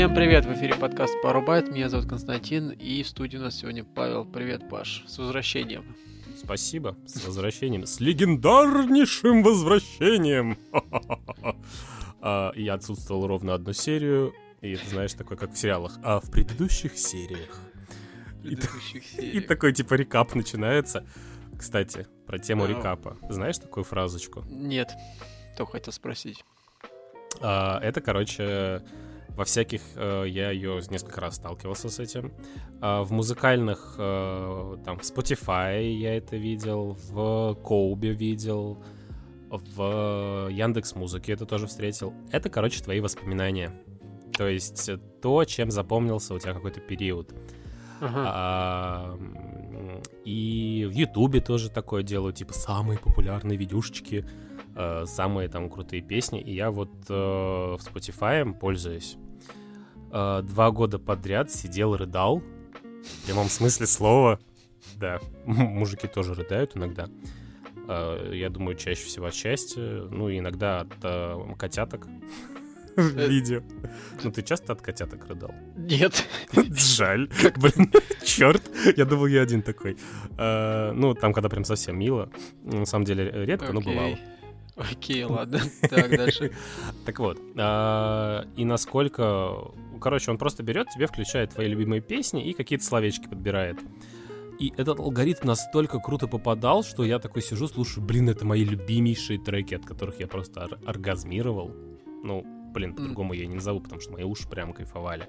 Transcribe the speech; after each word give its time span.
Всем 0.00 0.14
привет, 0.14 0.46
в 0.46 0.54
эфире 0.54 0.76
подкаст 0.76 1.20
Парубайт, 1.20 1.70
меня 1.70 1.90
зовут 1.90 2.08
Константин, 2.08 2.70
и 2.70 3.02
в 3.02 3.08
студии 3.08 3.36
у 3.36 3.42
нас 3.42 3.56
сегодня 3.56 3.84
Павел. 3.84 4.24
Привет, 4.24 4.66
Паш, 4.66 5.04
с 5.06 5.18
возвращением. 5.18 5.94
Спасибо, 6.42 6.96
с 7.04 7.22
возвращением, 7.22 7.84
с 7.84 8.00
легендарнейшим 8.00 9.42
возвращением. 9.42 10.56
А, 12.22 12.52
я 12.54 12.74
отсутствовал 12.74 13.26
ровно 13.26 13.52
одну 13.52 13.74
серию, 13.74 14.32
и 14.62 14.74
ты 14.74 14.88
знаешь, 14.88 15.12
такой, 15.12 15.36
как 15.36 15.52
в 15.52 15.58
сериалах, 15.58 15.98
а 16.02 16.20
в 16.20 16.30
предыдущих 16.30 16.96
сериях. 16.96 17.60
И 18.42 19.40
такой, 19.48 19.74
типа, 19.74 19.94
рекап 19.94 20.34
начинается. 20.34 21.06
Кстати, 21.58 22.06
про 22.26 22.38
тему 22.38 22.64
рекапа. 22.64 23.18
Знаешь 23.28 23.58
такую 23.58 23.84
фразочку? 23.84 24.44
Нет, 24.48 24.92
только 25.58 25.72
хотел 25.72 25.92
спросить. 25.92 26.42
А, 27.42 27.78
это, 27.82 28.00
короче, 28.00 28.82
во 29.40 29.44
всяких 29.44 29.80
э, 29.96 30.24
я 30.26 30.50
ее 30.50 30.82
несколько 30.90 31.18
раз 31.22 31.36
сталкивался 31.36 31.88
с 31.88 31.98
этим. 31.98 32.30
А, 32.82 33.02
в 33.04 33.10
музыкальных, 33.10 33.94
э, 33.96 34.76
там, 34.84 34.98
в 34.98 35.00
Spotify 35.00 35.82
я 35.92 36.18
это 36.18 36.36
видел, 36.36 36.98
в 37.08 37.54
Коубе 37.54 38.12
видел, 38.12 38.84
в 39.48 40.48
Яндекс 40.50 40.94
Музыке 40.94 41.32
это 41.32 41.46
тоже 41.46 41.68
встретил. 41.68 42.12
Это, 42.30 42.50
короче, 42.50 42.82
твои 42.82 43.00
воспоминания. 43.00 43.72
То 44.36 44.46
есть 44.46 44.90
то, 45.22 45.44
чем 45.46 45.70
запомнился 45.70 46.34
у 46.34 46.38
тебя 46.38 46.52
какой-то 46.52 46.80
период. 46.80 47.32
Ага. 48.02 48.24
А, 48.26 49.18
и 50.26 50.86
в 50.86 50.92
Ютубе 50.92 51.40
тоже 51.40 51.70
такое 51.70 52.02
делаю, 52.02 52.34
типа 52.34 52.52
самые 52.52 52.98
популярные 52.98 53.56
видюшечки, 53.56 54.26
э, 54.76 55.04
самые 55.06 55.48
там 55.48 55.70
крутые 55.70 56.02
песни. 56.02 56.42
И 56.42 56.54
я 56.54 56.70
вот 56.70 56.90
э, 57.08 57.14
в 57.14 57.80
Spotify 57.80 58.52
пользуюсь. 58.52 59.16
Э, 60.12 60.42
два 60.42 60.70
года 60.70 60.98
подряд 60.98 61.50
сидел, 61.50 61.96
рыдал. 61.96 62.42
В 63.02 63.26
прямом 63.26 63.48
смысле 63.48 63.86
слова. 63.86 64.40
Да, 64.96 65.20
мужики 65.46 66.06
тоже 66.06 66.34
рыдают 66.34 66.76
иногда. 66.76 67.08
Э, 67.88 68.30
я 68.34 68.50
думаю, 68.50 68.76
чаще 68.76 69.04
всего 69.04 69.26
от 69.26 69.34
счастья. 69.34 69.82
Ну, 70.10 70.30
иногда 70.30 70.80
от 70.80 70.92
э, 71.02 71.54
котяток 71.58 72.06
в 72.96 73.18
э, 73.18 73.28
видео. 73.28 73.62
Ну, 74.22 74.30
ты 74.30 74.42
часто 74.42 74.72
от 74.72 74.82
котяток 74.82 75.26
рыдал? 75.28 75.54
Нет. 75.76 76.26
Жаль. 76.54 77.28
Блин, 77.56 77.92
черт. 78.24 78.62
Я 78.96 79.04
думал, 79.04 79.26
я 79.26 79.42
один 79.42 79.62
такой. 79.62 79.96
Э, 80.38 80.92
ну, 80.92 81.14
там, 81.14 81.32
когда 81.32 81.48
прям 81.48 81.64
совсем 81.64 81.98
мило. 81.98 82.30
На 82.62 82.86
самом 82.86 83.04
деле, 83.04 83.30
редко, 83.46 83.72
но 83.72 83.80
бывало. 83.80 84.18
Окей, 84.76 85.24
ладно. 85.28 85.60
Так, 85.88 86.10
дальше. 86.10 86.52
Так 87.04 87.18
вот. 87.18 87.38
Э, 87.56 88.44
и 88.56 88.64
насколько... 88.64 89.72
Короче, 90.00 90.30
он 90.30 90.38
просто 90.38 90.62
берет 90.62 90.88
тебе, 90.88 91.06
включает 91.06 91.50
твои 91.50 91.68
любимые 91.68 92.00
песни 92.00 92.48
и 92.48 92.54
какие-то 92.54 92.84
словечки 92.84 93.28
подбирает. 93.28 93.78
И 94.58 94.72
этот 94.76 94.98
алгоритм 94.98 95.46
настолько 95.46 95.98
круто 95.98 96.26
попадал, 96.26 96.82
что 96.82 97.02
я 97.04 97.18
такой 97.18 97.42
сижу, 97.42 97.66
слушаю, 97.66 98.04
блин, 98.04 98.28
это 98.28 98.44
мои 98.44 98.64
любимейшие 98.64 99.38
треки, 99.38 99.74
от 99.74 99.86
которых 99.86 100.20
я 100.20 100.26
просто 100.26 100.64
ор- 100.64 100.78
оргазмировал. 100.86 101.70
Ну, 102.22 102.44
блин, 102.72 102.94
по-другому 102.94 103.32
я 103.32 103.46
не 103.46 103.54
назову, 103.54 103.80
потому 103.80 104.00
что 104.00 104.12
мои 104.12 104.24
уши 104.24 104.48
прям 104.48 104.72
кайфовали. 104.72 105.28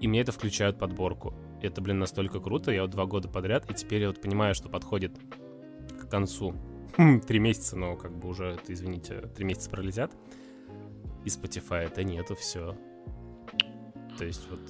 И 0.00 0.08
мне 0.08 0.20
это 0.20 0.32
включают 0.32 0.78
подборку. 0.78 1.34
Это, 1.62 1.80
блин, 1.80 1.98
настолько 1.98 2.40
круто. 2.40 2.70
Я 2.70 2.82
вот 2.82 2.90
два 2.90 3.06
года 3.06 3.28
подряд, 3.28 3.70
и 3.70 3.74
теперь 3.74 4.02
я 4.02 4.08
вот 4.08 4.20
понимаю, 4.20 4.54
что 4.54 4.68
подходит 4.68 5.18
к 6.00 6.08
концу. 6.08 6.54
Хм, 6.96 7.20
три 7.20 7.38
месяца, 7.38 7.76
но 7.76 7.96
как 7.96 8.16
бы 8.16 8.28
уже, 8.28 8.58
извините, 8.66 9.20
три 9.36 9.44
месяца 9.44 9.70
пролетят. 9.70 10.12
И 11.24 11.28
Spotify 11.28 11.84
это 11.84 12.04
нету, 12.04 12.34
все. 12.34 12.76
То 14.16 14.24
есть 14.24 14.48
вот, 14.50 14.60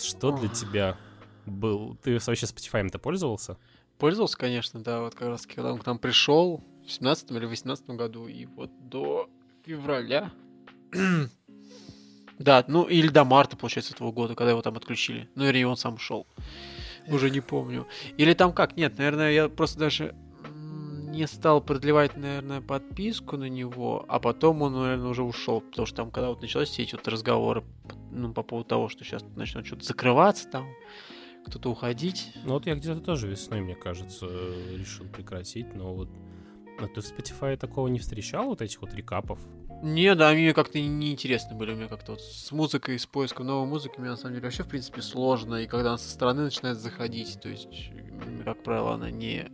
что 0.00 0.32
для 0.32 0.48
тебя 0.48 0.96
был... 1.44 1.96
Ты 2.02 2.14
вообще 2.14 2.46
Spotify-то 2.46 2.98
пользовался? 2.98 3.58
Пользовался, 3.98 4.36
конечно, 4.36 4.82
да. 4.82 5.00
Вот 5.00 5.14
как 5.14 5.28
раз, 5.28 5.46
когда 5.46 5.72
он 5.72 5.78
к 5.78 5.86
нам 5.86 5.98
пришел 5.98 6.62
в 6.86 6.90
17 6.90 7.30
или 7.30 7.46
18 7.46 7.90
году, 7.90 8.26
и 8.26 8.46
вот 8.46 8.70
до 8.88 9.28
февраля 9.64 10.30
да, 12.38 12.64
ну 12.68 12.84
или 12.84 13.08
до 13.08 13.24
марта, 13.24 13.56
получается, 13.56 13.94
этого 13.94 14.12
года, 14.12 14.34
когда 14.34 14.50
его 14.50 14.62
там 14.62 14.76
отключили. 14.76 15.28
Ну, 15.34 15.44
или 15.48 15.62
он 15.64 15.76
сам 15.76 15.94
ушел. 15.94 16.26
Уже 17.08 17.30
не 17.30 17.40
помню. 17.40 17.86
Или 18.16 18.34
там 18.34 18.52
как? 18.52 18.76
Нет, 18.76 18.98
наверное, 18.98 19.32
я 19.32 19.48
просто 19.48 19.78
даже 19.78 20.14
не 21.16 21.26
стал 21.26 21.60
продлевать, 21.60 22.16
наверное, 22.16 22.60
подписку 22.60 23.36
на 23.36 23.48
него, 23.48 24.04
а 24.08 24.20
потом 24.20 24.62
он, 24.62 24.74
наверное, 24.74 25.08
уже 25.08 25.22
ушел, 25.22 25.60
потому 25.60 25.86
что 25.86 25.96
там, 25.96 26.10
когда 26.10 26.28
вот 26.28 26.42
началось 26.42 26.68
все 26.68 26.82
эти 26.82 26.94
вот 26.94 27.08
разговоры, 27.08 27.64
ну, 28.10 28.32
по 28.32 28.42
поводу 28.42 28.68
того, 28.68 28.88
что 28.88 29.04
сейчас 29.04 29.24
начнет 29.34 29.66
что-то 29.66 29.84
закрываться 29.84 30.48
там, 30.48 30.66
кто-то 31.46 31.70
уходить. 31.70 32.32
Ну, 32.44 32.52
вот 32.54 32.66
я 32.66 32.74
где-то 32.74 33.00
тоже 33.00 33.28
весной, 33.28 33.60
мне 33.60 33.74
кажется, 33.74 34.26
решил 34.72 35.06
прекратить, 35.06 35.74
но 35.74 35.94
вот 35.94 36.08
а 36.78 36.88
ты 36.88 37.00
в 37.00 37.04
Spotify 37.04 37.56
такого 37.56 37.88
не 37.88 37.98
встречал, 37.98 38.46
вот 38.46 38.60
этих 38.60 38.82
вот 38.82 38.92
рекапов? 38.92 39.40
Не, 39.82 40.14
да, 40.14 40.32
мне 40.32 40.54
как-то 40.54 40.80
неинтересно 40.80 41.54
были. 41.54 41.72
У 41.72 41.76
меня 41.76 41.88
как-то 41.88 42.12
вот 42.12 42.22
с 42.22 42.50
музыкой, 42.52 42.98
с 42.98 43.06
поиском 43.06 43.46
новой 43.46 43.66
музыки 43.66 43.98
мне 43.98 44.10
на 44.10 44.16
самом 44.16 44.34
деле 44.34 44.44
вообще, 44.44 44.62
в 44.62 44.68
принципе, 44.68 45.02
сложно. 45.02 45.56
И 45.56 45.66
когда 45.66 45.90
она 45.90 45.98
со 45.98 46.10
стороны 46.10 46.44
начинает 46.44 46.78
заходить, 46.78 47.38
то 47.40 47.48
есть, 47.48 47.90
как 48.44 48.62
правило, 48.62 48.94
она 48.94 49.10
не... 49.10 49.50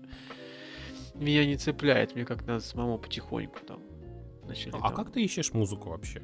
Меня 1.14 1.44
не 1.46 1.56
цепляет, 1.56 2.14
мне 2.14 2.24
как-то 2.24 2.48
надо 2.48 2.64
самому 2.64 2.98
потихоньку 2.98 3.60
там. 3.66 3.80
Начали, 4.46 4.72
а 4.74 4.80
там... 4.80 4.94
как 4.94 5.12
ты 5.12 5.22
ищешь 5.22 5.52
музыку 5.52 5.90
вообще? 5.90 6.22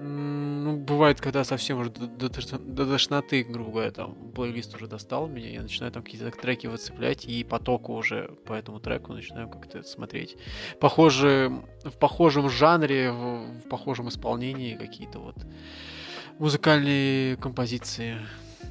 Ну, 0.00 0.76
бывает, 0.76 1.20
когда 1.20 1.44
совсем 1.44 1.78
уже 1.78 1.90
до, 1.90 2.06
до, 2.06 2.58
до 2.58 2.86
тошноты, 2.86 3.44
грубо 3.44 3.70
говоря, 3.70 3.90
там, 3.92 4.32
плейлист 4.32 4.74
уже 4.74 4.88
достал 4.88 5.28
меня, 5.28 5.50
я 5.50 5.62
начинаю 5.62 5.92
там 5.92 6.02
какие-то 6.02 6.30
треки 6.30 6.66
выцеплять, 6.66 7.24
и 7.26 7.44
потоку 7.44 7.94
уже 7.94 8.30
по 8.44 8.54
этому 8.54 8.80
треку 8.80 9.12
начинаю 9.12 9.48
как-то 9.48 9.82
смотреть. 9.84 10.36
Похоже, 10.80 11.62
в 11.84 11.96
похожем 11.98 12.50
жанре, 12.50 13.12
в, 13.12 13.60
в 13.60 13.68
похожем 13.68 14.08
исполнении 14.08 14.74
какие-то 14.74 15.20
вот 15.20 15.36
музыкальные 16.38 17.36
композиции. 17.36 18.18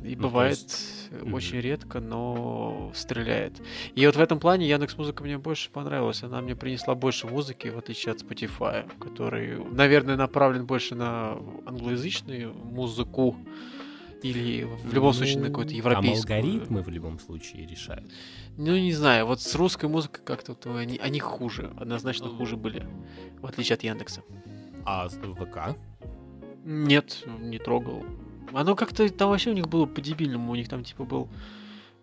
И 0.04 0.16
ну, 0.16 0.24
бывает 0.24 0.58
есть... 0.58 1.10
очень 1.32 1.58
mm-hmm. 1.58 1.62
редко, 1.62 2.00
но 2.00 2.92
стреляет. 2.94 3.62
И 3.96 4.06
вот 4.06 4.16
в 4.16 4.20
этом 4.20 4.40
плане 4.40 4.68
Яндекс 4.68 4.98
Музыка 4.98 5.24
мне 5.24 5.38
больше 5.38 5.70
понравилась. 5.70 6.24
Она 6.24 6.42
мне 6.42 6.56
принесла 6.56 6.94
больше 6.94 7.28
музыки, 7.28 7.70
в 7.70 7.78
отличие 7.78 8.12
от 8.12 8.22
Spotify, 8.22 8.90
который, 9.00 9.64
наверное, 9.72 10.18
направлен 10.18 10.66
больше 10.66 10.96
на 10.96 11.38
англоязычную 11.66 12.54
музыку. 12.54 13.38
Или 14.22 14.64
в 14.64 14.94
любом 14.94 15.10
ну, 15.10 15.14
случае 15.14 15.40
на 15.40 15.48
какой-то 15.48 15.74
европейский. 15.74 16.28
Там 16.28 16.38
алгоритмы 16.38 16.82
в 16.82 16.90
любом 16.90 17.20
случае 17.20 17.68
решают. 17.68 18.10
Ну, 18.56 18.78
не 18.78 18.94
знаю, 18.94 19.26
вот 19.26 19.42
с 19.42 19.54
русской 19.56 19.90
музыкой 19.90 20.24
как-то 20.24 20.56
они, 20.78 20.98
они 20.98 21.20
хуже, 21.20 21.74
однозначно 21.78 22.30
хуже 22.30 22.56
были, 22.56 22.88
в 23.42 23.46
отличие 23.46 23.74
от 23.74 23.84
Яндекса. 23.84 24.22
А 24.86 25.10
ВК? 25.10 25.78
Нет, 26.64 27.26
не 27.40 27.60
трогал. 27.60 28.06
Оно 28.52 28.76
как-то 28.76 29.08
там 29.10 29.30
вообще 29.30 29.52
у 29.52 29.54
них 29.54 29.68
было 29.68 29.86
по-дебильному. 29.86 30.52
У 30.52 30.56
них 30.56 30.70
там 30.70 30.84
типа 30.84 31.04
был 31.04 31.30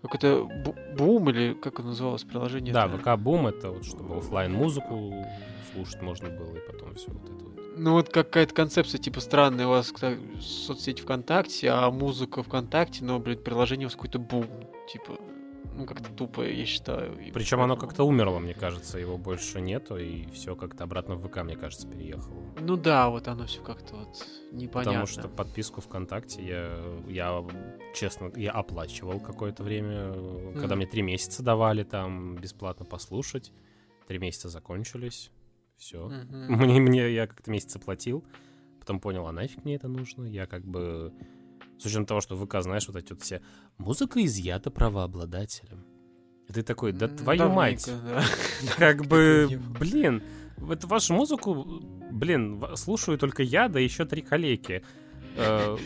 какой-то 0.02 0.48
бум 0.96 1.28
или 1.30 1.54
как 1.54 1.80
оно 1.80 1.90
называлось 1.90 2.24
приложение? 2.24 2.72
Да, 2.72 2.88
ВК 2.88 3.18
бум 3.18 3.46
это 3.46 3.70
вот 3.70 3.84
чтобы 3.84 4.16
офлайн 4.16 4.52
музыку 4.52 5.26
слушать 5.72 6.00
можно 6.02 6.28
было 6.30 6.56
и 6.56 6.60
потом 6.60 6.94
все 6.94 7.10
вот 7.10 7.24
это 7.24 7.44
вот. 7.44 7.60
Ну 7.76 7.92
вот 7.92 8.08
какая-то 8.08 8.54
концепция 8.54 8.98
типа 8.98 9.20
странная 9.20 9.66
у 9.66 9.70
вас 9.70 9.92
соцсеть 10.40 11.00
ВКонтакте, 11.00 11.70
а 11.70 11.90
музыка 11.90 12.42
ВКонтакте, 12.42 13.04
но, 13.04 13.18
блин, 13.18 13.38
приложение 13.38 13.86
у 13.86 13.88
вас 13.88 13.94
какой-то 13.94 14.18
бум. 14.18 14.46
Типа, 14.92 15.18
ну, 15.74 15.86
как-то 15.86 16.10
тупое, 16.12 16.58
я 16.58 16.66
считаю. 16.66 17.14
Причем 17.16 17.32
поэтому... 17.32 17.62
оно 17.64 17.76
как-то 17.76 18.04
умерло, 18.04 18.38
мне 18.38 18.54
кажется, 18.54 18.98
его 18.98 19.16
больше 19.16 19.60
нету, 19.60 19.96
и 19.96 20.26
все 20.32 20.56
как-то 20.56 20.84
обратно 20.84 21.14
в 21.14 21.26
ВК, 21.26 21.42
мне 21.42 21.56
кажется, 21.56 21.88
переехало. 21.88 22.42
Ну 22.60 22.76
да, 22.76 23.08
вот 23.08 23.28
оно 23.28 23.46
все 23.46 23.62
как-то 23.62 23.96
вот 23.96 24.26
непонятно. 24.52 24.92
Потому 24.92 25.06
что 25.06 25.28
подписку 25.28 25.80
ВКонтакте 25.80 26.42
я, 26.42 26.80
я 27.08 27.44
честно, 27.94 28.30
я 28.36 28.52
оплачивал 28.52 29.20
какое-то 29.20 29.62
время, 29.62 30.12
mm. 30.12 30.60
когда 30.60 30.76
мне 30.76 30.86
три 30.86 31.02
месяца 31.02 31.42
давали 31.42 31.82
там 31.82 32.36
бесплатно 32.36 32.84
послушать. 32.84 33.52
Три 34.06 34.18
месяца 34.18 34.48
закончились, 34.48 35.30
все. 35.76 36.08
Mm-hmm. 36.08 36.46
Мне, 36.48 36.80
мне 36.80 37.14
я 37.14 37.28
как-то 37.28 37.48
месяц 37.48 37.76
оплатил, 37.76 38.24
потом 38.80 38.98
понял, 38.98 39.24
а 39.26 39.32
нафиг 39.32 39.64
мне 39.64 39.76
это 39.76 39.86
нужно? 39.86 40.24
Я 40.24 40.46
как 40.46 40.64
бы 40.64 41.12
с 41.80 41.86
учетом 41.86 42.06
того, 42.06 42.20
что 42.20 42.36
ВК, 42.36 42.60
знаешь, 42.60 42.86
вот 42.86 42.96
эти 42.96 43.12
вот 43.12 43.22
все 43.22 43.40
«музыка 43.78 44.24
изъята 44.24 44.70
правообладателем». 44.70 45.84
И 46.48 46.52
ты 46.52 46.62
такой, 46.62 46.92
да 46.92 47.08
твою 47.08 47.38
Давненько, 47.38 47.56
мать. 47.56 47.90
Да. 48.04 48.24
Как 48.76 49.06
бы, 49.06 49.48
блин, 49.78 50.22
это 50.68 50.86
вашу 50.86 51.14
музыку, 51.14 51.64
блин, 52.10 52.62
слушаю 52.74 53.18
только 53.18 53.42
я, 53.42 53.68
да 53.68 53.78
еще 53.80 54.04
три 54.04 54.20
коллеги. 54.20 54.82
Э, 55.36 55.76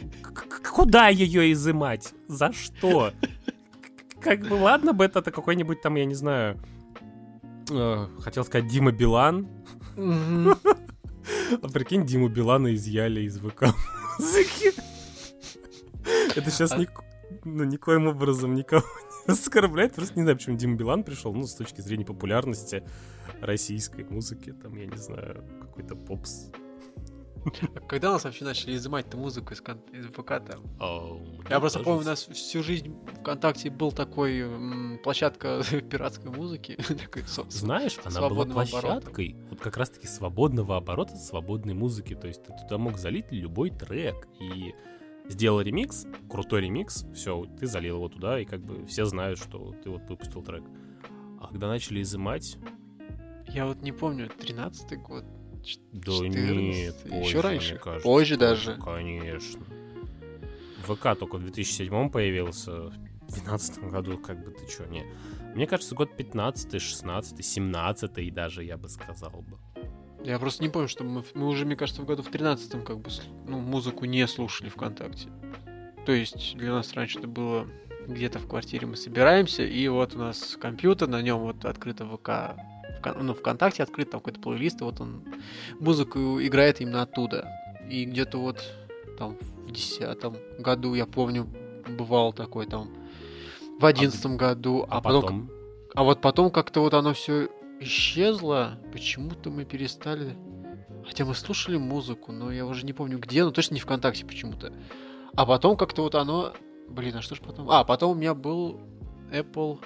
куда 0.72 1.08
ее 1.08 1.52
изымать? 1.52 2.14
За 2.28 2.52
что? 2.52 3.12
Как 4.20 4.40
бы, 4.48 4.54
ладно 4.54 4.94
бы 4.94 5.04
это 5.04 5.22
какой-нибудь 5.22 5.82
там, 5.82 5.96
я 5.96 6.06
не 6.06 6.14
знаю, 6.14 6.58
э, 7.70 8.06
хотел 8.20 8.44
сказать 8.44 8.68
Дима 8.68 8.90
Билан. 8.90 9.48
А 11.62 11.68
прикинь, 11.68 12.04
Диму 12.04 12.28
Билана 12.28 12.74
изъяли 12.74 13.22
из 13.22 13.38
ВК 13.38 13.74
музыки. 14.18 14.72
Это 16.36 16.50
сейчас 16.50 16.72
а... 16.72 16.84
ну, 17.44 17.64
никоим 17.64 18.08
образом 18.08 18.54
никого 18.54 18.84
не 19.26 19.32
оскорбляет. 19.32 19.94
Просто 19.94 20.16
не 20.16 20.22
знаю, 20.22 20.36
почему 20.36 20.56
Дима 20.56 20.76
Билан 20.76 21.04
пришел, 21.04 21.32
ну, 21.32 21.46
с 21.46 21.54
точки 21.54 21.80
зрения 21.80 22.04
популярности 22.04 22.84
российской 23.40 24.04
музыки, 24.04 24.52
там, 24.52 24.74
я 24.76 24.86
не 24.86 24.96
знаю, 24.96 25.44
какой-то 25.60 25.96
попс 25.96 26.50
а 27.74 27.80
когда 27.80 28.12
нас 28.12 28.24
вообще 28.24 28.44
начали 28.44 28.74
изымать-то 28.76 29.16
музыку 29.16 29.52
из, 29.52 29.60
кон... 29.60 29.78
из 29.92 30.06
ВК 30.06 30.42
там? 30.46 30.62
Oh, 30.80 31.44
Я 31.50 31.60
просто 31.60 31.80
помню, 31.80 32.02
у 32.02 32.04
нас 32.04 32.26
всю 32.26 32.62
жизнь 32.62 32.96
ВКонтакте 33.20 33.70
был 33.70 33.92
такой 33.92 34.40
м, 34.40 34.98
площадка 35.02 35.62
пиратской 35.90 36.30
музыки. 36.30 36.78
Знаешь, 37.48 37.98
она 38.04 38.28
была 38.28 38.44
площадкой 38.46 39.36
вот 39.50 39.60
как 39.60 39.76
раз-таки 39.76 40.06
свободного 40.06 40.76
оборота, 40.76 41.16
свободной 41.16 41.74
музыки. 41.74 42.14
То 42.14 42.28
есть 42.28 42.42
ты 42.42 42.52
туда 42.62 42.78
мог 42.78 42.98
залить 42.98 43.30
любой 43.30 43.70
трек 43.70 44.26
и 44.40 44.74
сделал 45.28 45.60
ремикс, 45.60 46.06
крутой 46.28 46.62
ремикс, 46.62 47.04
все, 47.14 47.46
ты 47.58 47.66
залил 47.66 47.96
его 47.96 48.08
туда, 48.08 48.40
и 48.40 48.44
как 48.44 48.60
бы 48.60 48.86
все 48.86 49.04
знают, 49.04 49.38
что 49.38 49.74
ты 49.82 49.90
вот 49.90 50.02
выпустил 50.08 50.42
трек. 50.42 50.64
А 51.40 51.48
когда 51.48 51.68
начали 51.68 52.02
изымать... 52.02 52.58
Я 53.48 53.66
вот 53.66 53.82
не 53.82 53.92
помню, 53.92 54.30
13-й 54.38 54.96
год, 54.96 55.24
да 55.92 56.12
нет, 56.28 56.96
позже, 57.02 57.16
еще 57.16 57.40
раньше, 57.40 57.76
кажется, 57.76 58.02
позже 58.02 58.36
даже. 58.36 58.76
Конечно. 58.76 59.64
ВК 60.82 61.18
только 61.18 61.36
в 61.36 61.42
2007 61.42 62.10
появился, 62.10 62.72
в 62.72 62.90
2012 63.28 63.78
году, 63.90 64.18
как 64.18 64.44
бы 64.44 64.50
ты 64.50 64.66
чё, 64.66 64.86
не. 64.86 65.04
Мне 65.54 65.66
кажется, 65.66 65.94
год 65.94 66.14
15 66.16 66.80
16 66.80 67.44
17 67.44 68.34
даже, 68.34 68.64
я 68.64 68.76
бы 68.76 68.88
сказал 68.88 69.42
бы. 69.42 69.58
Я 70.24 70.38
просто 70.38 70.62
не 70.62 70.70
помню, 70.70 70.88
что 70.88 71.04
мы, 71.04 71.22
мы 71.34 71.46
уже, 71.46 71.66
мне 71.66 71.76
кажется, 71.76 72.00
в 72.00 72.06
году 72.06 72.22
в 72.22 72.30
13 72.30 72.82
как 72.82 72.98
бы 72.98 73.10
ну, 73.46 73.60
музыку 73.60 74.06
не 74.06 74.26
слушали 74.26 74.70
ВКонтакте. 74.70 75.28
То 76.06 76.12
есть 76.12 76.56
для 76.56 76.72
нас 76.72 76.94
раньше 76.94 77.18
это 77.18 77.28
было 77.28 77.66
где-то 78.06 78.38
в 78.38 78.48
квартире 78.48 78.86
мы 78.86 78.96
собираемся, 78.96 79.64
и 79.64 79.86
вот 79.88 80.14
у 80.14 80.18
нас 80.18 80.56
компьютер, 80.60 81.08
на 81.08 81.22
нем 81.22 81.40
вот 81.40 81.64
открыто 81.64 82.06
ВК 82.06 82.58
ну, 83.16 83.34
ВКонтакте 83.34 83.82
открыт 83.82 84.10
там 84.10 84.20
какой-то 84.20 84.40
плейлист, 84.40 84.80
и 84.80 84.84
вот 84.84 85.00
он 85.00 85.22
музыку 85.78 86.40
играет 86.40 86.80
именно 86.80 87.02
оттуда. 87.02 87.46
И 87.90 88.06
где-то 88.06 88.38
вот 88.38 88.62
там 89.18 89.36
в 89.66 89.72
десятом 89.72 90.36
году, 90.58 90.94
я 90.94 91.04
помню, 91.04 91.46
бывал 91.86 92.32
такой 92.32 92.66
там, 92.66 92.88
в 93.78 93.84
одиннадцатом 93.84 94.34
а, 94.34 94.36
году, 94.36 94.86
а, 94.88 94.98
а 94.98 95.00
потом... 95.02 95.22
потом... 95.22 95.50
А 95.94 96.02
вот 96.02 96.20
потом 96.20 96.50
как-то 96.50 96.80
вот 96.80 96.94
оно 96.94 97.12
все 97.12 97.48
исчезло, 97.84 98.78
почему-то 98.92 99.50
мы 99.50 99.64
перестали... 99.64 100.36
Хотя 101.06 101.24
мы 101.24 101.34
слушали 101.34 101.76
музыку, 101.76 102.32
но 102.32 102.50
я 102.50 102.64
уже 102.64 102.86
не 102.86 102.92
помню 102.92 103.18
где, 103.18 103.44
но 103.44 103.50
точно 103.50 103.74
не 103.74 103.80
ВКонтакте 103.80 104.24
почему-то. 104.24 104.72
А 105.34 105.46
потом 105.46 105.76
как-то 105.76 106.02
вот 106.02 106.14
оно... 106.14 106.54
Блин, 106.88 107.16
а 107.16 107.22
что 107.22 107.34
ж 107.34 107.40
потом? 107.40 107.70
А, 107.70 107.84
потом 107.84 108.12
у 108.12 108.14
меня 108.14 108.34
был 108.34 108.80
Apple 109.30 109.80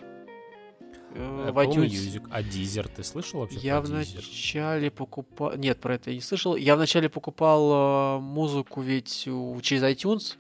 Э, 1.15 1.51
в 1.51 1.59
iTunes. 1.59 1.89
Music. 1.89 2.29
А 2.31 2.43
Deezer 2.43 2.89
ты 2.95 3.03
слышал 3.03 3.41
вообще 3.41 3.59
Я 3.59 3.81
вначале 3.81 4.91
покупал... 4.91 5.57
Нет, 5.57 5.81
про 5.81 5.95
это 5.95 6.11
я 6.11 6.17
не 6.17 6.23
слышал. 6.23 6.57
Я 6.57 6.77
вначале 6.77 7.09
покупал 7.09 8.19
э, 8.19 8.21
музыку 8.21 8.81
ведь 8.81 9.27
у... 9.27 9.59
через 9.61 9.83
iTunes. 9.83 10.37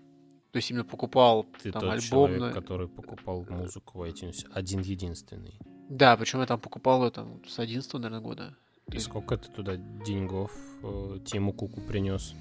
То 0.52 0.56
есть 0.56 0.70
именно 0.70 0.84
покупал 0.84 1.46
ты 1.62 1.72
там 1.72 1.82
тот 1.82 1.90
альбом. 1.90 2.34
Человек, 2.34 2.54
который 2.54 2.88
покупал 2.88 3.46
музыку 3.48 3.98
в 3.98 4.02
iTunes. 4.02 4.46
Один 4.52 4.80
единственный. 4.80 5.58
Да, 5.88 6.16
причем 6.16 6.40
я 6.40 6.46
там 6.46 6.60
покупал 6.60 7.04
это 7.04 7.26
с 7.46 7.58
11 7.58 7.92
наверное, 7.94 8.20
года. 8.20 8.54
И 8.92 8.98
сколько 8.98 9.36
ты 9.36 9.48
туда 9.50 9.76
деньгов 9.76 10.52
э, 10.82 11.18
Тиму 11.24 11.52
Куку 11.52 11.80
принес? 11.80 12.34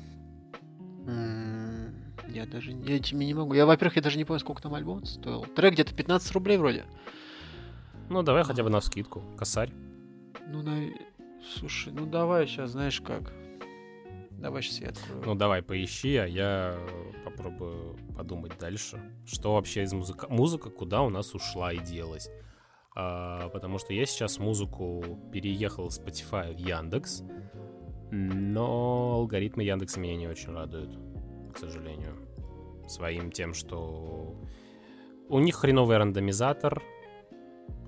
Я 1.05 2.45
даже 2.45 2.71
я 2.71 2.99
тебе 2.99 3.25
не 3.25 3.33
могу. 3.33 3.53
Я, 3.53 3.65
во-первых, 3.65 3.95
я 3.95 4.01
даже 4.01 4.17
не 4.17 4.25
помню, 4.25 4.39
сколько 4.39 4.61
там 4.61 4.73
альбом 4.73 5.05
стоил. 5.05 5.43
Трек 5.43 5.73
где-то 5.73 5.93
15 5.93 6.31
рублей 6.33 6.57
вроде. 6.57 6.85
Ну, 8.09 8.23
давай 8.23 8.43
хотя 8.43 8.63
бы 8.63 8.69
на 8.69 8.81
скидку. 8.81 9.23
Косарь. 9.37 9.71
Ну, 10.47 10.61
на... 10.61 10.89
Слушай, 11.55 11.93
ну 11.93 12.05
давай 12.05 12.47
сейчас, 12.47 12.71
знаешь 12.71 12.99
как. 13.01 13.33
Давай 14.31 14.61
сейчас 14.61 14.79
я 14.79 14.89
открою. 14.89 15.23
Ну, 15.25 15.35
давай, 15.35 15.63
поищи, 15.63 16.15
а 16.17 16.25
я 16.25 16.77
попробую 17.25 17.97
подумать 18.15 18.57
дальше. 18.59 19.01
Что 19.25 19.55
вообще 19.55 19.83
из 19.83 19.93
музыки, 19.93 20.25
Музыка 20.29 20.69
куда 20.69 21.01
у 21.01 21.09
нас 21.09 21.33
ушла 21.33 21.73
и 21.73 21.79
делась. 21.79 22.29
А, 22.99 23.49
потому 23.49 23.77
что 23.77 23.93
я 23.93 24.07
сейчас 24.07 24.39
музыку 24.39 25.03
переехал 25.31 25.91
с 25.91 25.99
Spotify 25.99 26.51
в 26.51 26.57
Яндекс, 26.57 27.21
но 28.09 29.11
алгоритмы 29.17 29.61
Яндекса 29.61 29.99
меня 29.99 30.15
не 30.15 30.27
очень 30.27 30.51
радуют, 30.51 30.97
к 31.53 31.59
сожалению. 31.59 32.17
Своим 32.87 33.31
тем, 33.31 33.53
что 33.53 34.33
у 35.29 35.37
них 35.37 35.55
хреновый 35.55 35.97
рандомизатор, 35.97 36.81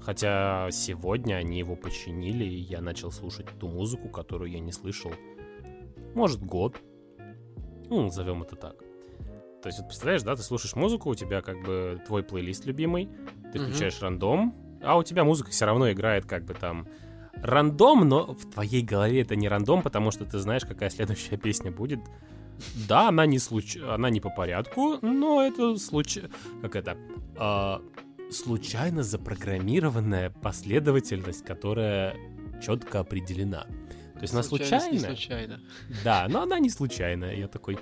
Хотя 0.01 0.69
сегодня 0.71 1.35
они 1.35 1.59
его 1.59 1.75
починили, 1.75 2.45
и 2.45 2.55
я 2.55 2.79
начал 2.79 3.11
слушать 3.11 3.47
ту 3.59 3.67
музыку, 3.67 4.07
которую 4.07 4.49
я 4.49 4.59
не 4.59 4.71
слышал, 4.71 5.11
может, 6.15 6.41
год. 6.41 6.77
Ну, 7.89 8.03
назовем 8.03 8.43
это 8.43 8.55
так. 8.55 8.77
То 9.61 9.67
есть, 9.67 9.79
вот 9.79 9.87
представляешь, 9.87 10.23
да, 10.23 10.37
ты 10.37 10.41
слушаешь 10.41 10.75
музыку, 10.75 11.09
у 11.09 11.15
тебя 11.15 11.41
как 11.41 11.61
бы 11.63 12.01
твой 12.07 12.23
плейлист 12.23 12.65
любимый, 12.65 13.09
ты 13.51 13.59
включаешь 13.59 13.95
mm-hmm. 13.95 14.03
рандом, 14.03 14.68
а 14.81 14.97
у 14.97 15.03
тебя 15.03 15.23
музыка 15.23 15.51
все 15.51 15.65
равно 15.65 15.91
играет 15.91 16.25
как 16.25 16.45
бы 16.45 16.53
там 16.53 16.87
рандом, 17.41 18.07
но 18.07 18.33
в 18.33 18.51
твоей 18.51 18.81
голове 18.81 19.21
это 19.21 19.35
не 19.35 19.47
рандом, 19.47 19.81
потому 19.81 20.11
что 20.11 20.25
ты 20.25 20.39
знаешь, 20.39 20.63
какая 20.65 20.89
следующая 20.89 21.37
песня 21.37 21.71
будет. 21.71 21.99
Да, 22.87 23.07
она 23.07 23.25
не 23.25 23.39
случ... 23.39 23.77
она 23.77 24.09
не 24.09 24.19
по 24.19 24.29
порядку, 24.29 24.99
но 25.01 25.41
это 25.41 25.77
случай, 25.77 26.23
как 26.61 26.75
это, 26.75 26.97
а, 27.37 27.81
случайно 28.31 29.03
запрограммированная 29.03 30.29
последовательность, 30.29 31.45
которая 31.45 32.15
четко 32.61 32.99
определена. 32.99 33.65
То 34.19 34.23
есть 34.23 34.33
она 34.33 34.43
случайная? 34.43 34.91
Не 34.91 34.99
случайно. 34.99 35.61
Да, 36.03 36.27
но 36.29 36.41
она 36.41 36.59
не 36.59 36.69
случайная. 36.69 37.35
Я 37.35 37.47
такой, 37.47 37.79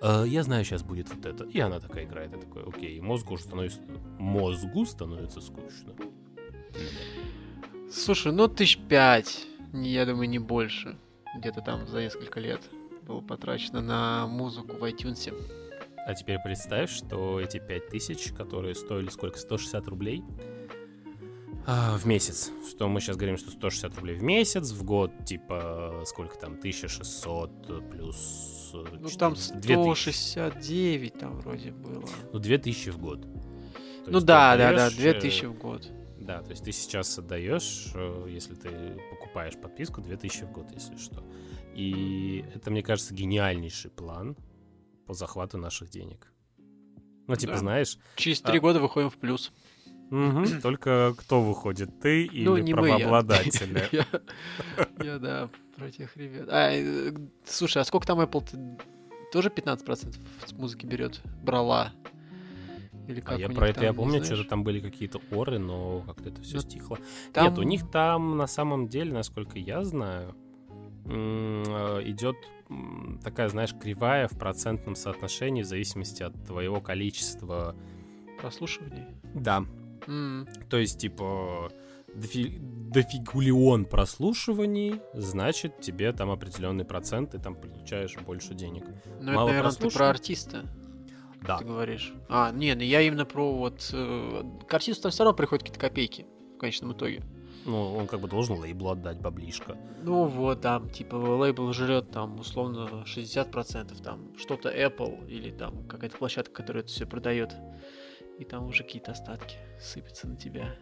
э, 0.00 0.24
я 0.28 0.44
знаю, 0.44 0.64
сейчас 0.64 0.84
будет 0.84 1.12
вот 1.12 1.26
это. 1.26 1.44
И 1.44 1.58
она 1.58 1.80
такая 1.80 2.04
играет. 2.04 2.32
Я 2.32 2.38
такой, 2.38 2.62
окей, 2.62 3.00
мозгу 3.00 3.36
становится... 3.36 3.80
Мозгу 4.18 4.86
становится 4.86 5.40
скучно. 5.40 5.94
Слушай, 7.92 8.32
ну 8.32 8.48
тысяч 8.48 8.78
пять, 8.88 9.46
я 9.72 10.06
думаю, 10.06 10.28
не 10.28 10.38
больше. 10.38 10.96
Где-то 11.36 11.60
там 11.60 11.86
за 11.86 12.02
несколько 12.02 12.40
лет 12.40 12.60
было 13.06 13.20
потрачено 13.20 13.80
на 13.80 14.26
музыку 14.26 14.76
в 14.76 14.84
iTunes. 14.84 15.34
А 16.06 16.14
теперь 16.14 16.38
представь, 16.42 16.90
что 16.90 17.40
эти 17.40 17.58
5000, 17.58 18.32
которые 18.32 18.74
стоили 18.74 19.08
сколько? 19.10 19.38
160 19.38 19.86
рублей 19.88 20.24
а, 21.66 21.96
в 21.98 22.06
месяц. 22.06 22.50
Что 22.68 22.88
мы 22.88 23.00
сейчас 23.00 23.16
говорим, 23.16 23.36
что 23.36 23.50
160 23.50 23.94
рублей 23.96 24.16
в 24.16 24.22
месяц, 24.22 24.70
в 24.70 24.82
год, 24.82 25.12
типа, 25.24 26.02
сколько 26.06 26.36
там, 26.38 26.54
1600 26.54 27.90
плюс... 27.90 28.50
400, 28.72 28.98
ну, 29.00 29.08
там 29.18 29.36
169 29.36 31.14
там 31.14 31.40
вроде 31.40 31.72
было. 31.72 32.04
Ну, 32.32 32.38
2000 32.38 32.90
в 32.90 32.98
год. 32.98 33.20
То 34.04 34.10
ну, 34.10 34.20
да, 34.20 34.56
да, 34.56 34.72
да, 34.72 34.90
2000 34.90 35.46
в 35.46 35.58
год. 35.58 35.90
Да, 36.20 36.42
то 36.42 36.50
есть 36.50 36.64
ты 36.64 36.72
сейчас 36.72 37.18
отдаешь, 37.18 37.90
э, 37.94 38.26
если 38.28 38.54
ты 38.54 38.70
покупаешь 39.10 39.56
подписку, 39.56 40.02
2000 40.02 40.44
в 40.44 40.52
год, 40.52 40.70
если 40.72 40.96
что. 40.96 41.24
И 41.74 42.44
это, 42.54 42.70
мне 42.70 42.82
кажется, 42.82 43.14
гениальнейший 43.14 43.90
план, 43.90 44.36
по 45.06 45.14
захвату 45.14 45.58
наших 45.58 45.90
денег. 45.90 46.30
Ну, 47.26 47.34
типа, 47.34 47.54
да. 47.54 47.58
знаешь... 47.58 47.98
Через 48.16 48.40
три 48.42 48.58
а... 48.58 48.60
года 48.60 48.80
выходим 48.80 49.10
в 49.10 49.16
плюс. 49.16 49.52
Угу. 50.10 50.44
Только 50.62 51.14
кто 51.16 51.42
выходит, 51.42 52.00
ты 52.00 52.24
или 52.24 52.44
ну, 52.44 52.56
не 52.58 52.72
правообладатели? 52.72 53.88
Я, 53.92 54.06
я, 55.02 55.18
да, 55.18 55.50
про 55.76 55.90
тех 55.90 56.16
ребят. 56.16 56.48
А, 56.48 56.70
э, 56.72 57.12
слушай, 57.44 57.80
а 57.80 57.84
сколько 57.84 58.06
там 58.06 58.20
Apple 58.20 58.78
тоже 59.32 59.48
15% 59.48 60.16
с 60.46 60.52
музыки 60.52 60.86
берет? 60.86 61.20
Брала? 61.42 61.92
Или 63.10 63.20
а 63.20 63.24
как 63.24 63.38
а 63.38 63.40
я 63.40 63.48
про 63.48 63.68
это 63.68 63.84
я 63.84 63.92
помню, 63.92 64.24
что-то 64.24 64.44
там 64.44 64.64
были 64.64 64.80
какие-то 64.80 65.20
оры, 65.30 65.58
но 65.58 66.02
как-то 66.06 66.28
это 66.28 66.40
все 66.42 66.56
ну, 66.56 66.60
стихло. 66.60 66.98
Там... 67.32 67.48
Нет, 67.48 67.58
у 67.58 67.62
них 67.62 67.90
там 67.90 68.36
на 68.36 68.46
самом 68.46 68.88
деле, 68.88 69.12
насколько 69.12 69.58
я 69.58 69.84
знаю, 69.84 70.34
Э, 71.06 72.02
идет 72.04 72.36
такая, 73.24 73.48
знаешь, 73.48 73.74
кривая 73.74 74.28
в 74.28 74.38
процентном 74.38 74.94
соотношении 74.94 75.62
в 75.62 75.66
зависимости 75.66 76.22
от 76.22 76.34
твоего 76.46 76.80
количества 76.80 77.74
прослушиваний. 78.40 79.06
Да. 79.34 79.64
Mm. 80.06 80.48
То 80.68 80.76
есть, 80.76 81.00
типа, 81.00 81.72
дофи... 82.14 82.58
дофигулион 82.60 83.86
прослушиваний, 83.86 85.00
значит, 85.14 85.80
тебе 85.80 86.12
там 86.12 86.30
определенный 86.30 86.84
процент, 86.84 87.34
и 87.34 87.38
там 87.38 87.56
получаешь 87.56 88.16
больше 88.24 88.54
денег. 88.54 88.84
Ну, 89.20 89.32
это, 89.32 89.46
наверное, 89.46 89.72
ты 89.72 89.90
про 89.90 90.10
артиста. 90.10 90.64
Да. 91.46 91.58
Ты 91.58 91.64
говоришь. 91.64 92.12
А, 92.28 92.52
не, 92.52 92.74
ну 92.74 92.82
я 92.82 93.00
именно 93.00 93.24
про 93.24 93.52
вот... 93.52 93.90
Э, 93.92 94.42
к 94.68 94.74
артисту 94.74 95.10
все 95.10 95.24
равно 95.24 95.36
приходят 95.36 95.62
какие-то 95.62 95.80
копейки 95.80 96.26
в 96.54 96.58
конечном 96.58 96.92
итоге. 96.92 97.22
Ну, 97.66 97.94
он 97.94 98.06
как 98.06 98.20
бы 98.20 98.28
должен 98.28 98.58
лейблу 98.58 98.90
отдать 98.90 99.20
баблишко. 99.20 99.76
Ну 100.02 100.24
вот, 100.24 100.62
там, 100.62 100.88
типа, 100.88 101.14
лейбл 101.16 101.72
жрет 101.72 102.10
там, 102.10 102.40
условно, 102.40 103.04
60%, 103.06 104.02
там, 104.02 104.36
что-то 104.38 104.70
Apple 104.70 105.26
или 105.28 105.50
там 105.50 105.86
какая-то 105.86 106.16
площадка, 106.16 106.52
которая 106.52 106.82
это 106.82 106.90
все 106.92 107.06
продает. 107.06 107.54
И 108.38 108.44
там 108.44 108.66
уже 108.66 108.82
какие-то 108.82 109.12
остатки 109.12 109.56
сыпятся 109.78 110.26
на 110.26 110.36
тебя. 110.36 110.74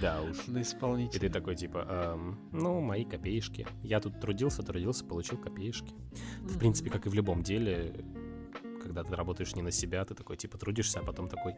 Да 0.00 0.20
уж. 0.22 0.46
На 0.48 0.58
И 0.58 0.62
исполнителя. 0.62 1.20
ты 1.20 1.30
такой, 1.30 1.56
типа, 1.56 1.86
«Эм, 1.88 2.38
ну, 2.52 2.80
мои 2.80 3.04
копеечки. 3.04 3.66
Я 3.82 4.00
тут 4.00 4.20
трудился, 4.20 4.62
трудился, 4.62 5.04
получил 5.04 5.38
копеечки. 5.38 5.94
В 6.40 6.58
принципе, 6.58 6.90
как 6.90 7.06
и 7.06 7.08
в 7.08 7.14
любом 7.14 7.42
деле, 7.42 8.04
когда 8.82 9.02
ты 9.04 9.14
работаешь 9.16 9.54
не 9.56 9.62
на 9.62 9.70
себя, 9.70 10.04
ты 10.04 10.14
такой, 10.14 10.36
типа, 10.36 10.58
трудишься, 10.58 11.00
а 11.00 11.02
потом 11.02 11.28
такой, 11.28 11.54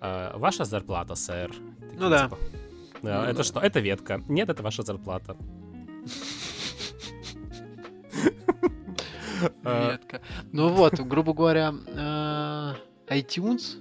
«А, 0.00 0.36
ваша 0.38 0.64
зарплата, 0.64 1.14
сэр. 1.14 1.48
Такие, 1.80 1.98
Ну 1.98 2.08
да. 2.10 2.24
типа, 2.24 2.38
«Да, 3.02 3.22
Ну 3.22 3.26
это 3.26 3.38
да. 3.38 3.44
что? 3.44 3.60
Это 3.60 3.80
ветка. 3.80 4.22
Нет, 4.28 4.48
это 4.48 4.62
ваша 4.62 4.82
зарплата. 4.82 5.36
А, 9.64 9.92
Редко. 9.92 10.20
Ну 10.52 10.68
вот, 10.68 10.98
грубо 11.00 11.32
говоря, 11.32 11.72
э, 11.86 12.74
iTunes. 13.14 13.76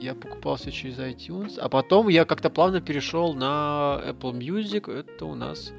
Я 0.00 0.14
покупал 0.16 0.56
все 0.56 0.72
через 0.72 0.98
iTunes, 0.98 1.56
а 1.60 1.68
потом 1.68 2.08
я 2.08 2.24
как-то 2.24 2.50
плавно 2.50 2.80
перешел 2.80 3.34
на 3.34 4.00
Apple 4.04 4.32
Music. 4.36 4.90
Это 4.92 5.26
у 5.26 5.36
нас 5.36 5.70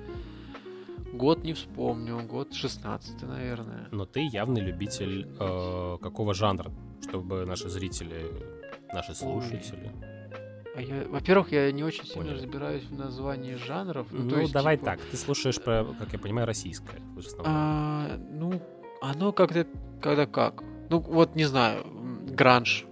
год 1.14 1.44
не 1.44 1.54
вспомню, 1.54 2.22
год 2.28 2.54
16 2.54 3.22
наверное. 3.24 3.88
Но 3.92 4.06
ты 4.06 4.28
явный 4.32 4.62
любитель 4.62 5.28
э, 5.40 5.98
какого 6.02 6.34
жанра, 6.34 6.72
чтобы 7.08 7.46
наши 7.46 7.70
зрители, 7.70 8.26
наши 8.94 9.14
слушатели. 9.16 9.92
А 10.76 10.82
я, 10.82 11.04
во-первых, 11.08 11.52
я 11.52 11.72
не 11.72 11.84
очень 11.84 12.04
сильно 12.06 12.24
Поняли. 12.24 12.36
разбираюсь 12.38 12.84
в 12.86 12.98
названии 12.98 13.56
жанров. 13.56 14.08
Ну, 14.12 14.24
Ну, 14.24 14.30
то 14.32 14.40
есть, 14.40 14.54
давай 14.54 14.76
типа, 14.78 14.86
так. 14.92 15.02
Ты 15.02 15.18
слушаешь 15.18 15.62
про, 15.62 15.86
как 16.00 16.12
я 16.14 16.18
понимаю, 16.20 16.48
российское 16.48 17.00
в 17.16 17.20
основном. 17.20 17.46
а, 17.48 18.18
ну, 18.32 18.60
оно 19.02 19.32
как-то, 19.34 19.68
когда 20.02 20.26
как. 20.26 20.64
Ну, 20.90 21.00
вот, 21.00 21.36
не 21.36 21.46
знаю, 21.46 21.86
гранж, 22.32 22.86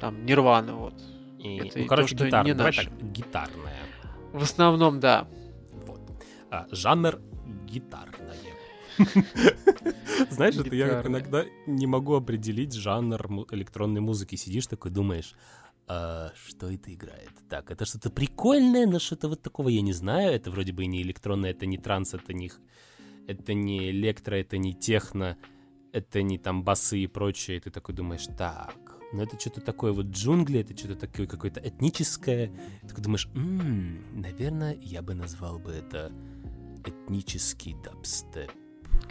там, 0.00 0.24
нирвана, 0.24 0.74
вот. 0.76 0.94
И, 1.38 1.58
это 1.58 1.78
ну, 1.80 1.86
короче, 1.86 2.16
то, 2.16 2.24
гитар. 2.26 2.44
не 2.46 2.54
Давай 2.54 2.72
наше. 2.74 2.88
так, 2.90 3.12
гитарная. 3.12 3.78
В 4.32 4.42
основном, 4.42 4.98
да. 4.98 5.28
Вот. 5.86 6.00
А, 6.50 6.66
жанр 6.70 7.20
гитарное. 7.66 8.36
Знаешь, 10.30 10.56
это 10.56 10.74
я 10.74 11.02
иногда 11.02 11.44
не 11.66 11.86
могу 11.86 12.14
определить 12.14 12.72
жанр 12.72 13.46
электронной 13.52 14.00
музыки. 14.00 14.36
Сидишь 14.36 14.66
такой, 14.66 14.90
думаешь, 14.90 15.34
«А, 15.86 16.32
что 16.46 16.70
это 16.70 16.92
играет? 16.92 17.30
Так, 17.48 17.70
это 17.70 17.86
что-то 17.86 18.10
прикольное, 18.10 18.86
но 18.86 18.98
что-то 18.98 19.28
вот 19.28 19.40
такого 19.40 19.70
я 19.70 19.80
не 19.80 19.92
знаю. 19.94 20.32
Это 20.32 20.50
вроде 20.50 20.72
бы 20.72 20.84
и 20.84 20.86
не 20.86 21.02
электронное, 21.02 21.50
это 21.50 21.64
не 21.64 21.78
транс, 21.78 22.12
это 22.12 22.34
не, 22.34 22.50
это 23.26 23.54
не 23.54 23.90
электро, 23.90 24.34
это 24.34 24.58
не 24.58 24.74
техно, 24.74 25.38
это 25.92 26.22
не 26.22 26.38
там 26.38 26.62
басы 26.62 26.98
и 26.98 27.06
прочее. 27.06 27.56
И 27.56 27.60
ты 27.60 27.70
такой 27.70 27.94
думаешь, 27.94 28.26
так, 28.36 28.76
ну 29.14 29.22
это 29.22 29.40
что-то 29.40 29.62
такое 29.62 29.92
вот 29.92 30.06
джунгли, 30.06 30.60
это 30.60 30.76
что-то 30.76 30.96
такое 30.96 31.26
какое-то 31.26 31.60
этническое. 31.66 32.50
Ты 32.86 33.00
думаешь, 33.00 33.28
«М, 33.34 34.04
наверное, 34.20 34.76
я 34.82 35.00
бы 35.00 35.14
назвал 35.14 35.58
бы 35.58 35.70
это 35.70 36.12
этнический 36.88 37.74
дабстеп. 37.84 38.50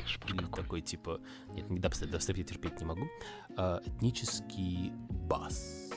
Кошмар 0.01 0.29
Или 0.29 0.43
какой. 0.43 0.63
такой 0.63 0.81
типа... 0.81 1.19
Нет, 1.53 1.69
не 1.69 1.79
дабстеп, 1.79 2.09
дабстеп 2.11 2.37
я 2.37 2.43
терпеть 2.43 2.79
не 2.79 2.85
могу. 2.85 3.07
А, 3.57 3.81
этнический 3.85 4.91
бас. 5.09 5.89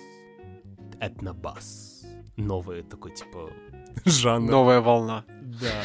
Этнобас. 1.00 2.04
Новый 2.36 2.82
такой 2.82 3.12
типа 3.14 3.50
жанр. 4.04 4.50
Новая 4.50 4.80
волна. 4.80 5.24
Да. 5.60 5.82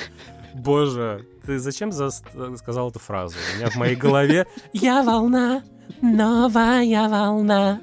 Боже, 0.54 1.28
ты 1.46 1.60
зачем 1.60 1.92
за- 1.92 2.12
сказал 2.58 2.90
эту 2.90 3.00
фразу? 3.00 3.36
У 3.54 3.58
меня 3.58 3.70
в 3.70 3.76
моей 3.76 3.96
голове 3.96 4.46
«Я 4.74 5.04
волна, 5.04 5.64
новая 6.02 7.10
волна». 7.10 7.82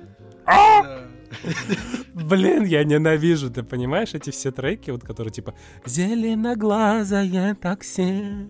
Блин, 2.14 2.64
я 2.64 2.84
ненавижу, 2.84 3.50
ты 3.50 3.62
понимаешь, 3.62 4.14
эти 4.14 4.30
все 4.30 4.50
треки, 4.52 4.90
вот 4.90 5.02
которые 5.02 5.32
типа 5.32 5.54
«Зеленоглазое 5.86 7.54
такси, 7.54 8.48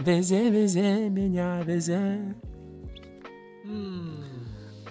везе, 0.00 0.50
везе, 0.50 1.08
меня 1.08 1.62
везе». 1.62 2.34
М. 3.64 4.24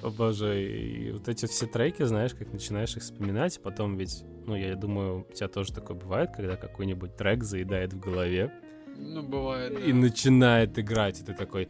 О 0.04 0.10
боже, 0.12 0.64
и 0.64 1.12
вот 1.12 1.28
эти 1.28 1.48
все 1.48 1.66
треки, 1.66 2.04
знаешь, 2.04 2.34
как 2.34 2.54
начинаешь 2.54 2.96
их 2.96 3.04
вспоминать, 3.04 3.60
потом 3.62 3.98
ведь, 3.98 4.24
ну, 4.46 4.56
я 4.56 4.76
думаю, 4.76 5.26
у 5.30 5.34
тебя 5.34 5.48
тоже 5.48 5.74
такое 5.74 5.98
бывает, 5.98 6.30
когда 6.36 6.56
какой-нибудь 6.56 7.16
трек 7.18 7.44
заедает 7.44 7.94
в 7.94 8.00
голове 8.00 8.54
Ну, 8.96 9.24
бывает. 9.24 9.74
да. 9.74 9.80
и 9.82 9.94
начинает 9.94 10.78
играть, 10.78 11.20
и 11.20 11.24
ты 11.24 11.34
такой, 11.34 11.68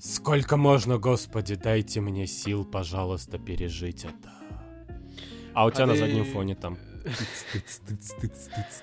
сколько 0.00 0.56
можно, 0.56 0.96
господи, 0.98 1.54
дайте 1.54 2.00
мне 2.00 2.26
сил, 2.26 2.64
пожалуйста, 2.64 3.38
пережить 3.38 4.04
это. 4.04 4.30
А 5.56 5.64
у 5.64 5.70
тебя 5.70 5.84
А 5.84 5.86
на 5.86 5.92
ты- 5.94 5.98
заднем 6.00 6.24
фоне 6.26 6.54
там 6.54 6.76
тыц, 7.52 7.80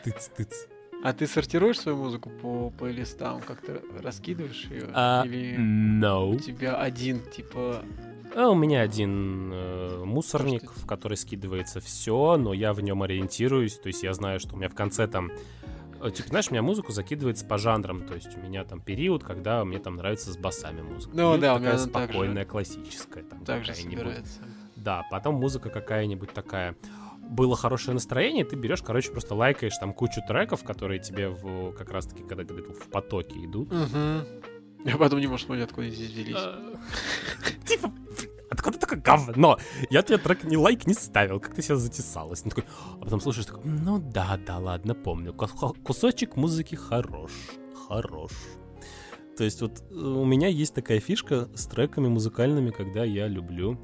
тыц, 0.04 0.30
тыц. 0.36 0.68
А 1.04 1.14
ты 1.14 1.28
сортируешь 1.28 1.80
свою 1.80 1.98
музыку 1.98 2.30
по 2.42 2.70
плейлистам? 2.72 3.42
Как-то 3.42 3.82
раскидываешь 4.02 4.66
ее? 4.72 4.90
А, 4.94 5.24
Или 5.26 5.56
no. 5.58 6.34
у 6.36 6.40
тебя 6.40 6.76
один, 6.78 7.20
типа... 7.30 7.84
А 8.36 8.50
у 8.50 8.56
меня 8.56 8.82
один 8.82 9.52
э, 9.54 10.04
мусорник, 10.04 10.64
что- 10.64 10.80
в 10.80 10.88
который 10.88 11.16
скидывается 11.18 11.80
все, 11.80 12.38
но 12.38 12.54
я 12.54 12.74
в 12.74 12.82
нем 12.82 13.04
ориентируюсь. 13.04 13.78
То 13.78 13.88
есть 13.88 14.02
я 14.02 14.14
знаю, 14.14 14.40
что 14.40 14.56
у 14.56 14.58
меня 14.58 14.70
в 14.70 14.74
конце 14.74 15.06
там. 15.08 15.30
э, 16.02 16.10
Типа, 16.10 16.30
знаешь, 16.30 16.48
у 16.50 16.52
меня 16.54 16.64
музыку 16.64 16.92
закидывается 16.92 17.46
по 17.46 17.60
жанрам. 17.60 18.02
То 18.08 18.16
есть 18.16 18.36
у 18.36 18.40
меня 18.42 18.64
там 18.64 18.82
период, 18.82 19.24
когда 19.24 19.64
мне 19.66 19.78
там 19.78 19.98
нравится 19.98 20.32
с 20.34 20.38
басами 20.38 20.82
музыка. 20.82 21.16
Ну 21.16 21.36
Период 21.38 21.42
да, 21.42 21.54
у 21.54 21.58
такая 21.60 21.74
меня 21.74 21.86
так 21.86 22.02
же. 22.02 22.08
спокойная, 22.08 22.46
классическая. 22.46 23.24
Там 23.24 23.46
Так 23.46 23.64
же 23.66 23.72
какая-нибудь. 23.74 24.00
собирается. 24.00 24.40
Да, 24.84 25.04
потом 25.10 25.36
музыка 25.36 25.70
какая-нибудь 25.70 26.34
такая. 26.34 26.76
Было 27.20 27.56
хорошее 27.56 27.94
настроение, 27.94 28.44
ты 28.44 28.58
берешь, 28.58 28.82
короче, 28.82 29.12
просто 29.12 29.34
лайкаешь 29.34 29.78
там 29.78 29.94
кучу 29.94 30.22
треков, 30.28 30.64
которые 30.64 31.00
тебе 31.00 31.30
в, 31.30 31.72
как 31.72 31.90
раз-таки, 31.92 32.24
когда 32.24 32.44
где-то 32.44 32.74
в 32.74 32.90
потоке 32.90 33.46
идут. 33.46 33.72
Угу. 33.72 34.86
Я 34.86 34.98
потом 34.98 35.20
не 35.22 35.28
можешь 35.28 35.48
понять, 35.48 35.66
откуда 35.66 35.90
здесь 35.90 36.10
взялись. 36.10 36.36
А, 36.38 36.76
Типа, 37.66 37.92
откуда 38.52 38.78
такое 38.78 39.00
говно? 39.00 39.58
Я 39.90 40.02
тебе 40.02 40.18
трек 40.18 40.44
ни 40.44 40.58
лайк 40.58 40.86
не 40.86 40.94
ставил, 40.94 41.40
как 41.40 41.56
ты 41.56 41.62
себя 41.62 41.78
затесалась. 41.78 42.44
Ну, 42.44 42.50
такой, 42.50 42.66
а 43.00 43.06
потом 43.06 43.22
слушаешь, 43.22 43.46
такой, 43.46 43.64
ну 43.64 44.00
да, 44.00 44.38
да, 44.46 44.58
ладно, 44.58 44.94
помню. 44.94 45.34
Кус- 45.34 45.78
Кусочек 45.82 46.36
музыки 46.36 46.76
хорош, 46.76 47.32
хорош. 47.88 48.32
То 49.38 49.46
есть 49.46 49.62
вот 49.62 49.82
э, 49.90 49.94
у 49.96 50.26
меня 50.26 50.48
есть 50.50 50.76
такая 50.76 51.00
фишка 51.00 51.48
с 51.56 51.66
треками 51.66 52.10
музыкальными, 52.10 52.72
когда 52.72 53.06
я 53.06 53.28
люблю 53.28 53.80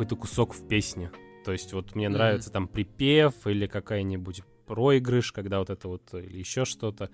какой-то 0.00 0.16
кусок 0.16 0.54
в 0.54 0.66
песне. 0.66 1.10
То 1.44 1.52
есть 1.52 1.74
вот 1.74 1.94
мне 1.94 2.08
нравится 2.08 2.50
там 2.50 2.66
припев 2.68 3.46
или 3.46 3.66
какая-нибудь 3.66 4.42
проигрыш, 4.66 5.30
когда 5.30 5.58
вот 5.58 5.68
это 5.68 5.88
вот, 5.88 6.14
или 6.14 6.38
еще 6.38 6.64
что-то. 6.64 7.10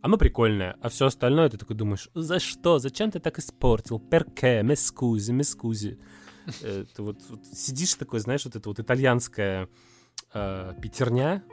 Оно 0.00 0.16
прикольное, 0.16 0.78
а 0.80 0.88
все 0.88 1.06
остальное 1.06 1.50
ты 1.50 1.58
такой 1.58 1.76
думаешь, 1.76 2.08
за 2.14 2.40
что, 2.40 2.78
зачем 2.78 3.10
ты 3.10 3.18
так 3.20 3.38
испортил, 3.38 4.00
перке, 4.00 4.62
мескузи, 4.62 5.32
мескузи. 5.32 5.98
Э, 6.62 6.84
Ты 6.96 7.02
вот, 7.02 7.18
вот 7.28 7.46
сидишь 7.52 7.94
такой, 7.94 8.18
знаешь, 8.18 8.44
вот 8.46 8.56
это 8.56 8.68
вот 8.68 8.80
итальянская 8.80 9.68
э, 10.34 10.72
пятерня, 10.82 11.44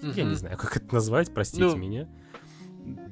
я 0.00 0.24
не 0.24 0.34
знаю, 0.36 0.56
как 0.56 0.74
это 0.76 0.94
назвать, 0.94 1.34
простите 1.34 1.64
Ну. 1.64 1.76
меня. 1.76 2.08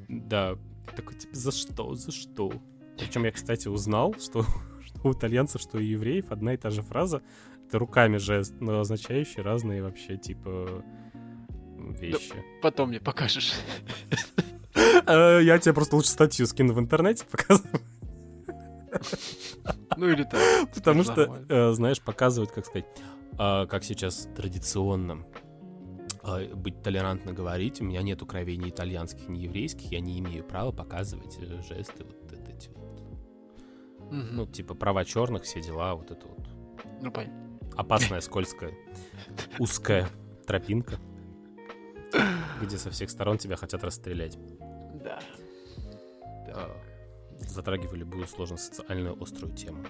Да, 0.09 0.57
такой, 0.95 1.15
типа, 1.15 1.35
за 1.35 1.51
что, 1.51 1.93
за 1.93 2.11
что? 2.11 2.51
Причем 2.97 3.25
я, 3.25 3.31
кстати, 3.31 3.67
узнал, 3.67 4.15
что 4.19 4.45
у 5.05 5.13
итальянцев, 5.13 5.61
что 5.61 5.77
у 5.77 5.81
евреев 5.81 6.31
одна 6.31 6.53
и 6.53 6.57
та 6.57 6.69
же 6.69 6.81
фраза, 6.81 7.21
это 7.67 7.79
руками 7.79 8.17
жест, 8.17 8.55
но 8.59 8.79
означающий 8.79 9.41
разные 9.41 9.81
вообще, 9.83 10.17
типа, 10.17 10.83
вещи. 11.77 12.33
Потом 12.61 12.89
мне 12.89 12.99
покажешь. 12.99 13.53
Э, 15.05 15.39
Я 15.41 15.57
тебе 15.59 15.73
просто 15.73 15.95
лучше 15.95 16.09
статью 16.09 16.45
скину 16.47 16.73
в 16.73 16.79
интернете, 16.79 17.25
показываю. 17.31 17.81
Ну 19.97 20.07
или 20.07 20.23
так. 20.23 20.71
Потому 20.73 21.03
что, 21.03 21.43
э, 21.49 21.71
знаешь, 21.73 22.01
показывают, 22.01 22.51
как 22.51 22.65
сказать, 22.65 22.85
а, 23.37 23.65
как 23.65 23.83
сейчас 23.83 24.27
традиционно 24.35 25.25
а, 26.23 26.45
быть 26.55 26.81
толерантно 26.83 27.33
говорить. 27.33 27.81
У 27.81 27.85
меня 27.85 28.01
нету 28.01 28.25
кровей 28.25 28.57
ни 28.57 28.69
итальянских, 28.69 29.27
ни 29.29 29.39
еврейских. 29.39 29.91
Я 29.91 29.99
не 29.99 30.19
имею 30.19 30.43
права 30.43 30.71
показывать 30.71 31.37
э, 31.39 31.61
жесты 31.67 32.03
вот 32.03 32.20
Мгм. 34.11 34.35
Ну, 34.35 34.45
типа 34.45 34.75
права 34.75 35.05
черных, 35.05 35.43
все 35.43 35.61
дела, 35.61 35.95
вот 35.95 36.11
это 36.11 36.27
вот. 36.27 36.45
Ну, 37.01 37.11
понятно. 37.11 37.59
Опасная, 37.77 38.19
скользкая, 38.19 38.73
узкая 39.59 40.09
тропинка, 40.45 40.99
где 42.61 42.77
со 42.77 42.91
всех 42.91 43.09
сторон 43.09 43.37
тебя 43.37 43.55
хотят 43.55 43.83
расстрелять. 43.83 44.37
Да. 45.03 45.19
А, 46.49 46.77
Затрагивали 47.39 47.99
любую 47.99 48.27
сложно 48.27 48.57
социальную 48.57 49.21
острую 49.21 49.55
тему. 49.55 49.83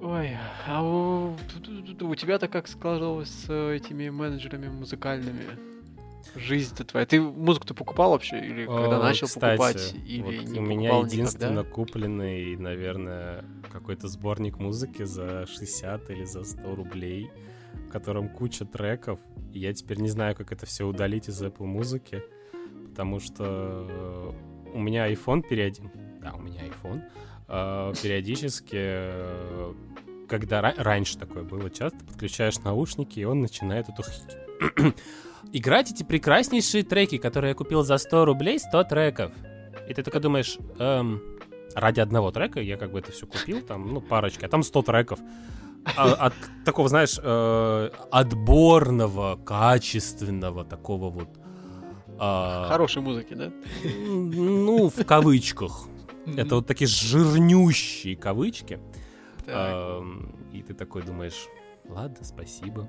Ой, 0.00 0.36
а 0.68 0.82
у, 0.82 1.32
у 1.32 2.14
тебя-то 2.14 2.46
как 2.46 2.68
складывалось 2.68 3.30
с 3.30 3.52
этими 3.52 4.08
менеджерами 4.10 4.68
музыкальными? 4.68 5.68
Жизнь-то 6.36 6.84
твоя. 6.84 7.06
Ты 7.06 7.20
музыку-то 7.20 7.74
покупал 7.74 8.10
вообще? 8.12 8.38
Или 8.38 8.66
когда 8.66 8.98
О, 8.98 9.02
начал 9.02 9.26
кстати, 9.26 9.56
покупать? 9.58 9.94
Или 10.06 10.22
вот 10.22 10.32
не 10.48 10.58
у 10.58 10.62
меня 10.62 10.98
единственно 10.98 11.50
никогда? 11.60 11.70
купленный, 11.70 12.56
наверное, 12.56 13.44
какой-то 13.72 14.08
сборник 14.08 14.58
музыки 14.58 15.04
за 15.04 15.46
60 15.46 16.10
или 16.10 16.24
за 16.24 16.44
100 16.44 16.74
рублей, 16.74 17.30
в 17.88 17.90
котором 17.90 18.28
куча 18.28 18.64
треков. 18.64 19.20
И 19.52 19.58
я 19.60 19.72
теперь 19.72 19.98
не 20.00 20.08
знаю, 20.10 20.36
как 20.36 20.52
это 20.52 20.66
все 20.66 20.84
удалить 20.86 21.28
из 21.28 21.42
Apple 21.42 21.64
музыки, 21.66 22.22
потому 22.90 23.20
что 23.20 23.86
э, 23.88 24.70
у 24.74 24.78
меня 24.78 25.10
iPhone 25.10 25.42
периодически... 25.48 25.90
Да, 26.20 26.34
у 26.34 26.40
меня 26.40 26.62
iPhone. 26.64 27.02
э, 27.48 27.92
периодически, 28.02 28.76
э, 28.76 29.74
когда 30.28 30.60
ра- 30.60 30.74
раньше 30.82 31.16
такое 31.16 31.42
было 31.44 31.70
часто, 31.70 31.98
подключаешь 32.04 32.58
наушники, 32.58 33.20
и 33.20 33.24
он 33.24 33.40
начинает 33.40 33.88
эту 33.88 34.02
играть 35.52 35.90
эти 35.92 36.02
прекраснейшие 36.02 36.82
треки, 36.84 37.18
которые 37.18 37.50
я 37.50 37.54
купил 37.54 37.82
за 37.82 37.98
100 37.98 38.24
рублей, 38.24 38.58
100 38.58 38.84
треков. 38.84 39.32
И 39.88 39.94
ты 39.94 40.02
только 40.02 40.20
думаешь, 40.20 40.58
эм, 40.78 41.20
ради 41.74 42.00
одного 42.00 42.30
трека 42.30 42.60
я 42.60 42.76
как 42.76 42.92
бы 42.92 42.98
это 42.98 43.12
все 43.12 43.26
купил, 43.26 43.62
там, 43.62 43.92
ну, 43.92 44.00
парочки, 44.00 44.44
а 44.44 44.48
там 44.48 44.62
100 44.62 44.82
треков. 44.82 45.18
А- 45.96 46.12
от 46.26 46.34
такого, 46.64 46.88
знаешь, 46.88 47.18
э, 47.22 47.90
отборного, 48.10 49.36
качественного, 49.36 50.64
такого 50.64 51.08
вот... 51.08 51.28
а, 52.18 52.68
Хорошей 52.68 53.00
музыки, 53.00 53.34
да? 53.34 53.50
ну, 53.84 54.90
в 54.90 55.04
кавычках. 55.04 55.88
Это 56.36 56.56
вот 56.56 56.66
такие 56.66 56.88
жирнющие 56.88 58.16
кавычки. 58.16 58.80
Так. 59.46 59.72
Ам, 59.72 60.34
И 60.52 60.62
ты 60.62 60.74
такой 60.74 61.02
думаешь, 61.02 61.46
ладно, 61.88 62.22
спасибо. 62.22 62.86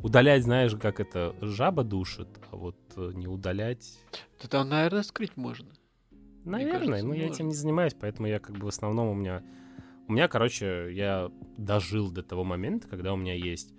Удалять, 0.00 0.42
знаешь, 0.42 0.74
как 0.80 1.00
это 1.00 1.34
жаба 1.40 1.84
душит, 1.84 2.28
а 2.50 2.56
вот 2.56 2.76
э, 2.96 3.12
не 3.14 3.26
удалять, 3.26 3.98
Да 4.42 4.48
там, 4.48 4.68
наверное, 4.68 5.02
скрыть 5.02 5.36
можно. 5.36 5.68
наверное, 6.44 6.78
кажется, 6.80 6.94
я 6.94 7.04
можно. 7.04 7.34
этим 7.34 7.48
не 7.48 7.54
занимаюсь, 7.54 7.94
поэтому 7.98 8.26
я 8.28 8.38
как 8.40 8.56
бы 8.56 8.66
в 8.66 8.68
основном 8.68 9.08
у 9.08 9.14
меня, 9.14 9.42
у 10.08 10.12
меня, 10.12 10.28
короче, 10.28 10.88
я 10.92 11.30
дожил 11.56 12.10
до 12.10 12.22
того 12.22 12.44
момента, 12.44 12.88
когда 12.88 13.12
у 13.12 13.16
меня 13.16 13.34
есть 13.34 13.72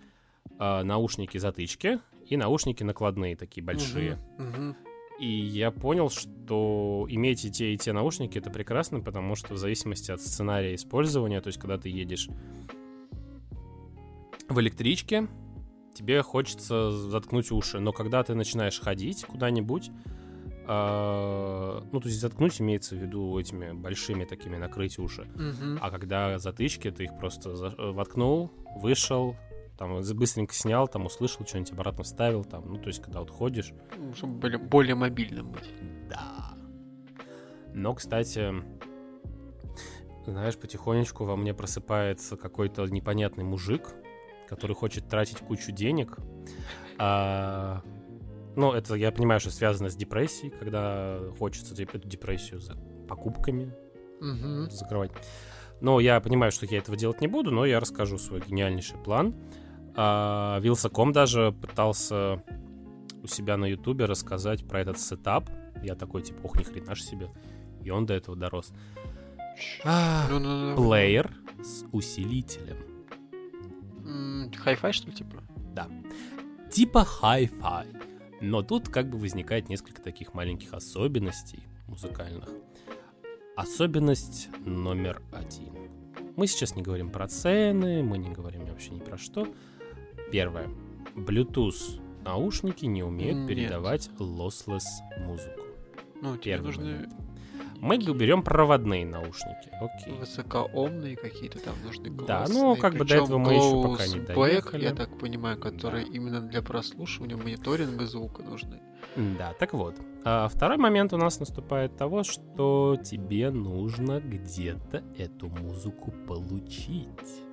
а, 0.60 0.84
наушники-затычки 0.84 2.00
и 2.30 2.38
наушники 2.38 2.84
накладные 2.84 3.36
такие 3.36 3.64
большие. 3.64 4.18
Мгм, 4.38 4.48
мгм. 4.50 4.76
И 5.20 5.28
я 5.28 5.72
понял, 5.72 6.10
что 6.10 7.06
иметь 7.10 7.46
и 7.46 7.52
те, 7.52 7.74
и 7.74 7.78
те 7.78 7.94
наушники 7.94 8.38
это 8.40 8.50
прекрасно, 8.50 9.00
потому 9.00 9.36
что 9.36 9.54
в 9.54 9.58
зависимости 9.58 10.12
от 10.12 10.22
сценария 10.22 10.74
использования, 10.76 11.40
то 11.40 11.48
есть 11.48 11.60
когда 11.60 11.78
ты 11.78 11.90
едешь 11.90 12.30
в 14.50 14.60
электричке, 14.60 15.28
тебе 15.94 16.22
хочется 16.22 16.92
заткнуть 16.92 17.52
уши, 17.52 17.80
но 17.80 17.92
когда 17.92 18.24
ты 18.24 18.34
начинаешь 18.36 18.80
ходить 18.80 19.26
куда-нибудь, 19.26 19.92
а, 20.66 21.84
ну, 21.92 22.00
то 22.00 22.08
есть 22.08 22.20
заткнуть 22.22 22.62
имеется 22.62 22.96
в 22.96 23.00
виду 23.00 23.38
этими 23.38 23.74
большими 23.74 24.24
такими 24.26 24.56
накрыть 24.58 24.98
уши, 25.00 25.28
Мгм. 25.36 25.78
а 25.82 25.90
когда 25.92 26.40
затычки, 26.40 26.90
ты 26.90 27.04
их 27.06 27.18
просто 27.20 27.56
за- 27.56 27.76
э, 27.78 27.92
воткнул, 27.92 28.52
вышел, 28.78 29.36
там 29.78 30.02
быстренько 30.16 30.54
снял, 30.54 30.88
там 30.88 31.06
услышал, 31.06 31.46
что-нибудь 31.46 31.72
обратно 31.74 32.04
вставил, 32.04 32.46
там, 32.46 32.64
ну, 32.72 32.78
то 32.78 32.88
есть 32.88 33.02
когда 33.02 33.20
вот 33.20 33.30
ходишь, 33.30 33.74
Ну, 33.98 34.14
Чтобы 34.14 34.34
более, 34.40 34.58
более 34.60 34.96
мобильным 34.96 35.52
быть. 35.52 35.70
да. 36.10 36.54
Но, 37.74 37.94
кстати, 37.96 38.54
знаешь, 40.26 40.56
потихонечку 40.58 41.26
во 41.26 41.36
мне 41.36 41.54
просыпается 41.54 42.38
какой-то 42.38 42.86
непонятный 42.88 43.44
мужик, 43.44 43.94
который 44.56 44.76
хочет 44.76 45.08
тратить 45.08 45.40
кучу 45.40 45.72
денег. 45.72 46.18
А, 47.00 47.82
ну, 48.56 48.72
это 48.74 48.96
я 48.96 49.12
понимаю, 49.12 49.40
что 49.40 49.50
связано 49.52 49.90
с 49.90 49.96
депрессией, 49.96 50.52
когда 50.52 51.20
хочется 51.40 51.74
деп- 51.76 51.96
эту 51.96 52.08
депрессию 52.08 52.60
за 52.60 52.76
покупками 53.08 53.74
Мгм. 54.22 54.70
закрывать. 54.70 55.12
Но 55.82 56.00
я 56.00 56.20
понимаю, 56.22 56.52
что 56.52 56.66
я 56.66 56.78
этого 56.78 56.96
делать 56.96 57.20
не 57.22 57.28
буду, 57.28 57.52
но 57.52 57.66
я 57.66 57.80
расскажу 57.80 58.18
свой 58.18 58.42
гениальнейший 58.42 58.98
план. 59.00 59.34
А, 59.96 60.60
Wylsacom 60.60 61.12
даже 61.12 61.52
пытался 61.52 62.44
у 63.24 63.28
себя 63.28 63.58
на 63.58 63.66
ютубе 63.66 64.06
рассказать 64.06 64.68
про 64.68 64.82
этот 64.82 65.00
сетап. 65.00 65.50
Я 65.84 65.96
такой, 65.96 66.22
типа, 66.22 66.40
ох, 66.44 66.56
ни 66.58 66.64
хрена 66.64 66.96
ж 66.96 67.02
себе. 67.02 67.30
И 67.84 67.90
он 67.90 68.06
до 68.06 68.14
этого 68.14 68.38
дорос. 68.38 68.72
А. 69.84 70.28
Плеер 70.76 71.32
с 71.64 71.84
усилителем. 71.92 72.78
Хай-фай, 74.58 74.94
что 74.94 75.08
ли, 75.08 75.14
типа? 75.14 75.44
Типа 76.72 77.08
hi-fi. 77.22 77.88
Но 78.42 78.62
тут 78.62 78.90
как 78.90 79.10
бы 79.10 79.18
возникает 79.18 79.70
несколько 79.70 80.02
таких 80.02 80.34
маленьких 80.34 80.74
особенностей 80.74 81.64
музыкальных. 81.88 82.50
Особенность 83.56 84.50
номер 84.66 85.22
один. 85.32 85.74
Мы 86.36 86.48
сейчас 86.48 86.76
не 86.76 86.82
говорим 86.82 87.12
про 87.12 87.28
цены, 87.28 88.02
мы 88.02 88.18
не 88.18 88.32
говорим 88.32 88.66
вообще 88.66 88.92
ни 88.92 89.00
про 89.00 89.18
что. 89.18 89.48
Первое. 90.32 90.68
Bluetooth 91.16 92.02
наушники 92.24 92.86
не 92.86 93.04
умеют 93.04 93.38
Нет. 93.38 93.48
передавать 93.48 94.10
lossless 94.18 94.84
музыку. 95.20 95.62
Ну, 96.22 96.38
тебе 96.38 96.54
Первый 96.54 96.66
нужны 96.66 96.84
момент. 96.86 97.14
Мы 97.84 97.98
берем 97.98 98.44
проводные 98.44 99.06
наушники. 99.06 99.70
Окей. 99.82 100.14
высокоомные 100.18 101.18
какие-то 101.18 101.60
там 101.60 101.76
нужны 101.84 102.10
Да, 102.10 102.38
голосные. 102.46 102.64
ну, 102.64 102.76
как 102.78 102.96
бы 102.96 103.04
до 103.04 103.16
этого 103.16 103.38
мы 103.38 103.54
еще 103.56 103.84
пока 103.84 104.08
не 104.08 104.20
доехали. 104.22 104.84
я 104.84 104.96
так 104.96 105.20
понимаю, 105.20 105.60
которые 105.60 106.08
именно 106.08 106.40
для 106.40 106.62
прослушивания, 106.62 107.36
мониторинга 107.36 108.06
звука 108.06 108.42
нужны. 108.42 108.82
Да, 109.38 109.54
так 109.60 109.74
вот. 109.74 109.96
А 110.24 110.48
второй 110.48 110.78
момент 110.78 111.12
у 111.12 111.18
нас 111.18 111.42
наступает 111.42 111.98
того, 111.98 112.24
что 112.24 112.98
тебе 113.04 113.52
нужно 113.52 114.22
где-то 114.22 115.04
эту 115.18 115.50
музыку 115.50 116.14
получить. 116.26 117.44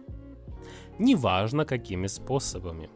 Неважно, 1.00 1.64
какими 1.64 2.06
способами. 2.06 2.88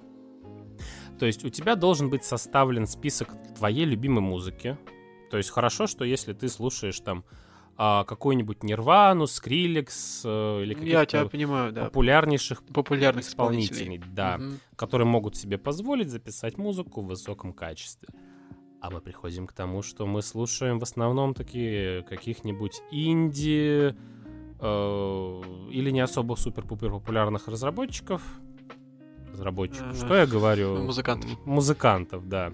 То 1.18 1.27
есть 1.27 1.44
у 1.44 1.49
тебя 1.49 1.75
должен 1.75 2.11
быть 2.11 2.25
составлен 2.25 2.87
список 2.87 3.29
твоей 3.57 3.87
любимой 3.87 4.20
музыки. 4.20 4.79
То 5.35 5.38
есть 5.38 5.51
хорошо, 5.51 5.88
что 5.88 6.05
если 6.05 6.33
ты 6.33 6.49
слушаешь 6.49 7.01
там 7.01 7.25
а, 7.77 8.05
какую-нибудь 8.05 8.62
Нирвану, 8.62 9.27
Скриллекс 9.27 10.23
э, 10.25 10.62
или 10.62 10.75
каких-то 10.75 11.29
понимаю, 11.29 11.73
да. 11.73 11.87
популярнейших 11.87 12.62
Популярных 12.62 13.25
исполнителей, 13.25 13.97
исполнителей. 13.97 14.14
да, 14.14 14.38
Мгм. 14.38 14.61
которые 14.77 15.09
могут 15.09 15.35
себе 15.35 15.59
позволить 15.59 16.09
записать 16.09 16.57
музыку 16.57 17.01
в 17.01 17.07
высоком 17.07 17.53
качестве. 17.53 18.11
А 18.81 18.90
мы 18.90 19.01
приходим 19.01 19.49
к 19.49 19.53
тому, 19.53 19.83
что 19.83 20.07
мы 20.07 20.23
слушаем 20.23 20.79
в 20.79 20.85
основном 20.85 21.35
такие 21.35 22.05
каких-нибудь 22.05 22.81
инди 22.92 23.92
э, 24.61 25.42
или 25.73 25.90
не 25.90 25.99
особо 26.01 26.37
супер-пупер 26.37 26.92
популярных 26.92 27.49
разработчиков. 27.49 28.23
Разработчиков. 29.33 29.97
Что 29.97 30.14
я 30.14 30.27
говорю? 30.27 30.77
Музыкантов. 30.77 31.44
Музыкантов, 31.44 32.29
да. 32.29 32.53